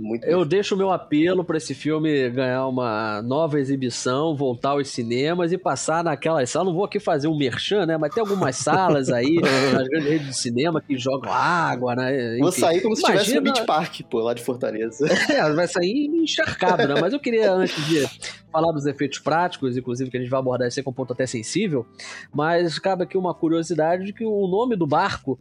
Muito 0.00 0.22
bem 0.22 0.30
Eu 0.30 0.44
deixo 0.44 0.74
o 0.74 0.78
meu 0.78 0.90
apelo 0.90 1.44
pra 1.44 1.56
esse 1.56 1.74
filme 1.74 2.30
ganhar 2.30 2.66
uma 2.68 3.20
nova 3.22 3.58
exibição, 3.58 4.36
voltar 4.36 4.70
aos 4.70 4.88
cinemas 4.88 5.50
e 5.52 5.58
passar 5.58 6.04
naquelas 6.04 6.48
salas. 6.50 6.68
Não 6.68 6.74
vou 6.74 6.84
aqui 6.84 7.00
fazer 7.00 7.26
um 7.28 7.36
merchan, 7.36 7.84
né? 7.84 7.96
Mas 7.96 8.14
tem 8.14 8.20
algumas 8.20 8.54
salas 8.56 9.10
aí, 9.10 9.36
nas 9.72 9.88
grandes 9.88 10.08
redes 10.08 10.26
de 10.28 10.36
cinema, 10.36 10.80
que 10.80 10.96
jogam 10.96 11.32
água, 11.32 11.96
né? 11.96 12.38
Vou 12.38 12.48
Enfim. 12.50 12.60
sair 12.60 12.80
como 12.80 12.94
se 12.94 13.02
estivesse 13.02 13.30
no 13.34 13.40
Imagina- 13.40 13.54
Beach 13.54 13.66
Park, 13.66 14.00
pô, 14.08 14.20
lá 14.20 14.34
de 14.34 14.42
Fortaleza. 14.42 15.06
É, 15.28 15.52
vai 15.52 15.66
sair 15.66 16.06
encharcado, 16.06 16.86
né? 16.88 17.00
Mas 17.00 17.12
eu 17.12 17.20
queria, 17.20 17.52
antes 17.52 17.84
de 17.86 18.06
falar 18.50 18.72
dos 18.72 18.86
efeitos 18.86 19.18
práticos, 19.18 19.76
inclusive, 19.76 20.10
que 20.10 20.16
a 20.16 20.20
gente 20.20 20.30
vai 20.30 20.38
abordar 20.40 20.68
isso 20.68 20.78
aí 20.80 20.84
com 20.84 20.90
um 20.90 20.94
ponto 20.94 21.12
até 21.12 21.26
sensível, 21.26 21.84
mas 22.32 22.78
cabe 22.78 23.02
aqui 23.04 23.16
uma 23.18 23.34
curiosidade 23.34 24.04
de 24.04 24.12
que 24.12 24.24
o 24.24 24.46
nome 24.48 24.74
do 24.76 24.86
barco 24.86 25.38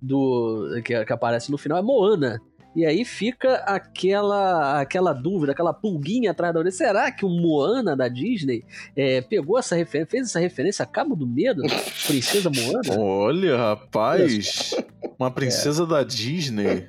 do 0.00 0.80
que, 0.84 1.04
que 1.04 1.12
aparece 1.12 1.50
no 1.50 1.58
final 1.58 1.78
é 1.78 1.82
Moana. 1.82 2.40
E 2.74 2.86
aí 2.86 3.04
fica 3.04 3.56
aquela 3.66 4.80
aquela 4.80 5.12
dúvida, 5.12 5.52
aquela 5.52 5.74
pulguinha 5.74 6.30
atrás 6.30 6.54
da 6.54 6.60
orelha. 6.60 6.72
Será 6.72 7.10
que 7.10 7.24
o 7.24 7.28
Moana 7.28 7.96
da 7.96 8.06
Disney 8.06 8.64
é, 8.96 9.20
pegou 9.20 9.58
essa 9.58 9.74
referência, 9.74 10.10
fez 10.10 10.28
essa 10.28 10.38
referência 10.38 10.84
a 10.84 10.86
Cabo 10.86 11.16
do 11.16 11.26
Medo? 11.26 11.62
Princesa 12.06 12.48
Moana? 12.48 12.80
Olha, 12.96 13.56
rapaz. 13.56 14.74
Uma 15.18 15.30
princesa 15.30 15.86
da 15.86 16.04
Disney. 16.04 16.88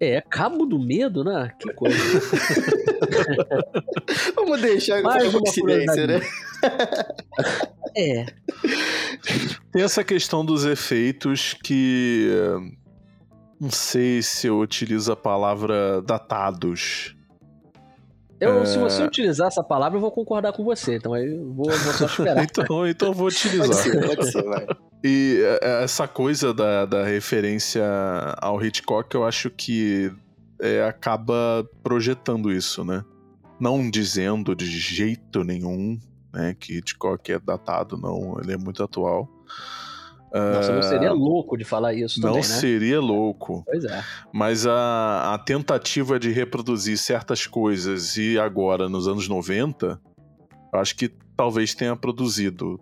É, 0.00 0.20
Cabo 0.20 0.66
do 0.66 0.80
Medo, 0.80 1.22
né? 1.22 1.52
Que 1.60 1.72
coisa. 1.74 1.96
Vamos 4.34 4.60
deixar 4.60 5.00
Mais 5.02 5.32
uma 5.32 5.46
silêncio, 5.46 6.06
né? 6.06 6.20
É. 7.94 8.24
Tem 9.70 9.82
essa 9.82 10.02
questão 10.02 10.44
dos 10.44 10.64
efeitos 10.64 11.54
que. 11.62 12.26
Não 13.62 13.70
sei 13.70 14.20
se 14.22 14.48
eu 14.48 14.58
utilizo 14.58 15.12
a 15.12 15.14
palavra 15.14 16.02
datados. 16.02 17.14
Eu, 18.40 18.66
Se 18.66 18.76
você 18.76 19.04
utilizar 19.04 19.46
essa 19.46 19.62
palavra, 19.62 19.98
eu 19.98 20.00
vou 20.00 20.10
concordar 20.10 20.52
com 20.52 20.64
você. 20.64 20.96
Então 20.96 21.14
aí 21.14 21.32
eu 21.32 21.52
vou, 21.52 21.70
vou 21.70 21.92
só 21.92 22.06
esperar. 22.10 22.42
Então, 22.42 22.88
então 22.88 23.08
eu 23.08 23.14
vou 23.14 23.26
Pode 23.26 23.36
utilizar. 23.36 23.72
ser, 23.72 24.04
pode 24.04 24.32
ser, 24.32 24.42
vai. 24.42 24.66
E 25.04 25.40
é, 25.62 25.84
essa 25.84 26.08
coisa 26.08 26.52
da, 26.52 26.84
da 26.86 27.04
referência 27.04 27.84
ao 28.38 28.60
Hitchcock, 28.60 29.14
eu 29.14 29.24
acho 29.24 29.48
que 29.48 30.12
é, 30.60 30.82
acaba 30.82 31.64
projetando 31.84 32.50
isso, 32.50 32.84
né? 32.84 33.04
Não 33.60 33.88
dizendo 33.88 34.56
de 34.56 34.66
jeito 34.66 35.44
nenhum 35.44 35.96
né, 36.34 36.56
que 36.58 36.78
Hitchcock 36.78 37.30
é 37.30 37.38
datado, 37.38 37.96
não, 37.96 38.40
ele 38.40 38.54
é 38.54 38.56
muito 38.56 38.82
atual. 38.82 39.28
Nossa, 40.32 40.72
não 40.72 40.78
Ah, 40.78 40.82
seria 40.82 41.12
louco 41.12 41.56
de 41.56 41.64
falar 41.64 41.92
isso 41.92 42.20
Não 42.20 42.28
também, 42.34 42.48
né? 42.48 42.56
seria 42.56 43.00
louco. 43.00 43.62
Pois 43.66 43.84
é. 43.84 44.02
Mas 44.32 44.66
a, 44.66 45.34
a 45.34 45.38
tentativa 45.38 46.18
de 46.18 46.30
reproduzir 46.30 46.96
certas 46.96 47.46
coisas 47.46 48.16
e 48.16 48.38
agora 48.38 48.88
nos 48.88 49.06
anos 49.06 49.28
90, 49.28 50.00
eu 50.72 50.78
acho 50.80 50.96
que 50.96 51.10
talvez 51.36 51.74
tenha 51.74 51.94
produzido 51.94 52.80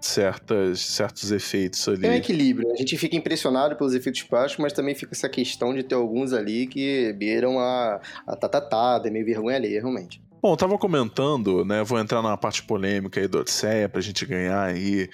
certas, 0.00 0.80
certos 0.80 1.32
efeitos 1.32 1.88
ali. 1.88 2.00
Tem 2.02 2.10
um 2.10 2.14
equilíbrio. 2.14 2.70
A 2.72 2.76
gente 2.76 2.96
fica 2.98 3.16
impressionado 3.16 3.74
pelos 3.76 3.94
efeitos 3.94 4.22
práticos, 4.22 4.62
mas 4.62 4.72
também 4.72 4.94
fica 4.94 5.12
essa 5.12 5.28
questão 5.28 5.74
de 5.74 5.82
ter 5.82 5.94
alguns 5.94 6.32
ali 6.32 6.66
que 6.66 7.12
beiram 7.14 7.58
a, 7.58 8.00
a 8.26 8.36
tatatada, 8.36 9.08
é 9.08 9.10
meio 9.10 9.24
vergonha 9.24 9.56
alheia, 9.56 9.80
realmente. 9.80 10.22
Bom, 10.44 10.52
eu 10.52 10.56
tava 10.58 10.76
comentando, 10.76 11.64
né? 11.64 11.82
Vou 11.82 11.98
entrar 11.98 12.20
na 12.20 12.36
parte 12.36 12.62
polêmica 12.64 13.18
aí 13.18 13.26
do 13.26 13.38
Odisseia 13.38 13.88
pra 13.88 14.02
gente 14.02 14.26
ganhar 14.26 14.62
aí 14.62 15.08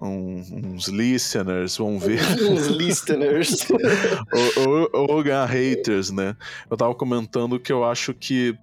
um- 0.00 0.36
uns 0.76 0.86
listeners, 0.86 1.76
vamos 1.76 2.04
ver. 2.04 2.20
Uns 2.48 2.68
listeners. 2.68 3.66
ou, 4.64 4.90
ou- 4.94 5.10
ou 5.10 5.22
ganhar 5.24 5.44
haters, 5.46 6.12
né? 6.12 6.36
Eu 6.70 6.76
tava 6.76 6.94
comentando 6.94 7.58
que 7.58 7.72
eu 7.72 7.82
acho 7.82 8.14
que 8.14 8.56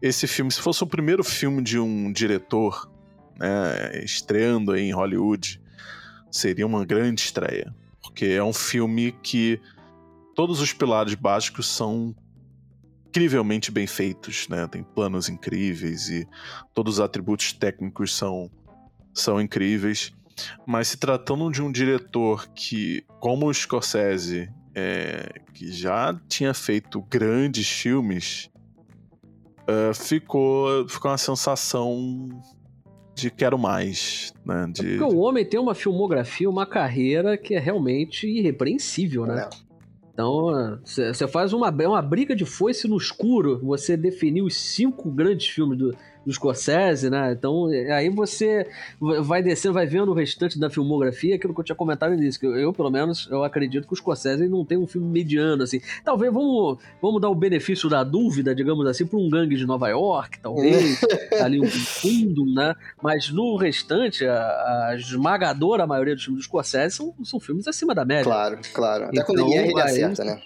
esse 0.00 0.28
filme, 0.28 0.52
se 0.52 0.60
fosse 0.60 0.84
o 0.84 0.86
primeiro 0.86 1.24
filme 1.24 1.60
de 1.60 1.76
um 1.76 2.12
diretor, 2.12 2.88
né, 3.36 4.00
estreando 4.04 4.70
aí 4.70 4.82
em 4.82 4.92
Hollywood, 4.92 5.60
seria 6.30 6.68
uma 6.68 6.84
grande 6.84 7.22
estreia. 7.22 7.74
Porque 8.00 8.26
é 8.26 8.44
um 8.44 8.52
filme 8.52 9.10
que 9.24 9.60
todos 10.36 10.60
os 10.60 10.72
pilares 10.72 11.16
básicos 11.16 11.66
são 11.66 12.14
incrivelmente 13.08 13.70
bem 13.70 13.86
feitos, 13.86 14.46
né? 14.48 14.66
Tem 14.66 14.82
planos 14.82 15.28
incríveis 15.28 16.08
e 16.08 16.26
todos 16.74 16.94
os 16.94 17.00
atributos 17.00 17.52
técnicos 17.52 18.14
são, 18.14 18.50
são 19.14 19.40
incríveis. 19.40 20.12
Mas 20.66 20.88
se 20.88 20.96
tratando 20.98 21.50
de 21.50 21.60
um 21.60 21.72
diretor 21.72 22.48
que, 22.54 23.04
como 23.18 23.46
o 23.46 23.54
Scorsese, 23.54 24.48
é, 24.74 25.40
que 25.52 25.72
já 25.72 26.18
tinha 26.28 26.54
feito 26.54 27.02
grandes 27.02 27.68
filmes, 27.68 28.48
é, 29.66 29.92
ficou, 29.92 30.88
ficou 30.88 31.10
uma 31.10 31.18
sensação 31.18 32.28
de 33.16 33.32
quero 33.32 33.58
mais, 33.58 34.32
né? 34.46 34.66
De, 34.72 34.96
Porque 34.96 35.14
o 35.14 35.18
homem 35.18 35.44
tem 35.44 35.58
uma 35.58 35.74
filmografia, 35.74 36.48
uma 36.48 36.66
carreira 36.66 37.36
que 37.36 37.54
é 37.54 37.58
realmente 37.58 38.28
irrepreensível, 38.28 39.26
né? 39.26 39.48
Então, 40.18 40.80
você 40.84 41.28
faz 41.28 41.52
uma, 41.52 41.68
é 41.68 41.86
uma 41.86 42.02
briga 42.02 42.34
de 42.34 42.44
foice 42.44 42.88
no 42.88 42.96
escuro, 42.96 43.60
você 43.62 43.96
definir 43.96 44.42
os 44.42 44.56
cinco 44.56 45.12
grandes 45.12 45.46
filmes 45.46 45.78
do, 45.78 45.96
do 46.24 46.32
Scorsese, 46.32 47.08
né? 47.10 47.32
Então, 47.32 47.72
é, 47.72 47.92
aí 47.92 48.08
você 48.08 48.66
vai 49.22 49.42
descendo, 49.42 49.74
vai 49.74 49.86
vendo 49.86 50.10
o 50.10 50.14
restante 50.14 50.58
da 50.58 50.70
filmografia, 50.70 51.36
aquilo 51.36 51.54
que 51.54 51.60
eu 51.60 51.64
tinha 51.64 51.76
comentado 51.76 52.14
nisso, 52.14 52.38
que 52.38 52.46
eu, 52.46 52.72
pelo 52.72 52.90
menos, 52.90 53.28
eu 53.30 53.44
acredito 53.44 53.86
que 53.86 53.92
o 53.92 53.96
Scorsese 53.96 54.48
não 54.48 54.64
tem 54.64 54.78
um 54.78 54.86
filme 54.86 55.08
mediano, 55.08 55.62
assim. 55.62 55.80
Talvez 56.04 56.32
vamos, 56.32 56.78
vamos 57.00 57.20
dar 57.20 57.30
o 57.30 57.34
benefício 57.34 57.88
da 57.88 58.04
dúvida, 58.04 58.54
digamos 58.54 58.86
assim, 58.86 59.06
para 59.06 59.18
um 59.18 59.28
gangue 59.28 59.56
de 59.56 59.66
Nova 59.66 59.88
York, 59.88 60.40
talvez, 60.40 61.00
ali 61.40 61.60
um 61.60 61.68
fundo, 61.68 62.44
né? 62.46 62.74
Mas 63.02 63.30
no 63.30 63.56
restante, 63.56 64.26
a, 64.26 64.88
a 64.88 64.96
esmagadora 64.96 65.86
maioria 65.86 66.14
dos 66.14 66.24
filmes 66.24 66.42
do 66.42 66.44
Scorsese 66.44 66.96
são, 66.96 67.14
são 67.24 67.40
filmes 67.40 67.66
acima 67.66 67.94
da 67.94 68.04
média. 68.04 68.24
Claro, 68.24 68.58
claro. 68.72 69.04
Até 69.04 69.20
Então, 69.20 69.26
quando 69.26 69.46
ele 69.46 69.54
erra, 69.54 69.66
ele 69.66 69.80
acerta, 69.80 70.24
né? 70.24 70.42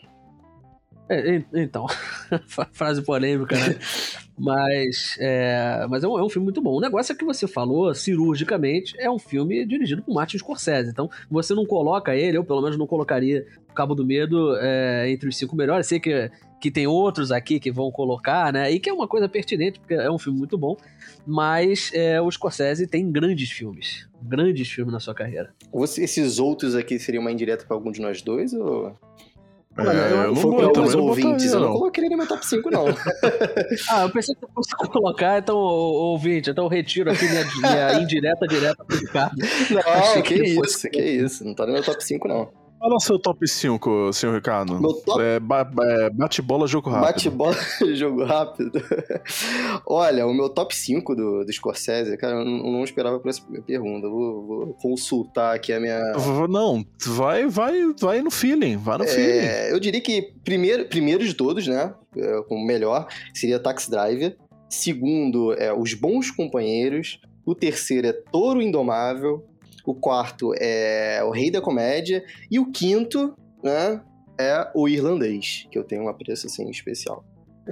É, 1.09 1.43
então, 1.55 1.87
frase 2.73 3.03
polêmica, 3.03 3.57
né? 3.57 3.77
Mas, 4.43 5.17
é, 5.21 5.87
mas 5.89 6.03
é, 6.03 6.09
um, 6.09 6.19
é 6.19 6.25
um 6.25 6.29
filme 6.29 6.47
muito 6.47 6.61
bom. 6.61 6.77
O 6.77 6.81
negócio 6.81 7.13
é 7.13 7.17
que 7.17 7.25
você 7.25 7.47
falou 7.47 7.95
cirurgicamente, 7.95 8.93
é 8.99 9.09
um 9.09 9.19
filme 9.19 9.65
dirigido 9.65 10.03
por 10.03 10.13
Martin 10.13 10.37
Scorsese. 10.37 10.91
Então, 10.91 11.09
você 11.31 11.55
não 11.55 11.65
coloca 11.65 12.17
ele, 12.17 12.37
eu 12.37 12.45
pelo 12.45 12.61
menos 12.61 12.77
não 12.77 12.85
colocaria 12.85 13.47
o 13.71 13.73
Cabo 13.73 13.95
do 13.95 14.05
Medo 14.05 14.57
é, 14.57 15.09
entre 15.13 15.29
os 15.29 15.37
cinco 15.37 15.55
melhores. 15.55 15.87
Sei 15.87 16.01
que, 16.01 16.29
que 16.61 16.73
tem 16.73 16.89
outros 16.89 17.31
aqui 17.31 17.61
que 17.61 17.71
vão 17.71 17.93
colocar, 17.93 18.53
né? 18.53 18.69
E 18.69 18.81
que 18.81 18.91
é 18.91 18.93
uma 18.93 19.07
coisa 19.07 19.29
pertinente, 19.29 19.79
porque 19.79 19.95
é 19.95 20.11
um 20.11 20.19
filme 20.19 20.41
muito 20.41 20.59
bom. 20.59 20.77
Mas 21.25 21.93
é, 21.95 22.21
o 22.21 22.29
Scorsese 22.29 22.89
tem 22.89 23.13
grandes 23.13 23.49
filmes. 23.49 24.09
Grandes 24.21 24.69
filmes 24.69 24.93
na 24.93 24.99
sua 24.99 25.15
carreira. 25.15 25.55
Esses 25.73 26.41
outros 26.41 26.75
aqui 26.75 26.99
seriam 26.99 27.21
uma 27.21 27.31
indireta 27.31 27.65
pra 27.65 27.77
algum 27.77 27.93
de 27.93 28.01
nós 28.01 28.21
dois? 28.23 28.53
Ou... 28.53 28.99
É, 29.79 29.81
Olha, 29.81 29.91
eu- 29.91 30.17
eu 30.17 30.27
não 30.27 30.35
vou, 30.35 30.53
não 30.63 31.05
ouvintes, 31.07 31.53
eu 31.53 31.61
não 31.61 31.69
não. 31.69 31.73
coloquei 31.79 32.05
ele 32.05 32.11
no 32.11 32.19
meu 32.19 32.29
top 32.29 32.45
5, 32.47 32.71
não. 32.71 32.85
Ah, 33.91 34.03
eu 34.03 34.11
pensei 34.11 34.35
que 34.35 34.45
eu 34.45 34.49
fosse 34.55 34.77
colocar, 34.77 35.39
então, 35.39 35.57
ouvinte, 35.57 36.51
então 36.51 36.65
eu 36.65 36.69
retiro 36.69 37.11
aqui 37.11 37.25
minha, 37.25 37.45
minha 37.57 37.95
indireta 38.03 38.47
direta 38.47 38.85
pro 38.85 38.97
Ricardo. 38.99 39.37
Não, 39.71 40.23
que, 40.23 40.35
que 40.35 40.43
isso, 40.45 40.55
fosse- 40.57 40.91
que 40.91 41.01
isso. 41.03 41.45
Não 41.45 41.55
tá 41.55 41.67
no 41.67 41.73
meu 41.73 41.83
top 41.83 42.05
5, 42.05 42.29
não. 42.29 42.51
Fala 42.83 42.99
seu 42.99 43.17
top 43.17 43.47
5, 43.47 44.13
senhor 44.13 44.35
Ricardo. 44.35 44.81
Meu 44.81 44.93
top 44.95 45.23
É, 45.23 45.39
ba- 45.39 45.71
é, 45.83 46.11
bate-bola, 46.11 46.67
jogo 46.67 46.91
rápido. 46.91 47.07
Bate-bola, 47.13 47.57
jogo 47.95 48.25
rápido. 48.25 48.73
Olha, 49.87 50.27
o 50.27 50.35
meu 50.35 50.49
top 50.49 50.75
5 50.75 51.15
do, 51.15 51.45
do 51.45 51.53
Scorsese, 51.53 52.17
cara, 52.17 52.41
eu 52.41 52.45
não, 52.45 52.57
eu 52.67 52.73
não 52.73 52.83
esperava 52.85 53.21
por 53.21 53.29
essa 53.29 53.41
pergunta. 53.65 54.09
Vou, 54.09 54.47
vou 54.47 54.75
consultar 54.75 55.55
aqui 55.55 55.73
a 55.73 55.79
minha. 55.79 56.01
Não, 56.49 56.85
vai, 57.07 57.47
vai, 57.47 57.93
vai 58.01 58.21
no 58.21 58.33
feeling, 58.33 58.77
vai 58.77 58.99
no 58.99 59.05
feeling. 59.07 59.47
É, 59.47 59.73
eu 59.73 59.79
diria 59.79 60.01
que 60.01 60.33
primeiro, 60.43 60.85
primeiro 60.87 61.25
de 61.25 61.35
todos, 61.35 61.69
né? 61.69 61.95
é, 62.17 62.43
Como 62.49 62.67
melhor, 62.67 63.07
seria 63.33 63.61
Taxi 63.61 63.89
Driver. 63.89 64.37
Segundo, 64.69 65.53
é 65.53 65.73
Os 65.73 65.95
Bons 65.95 66.33
Companheiros. 66.33 67.21
O 67.47 67.55
terceiro 67.55 68.09
é 68.09 68.13
Touro 68.13 68.61
Indomável. 68.61 69.45
O 69.85 69.95
quarto 69.95 70.53
é 70.59 71.23
O 71.25 71.31
Rei 71.31 71.51
da 71.51 71.61
Comédia. 71.61 72.25
E 72.51 72.59
o 72.59 72.71
quinto, 72.71 73.35
né? 73.63 74.01
É 74.39 74.71
O 74.75 74.89
Irlandês, 74.89 75.67
que 75.71 75.79
eu 75.79 75.85
tenho 75.85 76.05
um 76.05 76.09
apreço 76.09 76.47
assim 76.47 76.69
especial. 76.71 77.25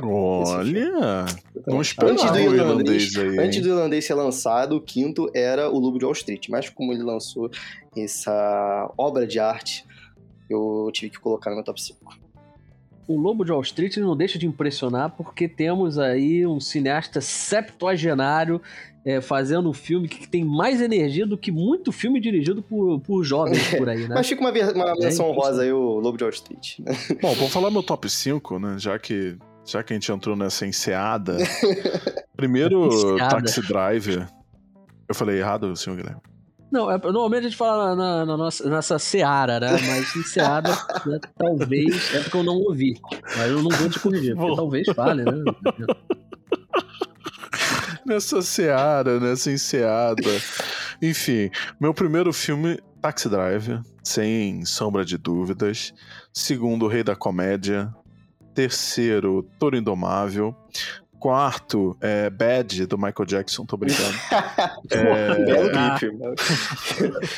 Olha, 0.03 1.25
não 1.67 1.79
Antes 1.81 1.95
do 1.97 2.05
o 2.05 2.55
irlandês, 2.55 2.55
irlandês 2.55 3.17
aí. 3.17 3.39
antes 3.41 3.61
do 3.61 3.69
irlandês 3.71 4.05
ser 4.05 4.15
lançado, 4.15 4.77
o 4.77 4.81
quinto 4.81 5.29
era 5.35 5.69
o 5.69 5.79
Lobo 5.81 5.99
de 5.99 6.05
Wall 6.05 6.13
Street. 6.13 6.49
Mas 6.49 6.69
como 6.69 6.93
ele 6.93 7.03
lançou 7.03 7.51
essa 7.97 8.93
obra 8.97 9.27
de 9.27 9.41
arte, 9.41 9.85
eu 10.49 10.89
tive 10.93 11.11
que 11.11 11.19
colocar 11.19 11.51
no 11.51 11.57
meu 11.57 11.65
top 11.65 11.83
5. 11.83 12.21
O 13.09 13.17
Lobo 13.17 13.45
de 13.45 13.51
Wall 13.51 13.63
Street 13.63 13.97
não 13.97 14.17
deixa 14.17 14.39
de 14.39 14.47
impressionar 14.47 15.11
porque 15.17 15.49
temos 15.49 15.99
aí 15.99 16.47
um 16.47 16.61
cineasta 16.61 17.21
septuagenário 17.21 18.63
é, 19.05 19.21
fazendo 19.21 19.69
um 19.69 19.73
filme 19.73 20.09
que 20.09 20.29
tem 20.29 20.45
mais 20.45 20.81
energia 20.81 21.27
do 21.27 21.37
que 21.39 21.51
muito 21.51 21.91
filme 21.93 22.21
dirigido 22.21 22.63
por, 22.63 23.01
por 23.01 23.25
jovens 23.25 23.75
por 23.75 23.89
aí, 23.89 24.07
né? 24.09 24.15
Mas 24.15 24.29
fica 24.29 24.41
uma, 24.41 24.53
ver- 24.53 24.75
uma 24.75 24.85
menção 24.95 25.31
impressionante. 25.31 25.37
rosa 25.37 25.63
aí, 25.63 25.73
o 25.73 25.99
Lobo 26.01 26.19
de 26.19 26.25
Wall 26.25 26.31
Street. 26.33 26.79
né? 26.81 26.93
Bom, 27.21 27.35
vamos 27.35 27.53
falar 27.53 27.71
meu 27.71 27.83
top 27.83 28.09
5, 28.11 28.59
né? 28.59 28.77
Já 28.79 28.99
que, 28.99 29.37
já 29.65 29.83
que 29.83 29.93
a 29.93 29.97
gente 29.97 30.11
entrou 30.13 30.37
nessa 30.37 30.67
enseada. 30.67 31.37
Primeiro, 32.37 32.87
Enseada. 32.87 33.37
Taxi 33.37 33.61
Driver. 33.67 34.27
Eu 35.09 35.15
falei 35.15 35.39
errado, 35.39 35.75
senhor 35.77 35.97
Guilherme? 35.97 36.21
Não, 36.71 36.89
é, 36.89 36.97
normalmente 36.99 37.41
a 37.41 37.49
gente 37.49 37.57
fala 37.57 37.97
na, 37.97 38.25
na 38.25 38.37
nossa, 38.37 38.69
nessa 38.71 38.97
seara, 38.97 39.59
né? 39.59 39.73
Mas 39.73 40.15
em 40.15 40.23
seara, 40.23 40.69
né, 41.05 41.19
talvez, 41.37 42.15
é 42.15 42.21
porque 42.21 42.37
eu 42.37 42.45
não 42.45 42.55
ouvi. 42.59 42.95
Mas 43.37 43.51
eu 43.51 43.61
não 43.61 43.71
vou 43.71 43.91
te 43.91 43.99
corrigir, 43.99 44.37
porque 44.37 44.51
Bom. 44.51 44.57
talvez 44.57 44.87
fale, 44.95 45.25
né? 45.25 45.33
Nessa 48.07 48.43
seara, 48.43 49.21
nessa 49.21 49.51
enseada. 49.51 50.23
Enfim, 51.01 51.51
meu 51.81 51.93
primeiro 51.95 52.33
filme, 52.33 52.79
Taxi 53.01 53.29
Driver, 53.29 53.81
sem 54.03 54.65
sombra 54.65 55.05
de 55.05 55.17
dúvidas. 55.17 55.93
Segundo, 56.33 56.87
Rei 56.87 57.03
da 57.03 57.15
Comédia. 57.17 57.93
Terceiro, 58.55 59.43
Toro 59.59 59.77
Indomável. 59.77 60.55
Quarto, 61.19 61.97
é 62.01 62.31
Bad, 62.31 62.87
do 62.87 62.97
Michael 62.97 63.27
Jackson, 63.27 63.65
tô 63.67 63.77
brincando. 63.77 64.17
É, 64.91 65.45
Belo 65.45 65.71
Ah. 65.75 65.99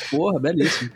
Porra, 0.09 0.39
belíssimo. 0.39 0.89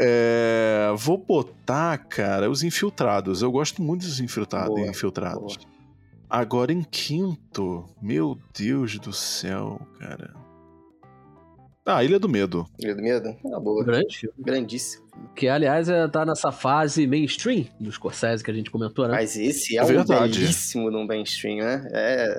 É, 0.00 0.92
vou 0.96 1.18
botar, 1.18 1.98
cara, 1.98 2.48
os 2.50 2.62
infiltrados. 2.62 3.42
Eu 3.42 3.50
gosto 3.50 3.82
muito 3.82 4.02
dos 4.06 4.20
infiltrados. 4.20 4.74
Boa, 4.74 4.86
infiltrados. 4.86 5.58
Agora 6.28 6.72
em 6.72 6.82
quinto, 6.82 7.84
meu 8.02 8.36
Deus 8.58 8.98
do 8.98 9.12
céu, 9.12 9.80
cara. 9.98 10.34
Ah, 11.84 12.02
Ilha 12.02 12.18
do 12.18 12.28
Medo. 12.28 12.66
Ilha 12.80 12.96
do 12.96 13.02
Medo? 13.02 13.28
Ah, 13.54 13.60
boa. 13.60 13.84
Grande 13.84 14.18
filme. 14.18 14.34
Grandíssimo. 14.40 15.06
Que, 15.36 15.46
aliás, 15.46 15.88
é, 15.88 16.08
tá 16.08 16.26
nessa 16.26 16.50
fase 16.50 17.06
mainstream 17.06 17.66
do 17.78 17.90
Scorsese 17.92 18.42
que 18.42 18.50
a 18.50 18.54
gente 18.54 18.72
comentou, 18.72 19.06
né? 19.06 19.12
Mas 19.14 19.36
esse 19.36 19.76
é, 19.76 19.80
É 19.80 19.84
um 19.84 19.86
verdade. 19.86 20.40
belíssimo 20.40 20.90
no 20.90 21.06
mainstream, 21.06 21.58
né? 21.64 21.88
É, 21.92 22.36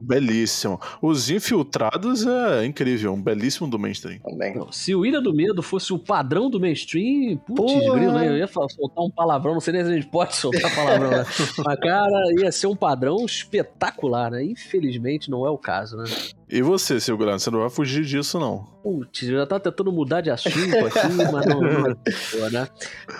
Belíssimo. 0.00 0.80
Os 1.02 1.30
infiltrados 1.30 2.26
é 2.26 2.64
incrível, 2.64 3.12
um 3.12 3.20
belíssimo 3.22 3.68
do 3.68 3.78
mainstream. 3.78 4.18
também. 4.20 4.54
Se 4.70 4.94
o 4.94 5.04
Ilha 5.04 5.20
do 5.20 5.32
Medo 5.34 5.62
fosse 5.62 5.92
o 5.92 5.98
padrão 5.98 6.48
do 6.48 6.60
mainstream, 6.60 7.36
putz, 7.38 7.72
grilo, 7.92 8.12
né? 8.12 8.28
Eu 8.28 8.36
ia 8.36 8.48
falar- 8.48 8.68
soltar 8.68 9.04
um 9.04 9.10
palavrão, 9.10 9.54
não 9.54 9.60
sei 9.60 9.72
nem 9.74 9.84
se 9.84 9.90
a 9.90 9.94
gente 9.94 10.06
pode 10.06 10.34
soltar 10.36 10.74
palavrão, 10.74 11.10
né? 11.10 11.24
Mas, 11.64 11.80
cara, 11.80 12.22
ia 12.40 12.52
ser 12.52 12.66
um 12.68 12.76
padrão 12.76 13.24
espetacular, 13.24 14.30
né? 14.30 14.44
Infelizmente 14.44 15.30
não 15.30 15.46
é 15.46 15.50
o 15.50 15.58
caso, 15.58 15.96
né? 15.96 16.04
E 16.50 16.62
você, 16.62 16.98
seu 16.98 17.16
Guilherme, 17.18 17.38
você 17.40 17.50
não 17.50 17.60
vai 17.60 17.68
fugir 17.68 18.04
disso, 18.04 18.38
não. 18.38 18.64
Putz, 18.82 19.22
eu 19.28 19.36
já 19.36 19.46
tava 19.46 19.60
tentando 19.60 19.92
mudar 19.92 20.20
de 20.22 20.30
assunto 20.30 20.54
aqui, 20.86 21.12
mas 21.30 21.44
não, 21.46 21.60
não 21.60 21.68
adiantou, 21.80 22.50
né? 22.50 22.68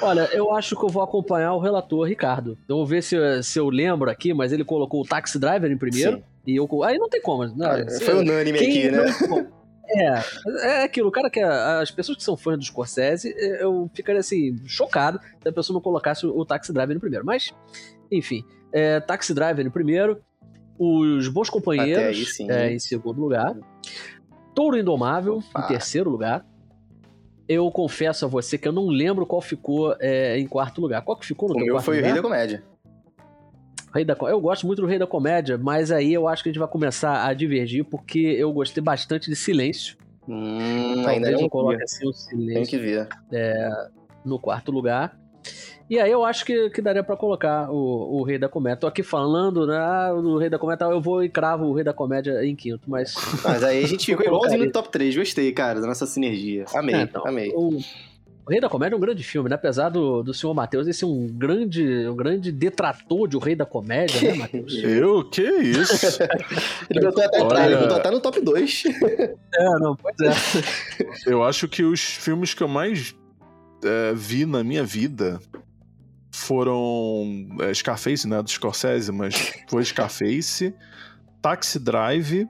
Olha, 0.01 0.29
eu 0.33 0.55
acho 0.55 0.75
que 0.77 0.85
eu 0.85 0.89
vou 0.89 1.03
acompanhar 1.03 1.53
o 1.53 1.59
relator 1.59 2.07
Ricardo. 2.07 2.57
Eu 2.69 2.77
vou 2.77 2.87
ver 2.87 3.03
se, 3.03 3.17
se 3.43 3.59
eu 3.59 3.69
lembro 3.69 4.09
aqui, 4.11 4.33
mas 4.33 4.51
ele 4.53 4.65
colocou 4.65 5.03
o 5.03 5.05
Taxi 5.05 5.39
Driver 5.39 5.71
em 5.71 5.77
primeiro. 5.77 6.17
Sim. 6.19 6.23
E 6.47 6.57
eu. 6.57 6.69
Aí 6.85 6.99
não 6.99 7.09
tem 7.09 7.21
como. 7.21 7.47
Não, 7.47 7.67
Ah, 7.71 7.89
se- 7.89 8.05
Foi 8.05 8.15
unânime 8.15 8.59
aqui, 8.59 8.91
né? 8.91 8.99
não- 9.29 9.59
É, 9.91 10.23
é 10.81 10.83
aquilo, 10.85 11.09
o 11.09 11.13
cara 11.13 11.31
que. 11.31 11.41
As 11.41 11.91
pessoas 11.91 12.19
que 12.19 12.23
são 12.25 12.37
fãs 12.37 12.59
do 12.59 12.65
Scorsese, 12.65 13.35
é, 13.37 13.63
eu 13.63 13.91
ficaria 13.95 14.21
assim, 14.21 14.57
chocado 14.67 15.19
se 15.43 15.49
a 15.49 15.53
pessoa 15.53 15.75
não 15.75 15.81
colocasse 15.81 16.27
o 16.27 16.45
Taxi 16.45 16.73
Driver 16.73 16.95
no 16.95 17.01
primeiro. 17.01 17.25
Mas, 17.25 17.51
enfim, 18.13 18.45
é, 18.73 19.01
Taxi 19.01 19.33
Driver 19.33 19.65
no 19.65 19.71
primeiro, 19.71 20.21
Os 20.79 21.27
Bons 21.29 21.49
Até 21.49 21.57
aí, 21.57 21.61
Companheiros 21.63 22.37
sim. 22.37 22.51
é, 22.51 22.71
em 22.73 22.79
segundo 22.79 23.19
lugar, 23.21 23.57
Touro 24.55 24.77
Indomável 24.79 25.39
Opa. 25.39 25.65
em 25.65 25.69
terceiro 25.69 26.11
lugar. 26.11 26.45
Eu 27.49 27.71
confesso 27.71 28.27
a 28.27 28.29
você 28.29 28.59
que 28.59 28.69
eu 28.69 28.73
não 28.73 28.89
lembro 28.89 29.25
qual 29.25 29.41
ficou 29.41 29.97
é, 29.99 30.39
em 30.39 30.47
quarto 30.47 30.83
lugar. 30.83 31.01
Qual 31.03 31.17
que 31.17 31.25
ficou 31.25 31.49
no 31.49 31.55
O 31.55 31.57
teu 31.57 31.65
meu 31.65 31.75
quarto 31.77 31.87
foi 31.87 31.95
o 31.95 31.97
lugar? 31.99 32.13
Rei 32.13 32.17
da 32.17 32.23
Comédia. 32.23 32.63
Rei 33.95 34.05
da 34.05 34.17
Eu 34.23 34.41
gosto 34.41 34.67
muito 34.67 34.83
do 34.83 34.87
Rei 34.89 34.99
da 34.99 35.07
Comédia, 35.07 35.57
mas 35.59 35.91
aí 35.91 36.13
eu 36.13 36.29
acho 36.29 36.43
que 36.43 36.49
a 36.49 36.53
gente 36.53 36.59
vai 36.61 36.69
começar 36.69 37.27
a 37.27 37.33
divergir, 37.33 37.85
porque 37.85 38.19
eu 38.19 38.53
gostei 38.53 38.83
bastante 38.83 39.29
de 39.31 39.37
Silêncio. 39.37 39.97
Hum, 40.29 41.03
Talvez 41.03 41.09
ainda 41.09 41.31
eu 41.31 41.41
não 41.41 41.49
coloque 41.49 41.79
vi. 41.79 41.83
assim 41.85 42.07
o 42.07 42.11
Tem 42.13 42.21
Silêncio 42.21 42.67
que 42.67 42.79
ver. 42.79 43.09
no 44.25 44.39
quarto 44.39 44.71
lugar. 44.71 45.19
E 45.91 45.99
aí 45.99 46.11
eu 46.13 46.23
acho 46.23 46.45
que, 46.45 46.69
que 46.69 46.83
daria 46.83 47.03
pra 47.03 47.17
colocar 47.17 47.71
o, 47.71 48.19
o 48.19 48.23
Rei 48.23 48.39
da 48.39 48.47
Comédia. 48.47 48.77
Tô 48.81 48.87
aqui 48.87 49.03
falando, 49.03 49.67
né, 49.67 49.79
ah, 49.79 50.13
do 50.13 50.37
Rei 50.37 50.51
da 50.51 50.59
Comédia, 50.59 50.85
eu 50.85 51.01
vou 51.01 51.25
e 51.25 51.31
cravo 51.31 51.65
o 51.65 51.73
Rei 51.73 51.83
da 51.83 51.95
Comédia 51.95 52.45
em 52.45 52.55
quinto, 52.55 52.83
mas... 52.91 53.15
Mas 53.43 53.65
aí 53.65 53.83
a 53.85 53.87
gente 53.87 54.05
ficou 54.13 54.23
Eu 54.27 54.35
igualzinho 54.35 54.67
no 54.67 54.71
top 54.71 54.91
3. 54.91 55.17
Gostei, 55.17 55.51
cara, 55.51 55.81
da 55.81 55.87
nossa 55.87 56.05
sinergia. 56.05 56.67
Amei, 56.75 56.95
É, 56.95 57.01
então, 57.01 57.27
amei. 57.27 57.51
O 57.57 57.79
Rei 58.49 58.61
da 58.61 58.69
Comédia 58.69 58.95
é 58.95 58.97
um 58.97 59.01
grande 59.01 59.23
filme, 59.23 59.49
né? 59.49 59.55
Apesar 59.55 59.89
do, 59.91 60.23
do 60.23 60.33
senhor 60.35 60.53
Matheus 60.55 60.87
ele 60.87 60.93
ser 60.95 61.05
um 61.05 61.27
grande, 61.29 62.07
um 62.09 62.17
grande 62.17 62.51
detrator 62.51 63.29
de 63.29 63.37
O 63.37 63.41
Rei 63.41 63.55
da 63.55 63.67
Comédia, 63.67 64.21
né, 64.33 64.35
Matheus? 64.39 64.75
Eu? 64.83 65.25
Que 65.29 65.43
isso? 65.43 66.19
Ele 66.91 67.01
botou 67.01 67.23
até, 67.25 67.43
Olha- 67.43 67.67
ele 67.67 67.77
botou 67.77 67.97
até 67.97 68.11
no 68.11 68.21
top 68.21 68.41
2. 68.41 68.83
é, 68.87 69.79
não, 69.81 69.95
pois 69.97 70.17
é. 70.21 70.33
Eu 71.31 71.43
acho 71.45 71.69
que 71.69 71.83
os 71.85 72.01
filmes 72.01 72.55
que 72.55 72.63
eu 72.63 72.69
mais 72.69 73.15
é, 73.85 74.13
vi 74.15 74.47
na 74.47 74.65
minha 74.65 74.83
vida 74.85 75.41
foram 76.33 77.47
é, 77.61 77.73
Scarface, 77.75 78.27
né, 78.29 78.43
do 78.43 78.49
Scorsese, 78.51 79.11
mas 79.13 79.53
foi 79.69 79.85
Scarface, 79.85 80.75
Taxi 81.43 81.79
Drive 81.79 82.49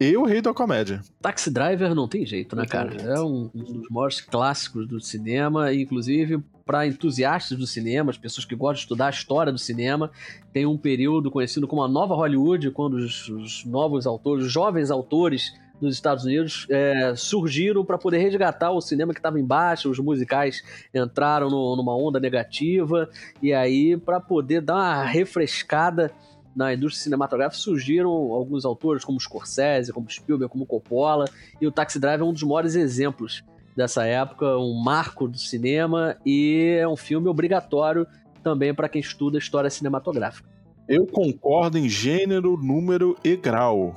e 0.00 0.16
o 0.16 0.24
Rei 0.24 0.40
da 0.40 0.54
Comédia. 0.54 1.02
Taxi 1.20 1.50
Driver 1.50 1.94
não 1.94 2.08
tem 2.08 2.24
jeito, 2.24 2.56
né, 2.56 2.64
cara? 2.66 2.96
É 3.02 3.20
um, 3.20 3.50
um 3.54 3.62
dos 3.62 3.88
maiores 3.90 4.20
clássicos 4.20 4.88
do 4.88 5.00
cinema, 5.00 5.72
inclusive 5.74 6.42
para 6.64 6.86
entusiastas 6.86 7.58
do 7.58 7.66
cinema, 7.66 8.10
as 8.10 8.18
pessoas 8.18 8.44
que 8.44 8.54
gostam 8.54 8.74
de 8.74 8.80
estudar 8.82 9.06
a 9.08 9.10
história 9.10 9.52
do 9.52 9.58
cinema, 9.58 10.10
tem 10.52 10.66
um 10.66 10.78
período 10.78 11.30
conhecido 11.30 11.66
como 11.66 11.82
a 11.82 11.88
Nova 11.88 12.14
Hollywood, 12.14 12.70
quando 12.70 12.94
os, 12.94 13.28
os 13.28 13.64
novos 13.64 14.06
autores, 14.06 14.46
os 14.46 14.52
jovens 14.52 14.88
autores 14.90 15.52
dos 15.80 15.94
Estados 15.94 16.24
Unidos 16.24 16.66
é, 16.70 17.14
surgiram 17.16 17.84
para 17.84 17.98
poder 17.98 18.18
resgatar 18.18 18.70
o 18.70 18.80
cinema 18.80 19.12
que 19.12 19.18
estava 19.18 19.40
embaixo, 19.40 19.90
os 19.90 19.98
musicais 19.98 20.62
entraram 20.94 21.48
no- 21.50 21.74
numa 21.74 21.96
onda 21.96 22.20
negativa, 22.20 23.08
e 23.42 23.52
aí 23.52 23.96
para 23.96 24.20
poder 24.20 24.60
dar 24.60 24.74
uma 24.74 25.02
refrescada 25.04 26.12
na 26.54 26.74
indústria 26.74 27.04
cinematográfica 27.04 27.62
surgiram 27.62 28.10
alguns 28.10 28.64
autores 28.64 29.04
como 29.04 29.20
Scorsese, 29.20 29.92
como 29.92 30.10
Spielberg, 30.10 30.50
como 30.50 30.66
Coppola, 30.66 31.26
e 31.60 31.66
o 31.66 31.72
Taxi 31.72 31.98
Driver 31.98 32.26
é 32.26 32.28
um 32.28 32.32
dos 32.32 32.42
maiores 32.42 32.74
exemplos 32.74 33.44
dessa 33.76 34.04
época, 34.04 34.58
um 34.58 34.82
marco 34.82 35.28
do 35.28 35.38
cinema 35.38 36.16
e 36.26 36.76
é 36.80 36.88
um 36.88 36.96
filme 36.96 37.28
obrigatório 37.28 38.06
também 38.42 38.74
para 38.74 38.88
quem 38.88 39.00
estuda 39.00 39.38
história 39.38 39.70
cinematográfica. 39.70 40.48
Eu 40.88 41.06
concordo 41.06 41.78
em 41.78 41.88
gênero, 41.88 42.56
número 42.56 43.16
e 43.22 43.36
grau. 43.36 43.94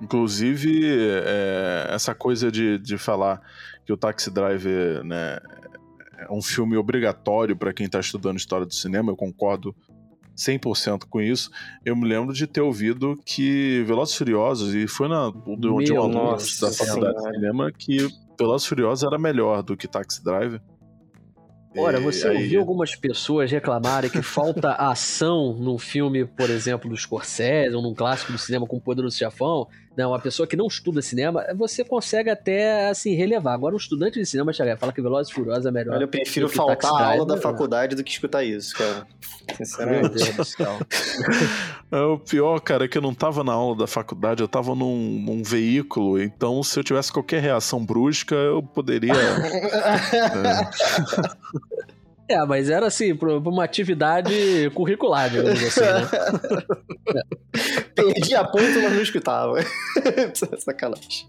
Inclusive, 0.00 0.82
é, 0.84 1.88
essa 1.90 2.14
coisa 2.14 2.50
de, 2.50 2.78
de 2.78 2.96
falar 2.96 3.40
que 3.84 3.92
o 3.92 3.96
Taxi 3.96 4.30
Driver 4.30 5.02
né, 5.02 5.40
é 6.18 6.32
um 6.32 6.42
filme 6.42 6.76
obrigatório 6.76 7.56
para 7.56 7.72
quem 7.72 7.86
está 7.86 7.98
estudando 7.98 8.36
história 8.36 8.66
do 8.66 8.74
cinema, 8.74 9.10
eu 9.10 9.16
concordo 9.16 9.74
100% 10.38 11.04
com 11.10 11.20
isso. 11.20 11.50
Eu 11.84 11.96
me 11.96 12.06
lembro 12.08 12.32
de 12.32 12.46
ter 12.46 12.60
ouvido 12.60 13.20
que 13.26 13.82
Velozes 13.86 14.14
e 14.14 14.18
Furiosos, 14.18 14.74
e 14.74 14.86
foi 14.86 15.08
na, 15.08 15.30
de 15.30 15.56
de 15.56 15.92
Meu 15.92 16.08
Deus 16.08 16.60
da 16.60 16.70
faculdade 16.70 17.16
de 17.16 17.34
cinema 17.34 17.72
que 17.72 18.08
Velozes 18.38 18.66
Furiosos 18.66 19.04
era 19.04 19.18
melhor 19.18 19.62
do 19.62 19.76
que 19.76 19.88
Taxi 19.88 20.22
Driver. 20.22 20.60
Olha, 21.76 22.00
você 22.00 22.28
aí- 22.28 22.36
ouviu 22.36 22.60
algumas 22.60 22.94
pessoas 22.94 23.50
reclamarem 23.50 24.10
que 24.10 24.22
falta 24.22 24.72
ação 24.78 25.52
num 25.52 25.78
filme, 25.78 26.24
por 26.24 26.48
exemplo, 26.48 26.88
do 26.88 26.96
Scorsese, 26.96 27.74
ou 27.74 27.82
num 27.82 27.94
clássico 27.94 28.32
do 28.32 28.38
cinema 28.38 28.66
como 28.66 28.80
Poderoso 28.80 29.16
Chefão, 29.16 29.66
né, 29.98 30.06
uma 30.06 30.20
pessoa 30.20 30.46
que 30.46 30.54
não 30.54 30.68
estuda 30.68 31.02
cinema, 31.02 31.44
você 31.56 31.82
consegue 31.82 32.30
até, 32.30 32.88
assim, 32.88 33.14
relevar. 33.14 33.52
Agora, 33.52 33.74
um 33.74 33.78
estudante 33.78 34.16
de 34.16 34.24
cinema 34.24 34.52
chegar 34.52 34.76
e 34.76 34.76
falar 34.76 34.92
que 34.92 35.02
Velozes 35.02 35.32
e 35.32 35.34
Furiosos 35.34 35.66
é 35.66 35.72
melhor. 35.72 35.96
Olha, 35.96 36.04
eu 36.04 36.08
prefiro 36.08 36.48
faltar 36.48 36.92
a 36.92 37.06
aula 37.14 37.26
da 37.26 37.36
faculdade 37.36 37.96
do 37.96 38.04
que 38.04 38.12
escutar 38.12 38.44
isso, 38.44 38.76
cara. 38.76 39.04
Meu 39.48 39.56
Sinceramente. 39.56 40.14
Deus 40.14 40.36
do 40.36 40.44
céu. 40.44 40.78
É, 41.90 42.00
o 42.00 42.18
pior, 42.18 42.60
cara, 42.60 42.84
é 42.84 42.88
que 42.88 42.98
eu 42.98 43.02
não 43.02 43.14
tava 43.14 43.42
na 43.42 43.54
aula 43.54 43.74
da 43.74 43.86
faculdade, 43.86 44.42
eu 44.42 44.48
tava 44.48 44.74
num, 44.74 45.22
num 45.24 45.42
veículo, 45.42 46.20
então 46.20 46.62
se 46.62 46.78
eu 46.78 46.84
tivesse 46.84 47.10
qualquer 47.10 47.40
reação 47.40 47.82
brusca, 47.82 48.34
eu 48.34 48.62
poderia. 48.62 49.14
é, 50.12 50.68
É, 52.28 52.44
mas 52.44 52.68
era 52.68 52.86
assim, 52.86 53.14
pra 53.16 53.38
uma 53.38 53.64
atividade 53.64 54.70
curricular, 54.74 55.30
digamos 55.30 55.62
assim, 55.62 55.80
né? 55.80 57.22
Perdi 57.96 58.34
a 58.34 58.44
ponta, 58.44 58.80
mas 58.82 58.92
não 58.92 59.02
escutava. 59.02 59.54
Sacanagem. 60.58 61.26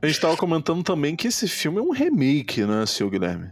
A 0.00 0.06
gente 0.06 0.20
tava 0.20 0.36
comentando 0.36 0.82
também 0.82 1.14
que 1.14 1.28
esse 1.28 1.46
filme 1.46 1.78
é 1.78 1.82
um 1.82 1.90
remake, 1.90 2.64
né, 2.64 2.86
seu 2.86 3.10
Guilherme? 3.10 3.50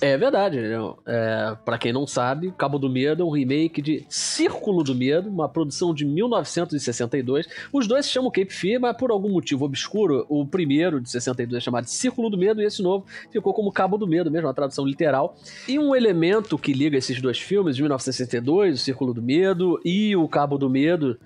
É 0.00 0.18
verdade. 0.18 0.58
É, 1.06 1.56
para 1.64 1.78
quem 1.78 1.92
não 1.92 2.06
sabe, 2.06 2.52
Cabo 2.58 2.78
do 2.78 2.90
Medo 2.90 3.22
é 3.22 3.26
um 3.26 3.30
remake 3.30 3.80
de 3.80 4.04
Círculo 4.08 4.82
do 4.82 4.94
Medo, 4.94 5.30
uma 5.30 5.48
produção 5.48 5.94
de 5.94 6.04
1962. 6.04 7.48
Os 7.72 7.86
dois 7.86 8.06
se 8.06 8.12
chamam 8.12 8.30
Cape 8.30 8.52
Fear, 8.52 8.80
mas 8.80 8.96
por 8.96 9.10
algum 9.10 9.30
motivo 9.30 9.64
obscuro, 9.64 10.26
o 10.28 10.46
primeiro 10.46 11.00
de 11.00 11.10
62 11.10 11.62
é 11.62 11.64
chamado 11.64 11.86
Círculo 11.86 12.28
do 12.28 12.36
Medo 12.36 12.60
e 12.60 12.64
esse 12.64 12.82
novo 12.82 13.06
ficou 13.30 13.54
como 13.54 13.72
Cabo 13.72 13.96
do 13.96 14.06
Medo, 14.06 14.30
mesmo, 14.30 14.48
uma 14.48 14.54
tradução 14.54 14.84
literal. 14.84 15.36
E 15.68 15.78
um 15.78 15.94
elemento 15.94 16.58
que 16.58 16.72
liga 16.72 16.98
esses 16.98 17.20
dois 17.20 17.38
filmes, 17.38 17.76
de 17.76 17.82
1962, 17.82 18.80
o 18.80 18.82
Círculo 18.82 19.14
do 19.14 19.22
Medo 19.22 19.80
e 19.84 20.16
o 20.16 20.28
Cabo 20.28 20.58
do 20.58 20.68
Medo, 20.68 21.18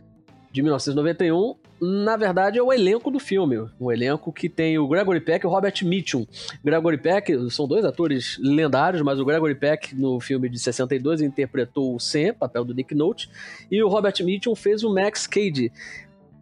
de 0.52 0.62
1991, 0.62 1.56
na 1.80 2.16
verdade, 2.16 2.58
é 2.58 2.62
o 2.62 2.72
elenco 2.72 3.10
do 3.10 3.18
filme. 3.18 3.68
Um 3.80 3.90
elenco 3.90 4.32
que 4.32 4.48
tem 4.48 4.78
o 4.78 4.88
Gregory 4.88 5.20
Peck 5.20 5.44
e 5.44 5.46
o 5.46 5.50
Robert 5.50 5.74
Mitchum. 5.82 6.26
Gregory 6.64 6.98
Peck 6.98 7.50
são 7.50 7.68
dois 7.68 7.84
atores 7.84 8.38
lendários, 8.40 9.02
mas 9.02 9.20
o 9.20 9.24
Gregory 9.24 9.54
Peck, 9.54 9.94
no 9.94 10.20
filme 10.20 10.48
de 10.48 10.58
62, 10.58 11.22
interpretou 11.22 11.94
o 11.94 12.00
Sam, 12.00 12.34
papel 12.34 12.64
do 12.64 12.74
Nick 12.74 12.94
Note, 12.94 13.30
e 13.70 13.82
o 13.82 13.88
Robert 13.88 14.14
Mitchum 14.20 14.54
fez 14.54 14.82
o 14.82 14.92
Max 14.92 15.26
Cady. 15.26 15.72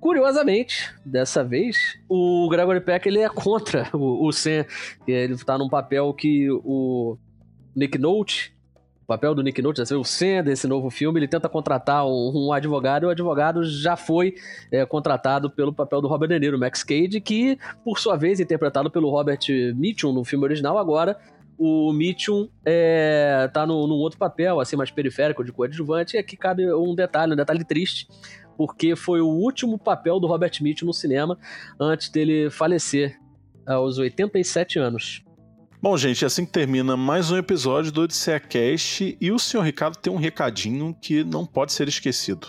Curiosamente, 0.01 0.95
dessa 1.05 1.43
vez, 1.43 1.99
o 2.09 2.49
Gregory 2.49 2.81
Peck 2.81 3.07
ele 3.07 3.21
é 3.21 3.29
contra 3.29 3.89
o, 3.93 4.27
o 4.27 4.33
Sam. 4.33 4.65
Ele 5.07 5.35
está 5.35 5.59
num 5.59 5.69
papel 5.69 6.13
que 6.15 6.49
o 6.51 7.17
Nick 7.75 7.99
Note 7.99 8.56
papel 9.07 9.35
do 9.35 9.43
Nick 9.43 9.63
Nolte, 9.63 9.81
o 9.95 10.05
Sen 10.05 10.43
desse 10.43 10.67
novo 10.67 10.91
filme, 10.91 11.21
ele 11.21 11.29
tenta 11.29 11.49
contratar 11.49 12.07
um, 12.07 12.47
um 12.49 12.53
advogado 12.53 13.05
e 13.05 13.07
o 13.07 13.11
advogado 13.11 13.65
já 13.65 13.97
foi 13.97 14.35
é, 14.71 14.85
contratado 14.85 15.49
pelo 15.49 15.73
papel 15.73 16.01
do 16.01 16.09
Robert 16.09 16.29
De 16.29 16.39
Niro, 16.39 16.59
Max 16.59 16.83
Cade, 16.83 17.21
que, 17.21 17.59
por 17.85 17.99
sua 17.99 18.17
vez, 18.17 18.41
interpretado 18.41 18.91
pelo 18.91 19.09
Robert 19.11 19.39
Mitchum 19.75 20.13
no 20.13 20.25
filme 20.25 20.45
original, 20.45 20.77
agora 20.77 21.17
o 21.59 21.93
Mitchum 21.93 22.49
é, 22.65 23.49
tá 23.53 23.67
no, 23.67 23.87
num 23.87 23.95
outro 23.95 24.19
papel, 24.19 24.61
assim, 24.61 24.77
mais 24.77 24.91
periférico, 24.91 25.45
de 25.45 25.53
coadjuvante, 25.53 26.17
e 26.17 26.19
aqui 26.19 26.37
cabe 26.37 26.71
um 26.75 26.95
detalhe, 26.95 27.33
um 27.33 27.37
detalhe 27.37 27.65
triste, 27.65 28.09
porque 28.57 28.97
foi 28.97 29.21
o 29.21 29.29
último 29.29 29.79
papel 29.79 30.19
do 30.21 30.27
Robert 30.27 30.53
Mitchum 30.61 30.87
no 30.87 30.93
cinema 30.93 31.39
antes 31.79 32.11
dele 32.11 32.51
falecer 32.51 33.19
aos 33.67 33.99
87 33.99 34.79
anos. 34.79 35.26
Bom, 35.89 35.97
gente, 35.97 36.25
assim 36.25 36.45
que 36.45 36.51
termina 36.51 36.97
mais 36.97 37.31
um 37.31 37.37
episódio 37.37 37.93
do 37.93 38.01
Odisseia 38.01 38.41
Cast 38.41 39.17
e 39.21 39.31
o 39.31 39.39
senhor 39.39 39.63
Ricardo 39.63 39.97
tem 39.97 40.13
um 40.13 40.17
recadinho 40.17 40.93
que 41.01 41.23
não 41.23 41.47
pode 41.47 41.73
ser 41.73 41.87
esquecido. 41.87 42.49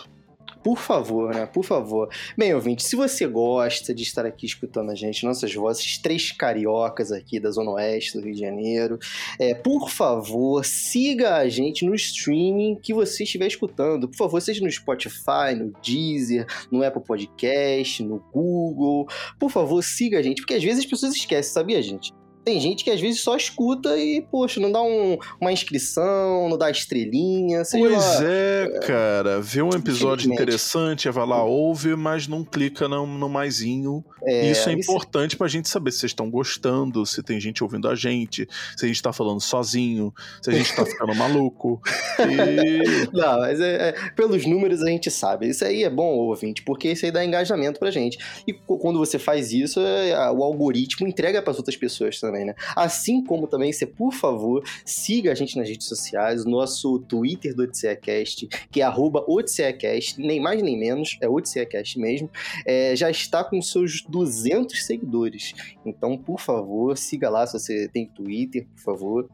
Por 0.60 0.76
favor, 0.76 1.32
né? 1.32 1.46
Por 1.46 1.64
favor. 1.64 2.08
Bem, 2.36 2.52
ouvinte, 2.52 2.82
se 2.82 2.96
você 2.96 3.28
gosta 3.28 3.94
de 3.94 4.02
estar 4.02 4.26
aqui 4.26 4.44
escutando 4.44 4.90
a 4.90 4.94
gente, 4.96 5.24
nossas 5.24 5.54
vozes, 5.54 5.98
três 5.98 6.32
cariocas 6.32 7.12
aqui 7.12 7.38
da 7.38 7.48
Zona 7.52 7.70
Oeste 7.70 8.18
do 8.18 8.24
Rio 8.24 8.34
de 8.34 8.40
Janeiro, 8.40 8.98
é, 9.38 9.54
por 9.54 9.88
favor, 9.88 10.64
siga 10.64 11.36
a 11.36 11.48
gente 11.48 11.86
no 11.86 11.94
streaming 11.94 12.74
que 12.82 12.92
você 12.92 13.22
estiver 13.22 13.46
escutando. 13.46 14.08
Por 14.08 14.16
favor, 14.16 14.42
seja 14.42 14.64
no 14.64 14.70
Spotify, 14.70 15.54
no 15.56 15.72
Deezer, 15.80 16.44
no 16.72 16.82
Apple 16.82 17.04
Podcast, 17.04 18.02
no 18.02 18.18
Google. 18.32 19.06
Por 19.38 19.48
favor, 19.48 19.80
siga 19.84 20.18
a 20.18 20.22
gente, 20.22 20.42
porque 20.42 20.54
às 20.54 20.64
vezes 20.64 20.80
as 20.80 20.90
pessoas 20.90 21.14
esquecem, 21.14 21.52
sabia, 21.52 21.80
gente? 21.80 22.17
Tem 22.48 22.58
gente 22.58 22.82
que 22.82 22.90
às 22.90 22.98
vezes 22.98 23.20
só 23.20 23.36
escuta 23.36 23.94
e, 23.98 24.22
poxa, 24.22 24.58
não 24.58 24.72
dá 24.72 24.80
um, 24.80 25.18
uma 25.38 25.52
inscrição, 25.52 26.48
não 26.48 26.56
dá 26.56 26.70
estrelinha. 26.70 27.60
pois 27.70 27.92
lá. 27.92 28.24
é, 28.24 28.80
cara. 28.86 29.38
Vê 29.38 29.60
um 29.60 29.68
episódio 29.68 30.32
interessante, 30.32 31.10
vai 31.10 31.26
lá, 31.26 31.44
ouve, 31.44 31.94
mas 31.94 32.26
não 32.26 32.42
clica 32.42 32.88
no, 32.88 33.06
no 33.06 33.28
maisinho. 33.28 34.02
É, 34.24 34.50
isso 34.50 34.66
é 34.66 34.72
isso... 34.72 34.90
importante 34.90 35.36
pra 35.36 35.46
gente 35.46 35.68
saber 35.68 35.90
se 35.90 35.98
vocês 35.98 36.12
estão 36.12 36.30
gostando, 36.30 37.04
se 37.04 37.22
tem 37.22 37.38
gente 37.38 37.62
ouvindo 37.62 37.86
a 37.86 37.94
gente, 37.94 38.48
se 38.74 38.86
a 38.86 38.88
gente 38.88 39.02
tá 39.02 39.12
falando 39.12 39.42
sozinho, 39.42 40.10
se 40.40 40.48
a 40.48 40.54
gente 40.54 40.74
tá 40.74 40.86
ficando 40.86 41.12
maluco. 41.16 41.82
E... 42.18 43.08
Não, 43.12 43.38
mas 43.38 43.60
é, 43.60 43.90
é, 43.90 44.10
pelos 44.16 44.44
números 44.44 44.82
a 44.82 44.88
gente 44.88 45.10
sabe. 45.10 45.48
Isso 45.48 45.64
aí 45.64 45.84
é 45.84 45.90
bom, 45.90 46.16
ouvinte, 46.16 46.62
porque 46.62 46.90
isso 46.90 47.04
aí 47.04 47.12
dá 47.12 47.24
engajamento 47.24 47.78
pra 47.78 47.90
gente. 47.90 48.18
E 48.46 48.52
quando 48.52 48.98
você 48.98 49.18
faz 49.18 49.52
isso, 49.52 49.80
é, 49.80 50.30
o 50.30 50.42
algoritmo 50.42 51.06
entrega 51.06 51.40
para 51.40 51.52
outras 51.52 51.76
pessoas 51.76 52.18
também 52.18 52.37
também, 52.38 52.44
né? 52.44 52.54
Assim 52.76 53.24
como 53.24 53.46
também 53.46 53.72
você, 53.72 53.86
por 53.86 54.12
favor, 54.12 54.62
siga 54.84 55.32
a 55.32 55.34
gente 55.34 55.56
nas 55.56 55.68
redes 55.68 55.86
sociais, 55.86 56.44
nosso 56.44 56.98
Twitter 57.00 57.54
do 57.54 57.64
OdisseaCast, 57.64 58.46
que 58.70 58.80
é 58.80 58.84
arroba 58.84 59.24
OdisseaCast, 59.26 60.20
nem 60.20 60.40
mais 60.40 60.62
nem 60.62 60.78
menos, 60.78 61.16
é 61.20 61.28
OdisseaCast 61.28 61.98
mesmo, 61.98 62.30
é, 62.64 62.94
já 62.94 63.10
está 63.10 63.42
com 63.42 63.60
seus 63.60 64.02
200 64.02 64.84
seguidores. 64.84 65.54
Então, 65.84 66.16
por 66.16 66.40
favor, 66.40 66.96
siga 66.96 67.28
lá 67.28 67.46
se 67.46 67.58
você 67.58 67.88
tem 67.88 68.06
Twitter, 68.06 68.66
por 68.74 68.82
favor. 68.82 69.28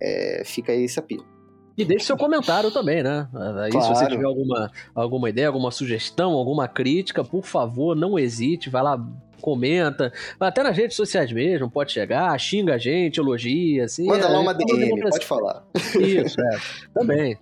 É, 0.00 0.42
fica 0.44 0.72
aí 0.72 0.82
esse 0.82 0.98
apelo. 0.98 1.24
E 1.76 1.84
deixe 1.84 2.04
seu 2.04 2.16
comentário 2.16 2.70
também, 2.70 3.02
né? 3.02 3.28
Aí, 3.62 3.70
claro. 3.70 3.86
se 3.86 3.94
você 3.94 4.06
tiver 4.06 4.26
alguma, 4.26 4.70
alguma 4.94 5.30
ideia, 5.30 5.46
alguma 5.46 5.70
sugestão, 5.70 6.32
alguma 6.32 6.68
crítica, 6.68 7.24
por 7.24 7.44
favor, 7.44 7.96
não 7.96 8.18
hesite, 8.18 8.68
vai 8.68 8.82
lá, 8.82 9.02
comenta, 9.42 10.12
até 10.40 10.62
nas 10.62 10.76
redes 10.76 10.96
sociais 10.96 11.30
mesmo, 11.30 11.70
pode 11.70 11.92
chegar, 11.92 12.38
xinga 12.38 12.74
a 12.74 12.78
gente, 12.78 13.18
elogia, 13.18 13.84
assim. 13.84 14.06
Manda 14.06 14.28
lá 14.28 14.36
é, 14.36 14.38
uma 14.38 14.54
DM, 14.54 15.02
pode 15.02 15.26
falar. 15.26 15.64
Isso, 16.00 16.40
é, 16.40 16.58
também. 16.94 17.38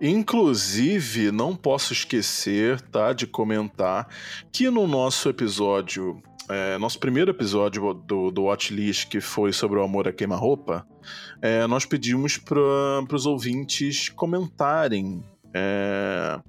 Inclusive, 0.00 1.32
não 1.32 1.56
posso 1.56 1.92
esquecer, 1.92 2.80
tá, 2.80 3.12
de 3.12 3.26
comentar 3.26 4.08
que 4.52 4.68
no 4.70 4.86
nosso 4.86 5.28
episódio 5.28 6.22
é, 6.48 6.76
nosso 6.76 6.98
primeiro 6.98 7.30
episódio 7.30 7.94
do, 7.94 8.30
do 8.30 8.42
Watchlist, 8.44 9.08
que 9.08 9.20
foi 9.20 9.52
sobre 9.52 9.78
o 9.78 9.82
amor 9.82 10.08
a 10.08 10.12
queima-roupa, 10.12 10.86
é, 11.40 11.66
nós 11.66 11.86
pedimos 11.86 12.36
para 12.36 12.60
os 13.10 13.26
ouvintes 13.26 14.08
comentarem 14.08 15.22
é, 15.54 16.40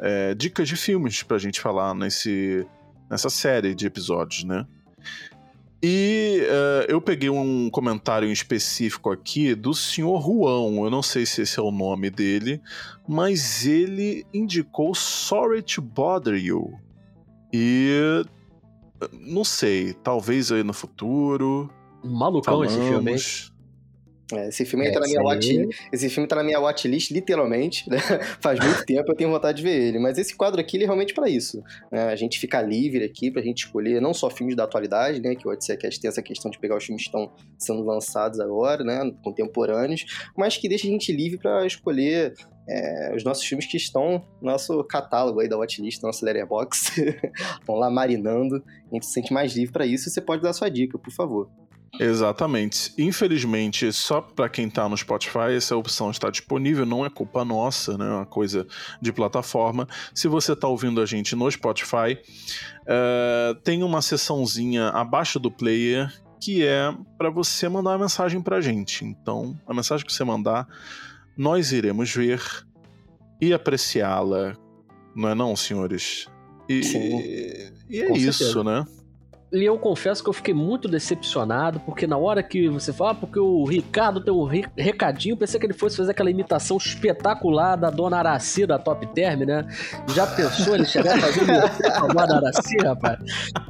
é, 0.00 0.34
dicas 0.34 0.68
de 0.68 0.76
filmes 0.76 1.22
para 1.22 1.36
a 1.36 1.40
gente 1.40 1.60
falar 1.60 1.94
nesse, 1.94 2.66
nessa 3.14 3.30
série 3.30 3.76
de 3.76 3.86
episódios, 3.86 4.42
né? 4.42 4.66
E 5.80 6.40
uh, 6.42 6.90
eu 6.90 7.00
peguei 7.00 7.30
um 7.30 7.70
comentário 7.70 8.28
específico 8.32 9.08
aqui 9.08 9.54
do 9.54 9.72
senhor 9.72 10.20
Juan. 10.20 10.84
Eu 10.84 10.90
não 10.90 11.02
sei 11.02 11.24
se 11.24 11.42
esse 11.42 11.60
é 11.60 11.62
o 11.62 11.70
nome 11.70 12.10
dele, 12.10 12.60
mas 13.06 13.64
ele 13.66 14.26
indicou 14.34 14.94
Sorry 14.96 15.62
to 15.62 15.80
Bother 15.80 16.34
You. 16.34 16.76
E 17.52 18.24
não 19.12 19.44
sei, 19.44 19.92
talvez 19.92 20.50
aí 20.50 20.64
no 20.64 20.72
futuro. 20.72 21.70
Malucão 22.02 22.54
falamos. 22.54 22.72
esse 22.72 22.88
filme, 22.88 23.12
hein? 23.12 23.18
É, 24.32 24.48
esse 24.48 24.64
filme 24.64 24.86
é, 24.86 24.90
tá 24.90 25.00
na 25.00 25.06
minha 25.06 25.22
watch, 25.22 25.68
esse 25.92 26.08
filme 26.08 26.26
tá 26.26 26.36
na 26.36 26.42
minha 26.42 26.58
watchlist, 26.58 27.10
literalmente, 27.10 27.88
né? 27.90 27.98
Faz 28.40 28.58
muito 28.58 28.84
tempo 28.86 29.10
eu 29.10 29.14
tenho 29.14 29.30
vontade 29.30 29.58
de 29.58 29.62
ver 29.62 29.88
ele. 29.88 29.98
Mas 29.98 30.16
esse 30.16 30.34
quadro 30.34 30.60
aqui, 30.60 30.76
ele 30.76 30.84
é 30.84 30.86
realmente 30.86 31.12
para 31.12 31.28
isso. 31.28 31.62
Né? 31.92 32.04
A 32.04 32.16
gente 32.16 32.38
fica 32.38 32.62
livre 32.62 33.04
aqui 33.04 33.30
pra 33.30 33.42
gente 33.42 33.66
escolher 33.66 34.00
não 34.00 34.14
só 34.14 34.30
filmes 34.30 34.56
da 34.56 34.64
atualidade, 34.64 35.20
né? 35.20 35.34
Que 35.34 35.46
o 35.46 35.50
Odisseiacast 35.50 36.00
tem 36.00 36.08
essa 36.08 36.22
questão 36.22 36.50
de 36.50 36.58
pegar 36.58 36.76
os 36.76 36.84
filmes 36.84 37.02
que 37.02 37.08
estão 37.08 37.32
sendo 37.58 37.82
lançados 37.84 38.40
agora, 38.40 38.82
né? 38.82 39.12
Contemporâneos, 39.22 40.04
mas 40.36 40.56
que 40.56 40.68
deixa 40.68 40.86
a 40.86 40.90
gente 40.90 41.12
livre 41.12 41.38
para 41.38 41.66
escolher 41.66 42.32
é, 42.66 43.12
os 43.14 43.22
nossos 43.24 43.44
filmes 43.44 43.66
que 43.66 43.76
estão 43.76 44.24
no 44.40 44.50
nosso 44.50 44.82
catálogo 44.84 45.40
aí 45.40 45.48
da 45.48 45.58
watchlist, 45.58 46.02
nosso 46.02 46.24
letterbox, 46.24 46.96
estão 46.96 47.74
lá 47.76 47.90
marinando. 47.90 48.64
A 48.90 48.94
gente 48.94 49.06
se 49.06 49.12
sente 49.12 49.32
mais 49.32 49.54
livre 49.54 49.72
para 49.72 49.84
isso 49.84 50.08
e 50.08 50.12
você 50.12 50.20
pode 50.20 50.42
dar 50.42 50.52
sua 50.52 50.70
dica, 50.70 50.98
por 50.98 51.12
favor. 51.12 51.50
Exatamente. 51.98 52.92
Infelizmente, 52.98 53.92
só 53.92 54.20
para 54.20 54.48
quem 54.48 54.68
tá 54.68 54.88
no 54.88 54.96
Spotify, 54.96 55.54
essa 55.56 55.76
opção 55.76 56.10
está 56.10 56.30
disponível, 56.30 56.84
não 56.84 57.04
é 57.04 57.10
culpa 57.10 57.44
nossa, 57.44 57.96
né? 57.96 58.06
É 58.06 58.12
uma 58.12 58.26
coisa 58.26 58.66
de 59.00 59.12
plataforma. 59.12 59.86
Se 60.14 60.28
você 60.28 60.56
tá 60.56 60.66
ouvindo 60.66 61.00
a 61.00 61.06
gente 61.06 61.36
no 61.36 61.50
Spotify, 61.50 62.18
uh, 62.82 63.54
tem 63.62 63.82
uma 63.82 64.02
seçãozinha 64.02 64.88
abaixo 64.88 65.38
do 65.38 65.50
player 65.50 66.12
que 66.40 66.64
é 66.64 66.94
para 67.16 67.30
você 67.30 67.68
mandar 67.68 67.90
uma 67.90 68.00
mensagem 68.00 68.42
pra 68.42 68.60
gente. 68.60 69.04
Então, 69.04 69.58
a 69.66 69.72
mensagem 69.72 70.04
que 70.04 70.12
você 70.12 70.24
mandar 70.24 70.68
nós 71.36 71.72
iremos 71.72 72.12
ver 72.12 72.40
e 73.40 73.52
apreciá-la, 73.52 74.56
não 75.16 75.28
é 75.28 75.34
não, 75.34 75.56
senhores? 75.56 76.26
E, 76.68 76.82
Sim. 76.82 77.18
e 77.88 78.00
é 78.00 78.12
isso, 78.16 78.62
né? 78.62 78.84
E 79.54 79.64
eu 79.64 79.78
confesso 79.78 80.22
que 80.22 80.28
eu 80.28 80.32
fiquei 80.32 80.52
muito 80.52 80.88
decepcionado, 80.88 81.78
porque 81.80 82.06
na 82.06 82.16
hora 82.16 82.42
que 82.42 82.68
você 82.68 82.92
fala, 82.92 83.12
ah, 83.12 83.14
porque 83.14 83.38
o 83.38 83.64
Ricardo 83.64 84.20
tem 84.20 84.34
um 84.34 84.44
recadinho, 84.76 85.36
pensei 85.36 85.60
que 85.60 85.66
ele 85.66 85.72
fosse 85.72 85.96
fazer 85.96 86.10
aquela 86.10 86.30
imitação 86.30 86.76
espetacular 86.76 87.76
da 87.76 87.88
dona 87.88 88.18
Araci 88.18 88.66
da 88.66 88.78
Top 88.78 89.06
Term, 89.14 89.40
né? 89.44 89.64
Já 90.08 90.26
pensou 90.26 90.74
ele 90.74 90.84
chegar 90.84 91.18
fazendo 91.20 91.52
a 91.52 92.06
dona 92.06 92.36
Araci, 92.36 92.76
rapaz? 92.82 93.18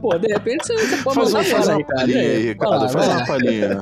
Pô, 0.01 0.17
de 0.19 0.29
repente 0.29 0.67
você, 0.67 0.97
pode 1.03 1.31
faz, 1.31 1.49
faz 1.49 1.69
uma 1.69 1.77
Ricardo. 1.77 2.11
Aí, 2.11 2.49
Ricardo, 2.49 2.89
faz 2.89 3.09
uma 3.09 3.27
palhinha. 3.27 3.81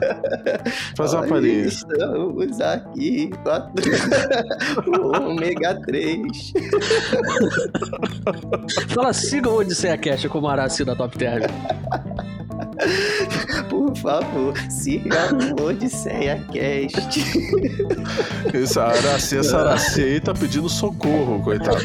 Faz 0.97 1.15
uma 1.15 1.27
palhinha. 1.27 1.67
Estamos 1.67 2.61
aqui, 2.61 3.31
o 4.87 5.17
ômega 5.17 5.81
3. 5.87 6.53
Fala, 8.89 9.13
siga 9.13 9.49
o 9.49 9.57
Odisseia 9.59 9.97
Cash 9.97 10.27
como 10.27 10.49
Araci 10.49 10.85
da 10.85 10.97
Top 10.97 11.17
Term. 11.17 11.43
Por 13.69 13.97
favor, 13.97 14.57
siga 14.71 15.31
o 15.59 15.65
Odisseia 15.65 16.45
Cast. 16.53 17.21
Isso, 18.55 18.81
a 18.81 18.89
Araci, 18.89 19.39
essa 19.39 19.59
Araci 19.59 20.03
aí 20.03 20.21
tá 20.21 20.33
pedindo 20.35 20.69
socorro, 20.69 21.41
coitada. 21.43 21.79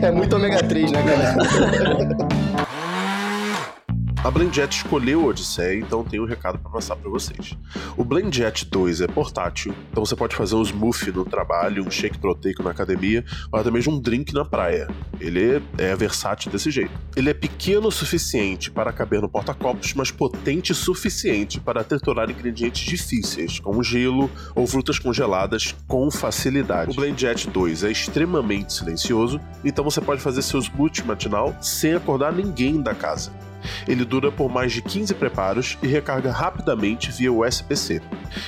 É 0.00 0.10
muito 0.10 0.36
ômega 0.36 0.62
3, 0.62 0.90
né, 0.92 1.02
galera? 1.02 2.34
A 4.24 4.30
BlendJet 4.30 4.74
escolheu 4.74 5.20
o 5.20 5.26
Odisseia, 5.26 5.78
então 5.78 6.02
tem 6.02 6.18
um 6.18 6.24
recado 6.24 6.58
para 6.58 6.70
passar 6.70 6.96
para 6.96 7.10
vocês. 7.10 7.52
O 7.94 8.02
BlendJet 8.02 8.64
2 8.70 9.02
é 9.02 9.06
portátil, 9.06 9.74
então 9.90 10.02
você 10.02 10.16
pode 10.16 10.34
fazer 10.34 10.54
um 10.54 10.62
smoothie 10.62 11.12
no 11.12 11.26
trabalho, 11.26 11.86
um 11.86 11.90
shake 11.90 12.16
proteico 12.16 12.62
na 12.62 12.70
academia, 12.70 13.22
ou 13.52 13.60
até 13.60 13.70
mesmo 13.70 13.92
um 13.92 14.00
drink 14.00 14.32
na 14.32 14.42
praia. 14.42 14.88
Ele 15.20 15.62
é 15.76 15.94
versátil 15.94 16.50
desse 16.50 16.70
jeito. 16.70 16.90
Ele 17.14 17.28
é 17.28 17.34
pequeno 17.34 17.88
o 17.88 17.92
suficiente 17.92 18.70
para 18.70 18.94
caber 18.94 19.20
no 19.20 19.28
porta-copos, 19.28 19.92
mas 19.92 20.10
potente 20.10 20.72
o 20.72 20.74
suficiente 20.74 21.60
para 21.60 21.84
triturar 21.84 22.30
ingredientes 22.30 22.82
difíceis, 22.82 23.60
como 23.60 23.82
gelo 23.82 24.30
ou 24.54 24.66
frutas 24.66 24.98
congeladas, 24.98 25.74
com 25.86 26.10
facilidade. 26.10 26.92
O 26.92 26.94
BlendJet 26.94 27.50
2 27.50 27.84
é 27.84 27.90
extremamente 27.92 28.72
silencioso, 28.72 29.38
então 29.62 29.84
você 29.84 30.00
pode 30.00 30.22
fazer 30.22 30.40
seu 30.40 30.60
smoothie 30.62 31.04
matinal 31.04 31.54
sem 31.60 31.92
acordar 31.92 32.32
ninguém 32.32 32.80
da 32.80 32.94
casa. 32.94 33.30
Ele 33.86 34.04
dura 34.04 34.30
por 34.30 34.50
mais 34.50 34.72
de 34.72 34.82
15 34.82 35.14
preparos 35.14 35.78
e 35.82 35.86
recarga 35.86 36.30
rapidamente 36.30 37.10
via 37.10 37.32
USB-C. 37.32 38.00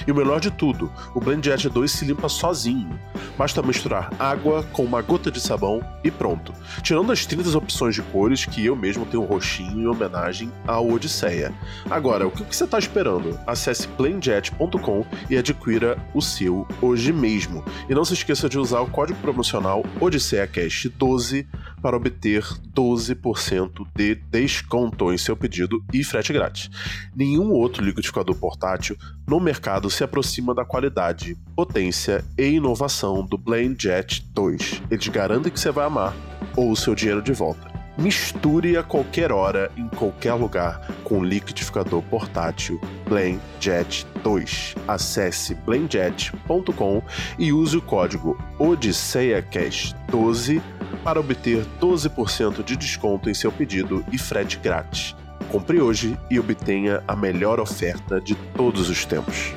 E 0.07 0.13
o 0.13 0.15
melhor 0.15 0.41
de 0.41 0.51
tudo, 0.51 0.93
o 1.15 1.21
BlendJet 1.21 1.69
2 1.69 1.91
se 1.91 2.05
limpa 2.05 2.29
sozinho. 2.29 2.99
Basta 3.37 3.63
misturar 3.63 4.11
água 4.19 4.63
com 4.73 4.83
uma 4.83 5.03
gota 5.03 5.31
de 5.31 5.41
sabão 5.41 5.81
e 6.03 6.11
pronto. 6.11 6.53
Tirando 6.83 7.13
as 7.13 7.27
30 7.27 7.57
opções 7.57 7.95
de 7.95 8.03
cores 8.03 8.45
que 8.45 8.65
eu 8.65 8.75
mesmo 8.75 9.07
tenho 9.07 9.25
roxinho 9.25 9.81
em 9.81 9.87
homenagem 9.87 10.51
ao 10.67 10.91
Odisseia. 10.91 11.53
Agora, 11.91 12.27
o 12.27 12.31
que 12.31 12.43
você 12.55 12.65
está 12.65 12.79
esperando? 12.79 13.39
Acesse 13.47 13.89
blendjet.com 13.89 15.05
e 15.29 15.37
adquira 15.37 15.99
o 16.15 16.23
seu 16.23 16.67
hoje 16.81 17.13
mesmo. 17.13 17.65
E 17.89 17.95
não 17.95 18.05
se 18.05 18.15
esqueça 18.15 18.49
de 18.49 18.59
usar 18.59 18.81
o 18.81 18.91
código 18.91 19.19
promocional 19.21 19.85
OdisseiaCast12 20.01 21.47
para 21.81 21.97
obter 21.97 22.43
12% 22.75 23.87
de 23.95 24.15
desconto 24.15 25.13
em 25.13 25.19
seu 25.19 25.37
pedido 25.37 25.83
e 25.93 26.03
frete 26.03 26.33
grátis. 26.33 26.71
Nenhum 27.15 27.51
outro 27.51 27.85
liquidificador 27.85 28.35
portátil 28.37 28.97
no 29.27 29.41
mercado 29.41 29.91
se 29.91 30.03
aproxima 30.03 30.55
da 30.55 30.65
qualidade, 30.65 31.37
potência 31.55 32.25
e 32.39 32.45
inovação 32.45 33.25
do 33.25 33.37
Blend 33.37 33.83
Jet 33.83 34.25
2. 34.33 34.83
Eles 34.91 35.09
garantem 35.09 35.53
que 35.53 35.61
você 35.61 35.71
vai 35.71 35.87
amar 35.87 36.15
ou 36.57 36.71
o 36.71 36.77
seu 36.77 36.95
dinheiro 36.95 37.23
de 37.23 37.33
volta. 37.33 37.76
Misture 37.99 38.77
a 38.77 38.83
qualquer 38.83 39.33
hora, 39.33 39.73
em 39.77 39.89
qualquer 39.89 40.35
lugar, 40.35 40.87
com 41.03 41.21
o 41.21 41.25
liquidificador 41.25 42.03
portátil 42.03 42.79
Blend 43.09 43.41
Jet 43.59 44.07
2. 44.23 44.75
Acesse 44.87 45.55
blendjet.com 45.55 47.03
e 47.39 47.53
use 47.53 47.77
o 47.77 47.83
código 47.83 48.39
OdisseiaCast12 48.59 50.61
para 51.03 51.21
obter 51.21 51.65
12% 51.81 52.63
de 52.63 52.77
desconto 52.77 53.31
em 53.31 53.35
seu 53.35 53.51
pedido 53.51 54.05
e 54.13 54.19
frete 54.19 54.59
grátis. 54.59 55.17
Compre 55.51 55.81
hoje 55.81 56.19
e 56.31 56.39
obtenha 56.39 57.03
a 57.09 57.17
melhor 57.17 57.59
oferta 57.61 58.21
de 58.21 58.35
todos 58.55 58.91
os 58.91 59.07
tempos. 59.07 59.55